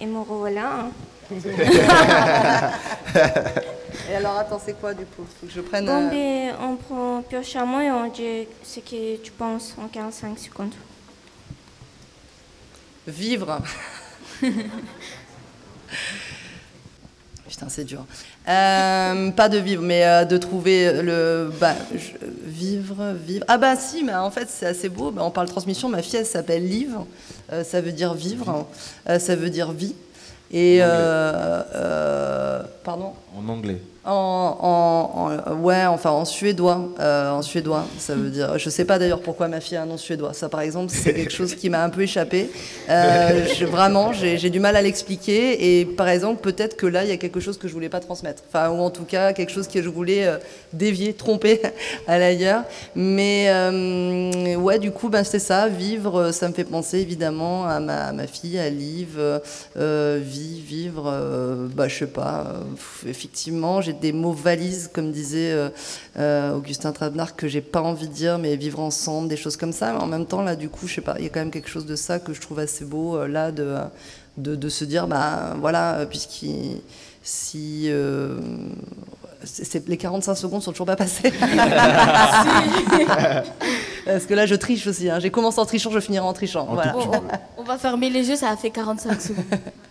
et, 0.00 0.06
revoilà. 0.06 0.80
hein. 0.80 0.90
Et 4.10 4.14
alors, 4.14 4.36
attends, 4.38 4.60
c'est 4.64 4.78
quoi 4.78 4.94
du 4.94 5.04
coup? 5.04 5.24
Faut 5.40 5.46
que 5.46 5.52
je 5.52 5.60
prenne. 5.60 5.86
Bon, 5.86 6.06
euh, 6.06 6.10
ben, 6.10 6.54
on 6.60 6.76
prend 6.76 7.22
pioche 7.22 7.56
à 7.56 7.64
moi 7.64 7.82
et 7.84 7.90
on 7.90 8.08
dit 8.08 8.46
ce 8.62 8.80
que 8.80 9.16
tu 9.16 9.32
penses 9.32 9.74
en 9.82 9.88
45 9.88 10.38
secondes. 10.38 10.74
Vivre. 13.06 13.60
Putain, 17.48 17.68
c'est 17.68 17.84
dur. 17.84 18.04
Euh, 18.48 19.30
pas 19.30 19.48
de 19.48 19.58
vivre, 19.58 19.82
mais 19.82 20.04
euh, 20.04 20.24
de 20.24 20.36
trouver 20.36 21.00
le. 21.02 21.50
Bah, 21.60 21.74
je- 21.94 22.16
vivre, 22.44 23.12
vivre. 23.24 23.44
Ah, 23.46 23.56
bah 23.56 23.76
si, 23.76 24.02
mais 24.02 24.14
en 24.14 24.30
fait, 24.32 24.48
c'est 24.50 24.66
assez 24.66 24.88
beau. 24.88 25.12
Bah, 25.12 25.22
on 25.24 25.30
parle 25.30 25.48
transmission. 25.48 25.88
Ma 25.88 26.02
fille, 26.02 26.16
elle 26.18 26.26
s'appelle 26.26 26.66
Liv. 26.68 26.96
Euh, 27.52 27.62
ça 27.62 27.80
veut 27.80 27.92
dire 27.92 28.14
vivre. 28.14 28.66
Euh, 29.08 29.18
ça 29.20 29.36
veut 29.36 29.50
dire 29.50 29.70
vie. 29.72 29.94
Et. 30.50 30.80
En 30.82 30.86
euh, 30.86 31.62
euh, 31.74 32.62
pardon? 32.82 33.12
En 33.36 33.48
anglais. 33.48 33.80
En, 34.12 35.30
ouais, 35.60 35.84
enfin 35.86 36.10
en 36.10 36.24
suédois, 36.24 36.88
euh, 37.00 37.30
en 37.30 37.42
suédois, 37.42 37.84
ça 37.98 38.14
veut 38.14 38.30
dire. 38.30 38.58
Je 38.58 38.70
sais 38.70 38.84
pas 38.84 38.98
d'ailleurs 38.98 39.20
pourquoi 39.20 39.48
ma 39.48 39.60
fille 39.60 39.76
a 39.76 39.82
un 39.82 39.86
nom 39.86 39.96
suédois. 39.96 40.32
Ça, 40.32 40.48
par 40.48 40.60
exemple, 40.60 40.92
c'est 40.94 41.12
quelque 41.12 41.32
chose 41.32 41.54
qui 41.54 41.70
m'a 41.70 41.82
un 41.82 41.90
peu 41.90 42.02
échappé. 42.02 42.50
Euh, 42.88 43.44
vraiment, 43.66 44.12
j'ai 44.12 44.50
du 44.50 44.60
mal 44.60 44.76
à 44.76 44.82
l'expliquer. 44.82 45.80
Et 45.80 45.84
par 45.84 46.08
exemple, 46.08 46.40
peut-être 46.40 46.76
que 46.76 46.86
là, 46.86 47.04
il 47.04 47.10
y 47.10 47.12
a 47.12 47.16
quelque 47.16 47.40
chose 47.40 47.58
que 47.58 47.66
je 47.66 47.72
voulais 47.72 47.88
pas 47.88 48.00
transmettre. 48.00 48.44
Enfin, 48.48 48.70
ou 48.70 48.80
en 48.80 48.90
tout 48.90 49.04
cas, 49.04 49.32
quelque 49.32 49.50
chose 49.50 49.66
que 49.66 49.82
je 49.82 49.88
voulais 49.88 50.26
euh, 50.26 50.36
dévier, 50.72 51.12
tromper 51.12 51.60
à 52.06 52.18
l'ailleurs. 52.18 52.62
Mais 52.94 53.46
euh, 53.48 54.54
ouais, 54.56 54.78
du 54.78 54.92
coup, 54.92 55.08
ben 55.08 55.24
c'est 55.24 55.40
ça. 55.40 55.68
Vivre, 55.68 56.30
ça 56.30 56.48
me 56.48 56.54
fait 56.54 56.64
penser 56.64 56.98
évidemment 56.98 57.66
à 57.66 57.80
ma, 57.80 58.26
fille, 58.26 58.58
à 58.58 58.70
Liv. 58.70 59.18
vie, 59.76 60.60
vivre, 60.60 61.12
bah 61.74 61.88
je 61.88 61.98
sais 61.98 62.06
pas. 62.06 62.46
effectivement, 63.06 63.80
j'ai 63.80 63.95
des 64.00 64.12
mots 64.12 64.32
valises, 64.32 64.90
comme 64.92 65.12
disait 65.12 65.52
euh, 65.52 65.68
euh, 66.18 66.54
Augustin 66.56 66.92
Travenard, 66.92 67.36
que 67.36 67.48
j'ai 67.48 67.60
pas 67.60 67.82
envie 67.82 68.08
de 68.08 68.12
dire, 68.12 68.38
mais 68.38 68.56
vivre 68.56 68.80
ensemble, 68.80 69.28
des 69.28 69.36
choses 69.36 69.56
comme 69.56 69.72
ça. 69.72 69.92
Mais 69.92 69.98
en 70.00 70.06
même 70.06 70.26
temps, 70.26 70.42
là, 70.42 70.56
du 70.56 70.68
coup, 70.68 70.86
je 70.86 70.94
sais 70.94 71.00
pas, 71.00 71.14
il 71.18 71.24
y 71.24 71.26
a 71.26 71.30
quand 71.30 71.40
même 71.40 71.50
quelque 71.50 71.68
chose 71.68 71.86
de 71.86 71.96
ça 71.96 72.18
que 72.18 72.32
je 72.32 72.40
trouve 72.40 72.58
assez 72.58 72.84
beau, 72.84 73.16
euh, 73.16 73.28
là, 73.28 73.52
de, 73.52 73.74
de, 74.38 74.54
de 74.54 74.68
se 74.68 74.84
dire, 74.84 75.06
bah 75.06 75.54
voilà, 75.60 76.06
puisqu'il. 76.08 76.80
Si. 77.28 77.86
euh, 77.88 78.38
c'est- 79.42 79.64
c'est- 79.64 79.88
les 79.88 79.96
45 79.96 80.36
secondes 80.36 80.62
sont 80.62 80.70
toujours 80.70 80.86
pas 80.86 80.94
passées. 80.94 81.32
Parce 84.04 84.26
que 84.26 84.34
là, 84.34 84.46
je 84.46 84.54
triche 84.54 84.86
aussi. 84.86 85.10
hein. 85.10 85.18
J'ai 85.18 85.30
commencé 85.30 85.58
en 85.58 85.66
trichant, 85.66 85.90
je 85.90 86.00
finirai 86.00 86.24
en 86.24 86.32
trichant. 86.32 86.66
Voilà. 86.70 86.92
Bon, 86.92 87.00
on, 87.58 87.62
on 87.62 87.64
va 87.64 87.78
fermer 87.78 88.10
les 88.10 88.28
yeux, 88.28 88.36
ça 88.36 88.50
a 88.50 88.56
fait 88.56 88.70
45 88.70 89.20
secondes. 89.20 89.44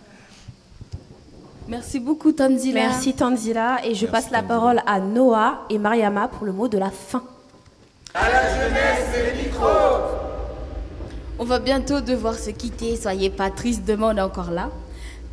Merci 1.68 1.98
beaucoup, 1.98 2.32
Tanzila. 2.32 2.80
Merci 2.80 3.14
Tanzila. 3.14 3.84
Et 3.84 3.94
je 3.94 4.06
passe 4.06 4.30
la 4.30 4.42
parole 4.42 4.80
à 4.86 5.00
Noah 5.00 5.66
et 5.68 5.78
Mariama 5.78 6.28
pour 6.28 6.46
le 6.46 6.52
mot 6.52 6.68
de 6.68 6.78
la 6.78 6.90
fin. 6.90 7.22
On 11.38 11.44
va 11.44 11.58
bientôt 11.58 12.00
devoir 12.00 12.34
se 12.34 12.50
quitter, 12.50 12.96
soyez 12.96 13.28
pas 13.28 13.50
tristes, 13.50 13.84
demain 13.84 14.14
on 14.14 14.16
est 14.16 14.22
encore 14.22 14.50
là. 14.50 14.70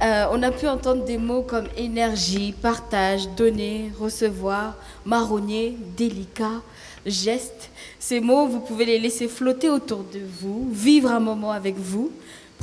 Euh, 0.02 0.26
on 0.32 0.44
a 0.44 0.52
pu 0.52 0.68
entendre 0.68 1.06
des 1.06 1.18
mots 1.18 1.44
comme 1.44 1.68
énergie, 1.78 2.54
partage, 2.62 3.30
donner, 3.38 3.90
recevoir, 3.98 4.76
marronnier, 5.06 5.78
délicat, 5.96 6.62
geste. 7.06 7.70
Ces 8.00 8.20
mots, 8.20 8.48
vous 8.48 8.60
pouvez 8.60 8.86
les 8.86 9.00
laisser 9.00 9.30
flotter 9.30 9.70
autour 9.70 10.00
de 10.00 10.20
vous, 10.42 10.68
vivre 10.74 11.10
un 11.10 11.22
moment 11.22 11.52
avec 11.52 11.78
vous. 11.78 12.12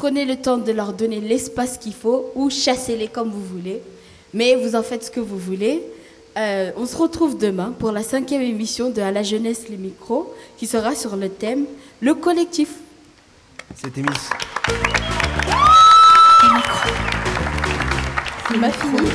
Prenez 0.01 0.25
le 0.25 0.37
temps 0.37 0.57
de 0.57 0.73
leur 0.73 0.95
donner 0.95 1.21
l'espace 1.21 1.77
qu'il 1.77 1.93
faut 1.93 2.33
ou 2.35 2.49
chassez-les 2.49 3.09
comme 3.09 3.29
vous 3.29 3.45
voulez. 3.45 3.83
Mais 4.33 4.55
vous 4.57 4.75
en 4.75 4.83
faites 4.83 5.05
ce 5.05 5.11
que 5.11 5.21
vous 5.21 5.37
voulez. 5.37 5.83
Euh, 6.39 6.71
on 6.79 6.87
se 6.87 6.97
retrouve 6.97 7.37
demain 7.37 7.75
pour 7.79 7.93
la 7.93 8.03
cinquième 8.03 8.41
émission 8.41 8.89
de 8.89 9.03
À 9.03 9.11
la 9.11 9.23
jeunesse 9.23 9.69
les 9.69 9.77
micros 9.77 10.35
qui 10.57 10.67
sera 10.67 10.95
sur 10.95 11.17
le 11.17 11.29
thème 11.29 11.67
Le 12.01 12.15
collectif. 12.15 12.77
C'était 13.75 14.01
Miss. 14.01 14.31
C'est 18.49 18.59
pas 18.59 18.71
fini. 18.71 19.11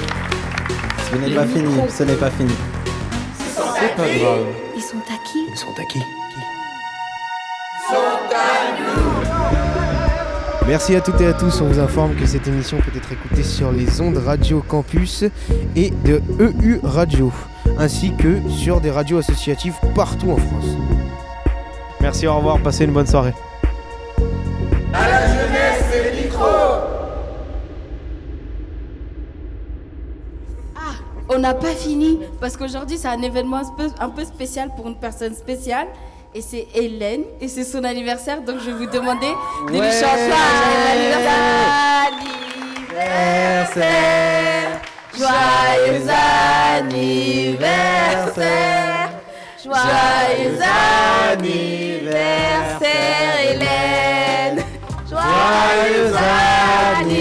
Ce 1.10 1.16
n'est 1.16 1.34
pas 1.36 1.48
fini, 1.48 1.74
ce 1.90 2.04
n'est 2.04 2.14
pas 2.14 2.30
fini. 2.30 2.54
C'est 3.58 3.96
pas 3.96 4.08
grave. 4.08 4.46
Ils 4.76 4.84
sont 4.84 4.98
à 4.98 5.18
qui 5.26 5.40
Ils 5.50 5.58
sont 5.58 5.82
à 5.82 5.86
qui 5.92 6.00
Merci 10.68 10.96
à 10.96 11.02
toutes 11.02 11.22
et 11.22 11.28
à 11.28 11.34
tous. 11.34 11.62
On 11.62 11.68
vous 11.68 11.80
informe 11.80 12.16
que 12.16 12.26
cette 12.26 12.48
émission 12.48 12.78
peut 12.78 12.98
être 12.98 13.12
écoutée 13.12 13.44
sur 13.44 13.72
les 13.72 14.02
ondes 14.02 14.18
Radio 14.18 14.64
Campus 14.68 15.24
et 15.76 15.92
de 15.92 16.20
EU 16.40 16.80
Radio, 16.84 17.32
ainsi 17.78 18.12
que 18.16 18.40
sur 18.50 18.82
des 18.82 18.90
radios 18.90 19.20
associatives 19.20 19.76
partout 19.94 20.32
en 20.32 20.38
France. 20.38 20.66
Merci, 22.02 22.26
au 22.26 22.36
revoir, 22.36 22.60
passez 22.64 22.86
une 22.86 22.94
bonne 22.94 23.06
soirée. 23.06 23.34
À 24.92 25.08
la 25.08 25.28
jeunesse, 25.28 25.84
les 26.04 26.24
micros 26.24 26.46
On 31.30 31.40
n'a 31.40 31.54
pas 31.54 31.76
fini 31.76 32.20
parce 32.40 32.58
qu'aujourd'hui 32.58 32.98
c'est 32.98 33.08
un 33.08 33.22
événement 33.22 33.62
un 34.00 34.10
peu 34.10 34.24
spécial 34.24 34.70
pour 34.76 34.88
une 34.88 34.96
personne 34.96 35.36
spéciale 35.36 35.88
et 36.36 36.42
c'est 36.42 36.68
Hélène. 36.76 37.24
Et 37.40 37.48
c'est 37.48 37.64
son 37.64 37.84
anniversaire 37.84 38.42
donc 38.42 38.58
je 38.60 38.66
vais 38.70 38.74
vous 38.74 38.86
demander 38.92 39.32
de 39.68 39.72
ouais. 39.72 39.80
lui 39.80 39.92
chanter 39.92 40.30
joyeux 40.30 41.16
anniversaire. 43.58 44.82
Joyeux 45.18 46.08
anniversaire. 46.84 49.10
Joyeux 49.64 50.60
anniversaire 51.32 53.40
Hélène. 53.50 54.60
Joyeux 55.10 56.14
anniversaire. 56.98 57.15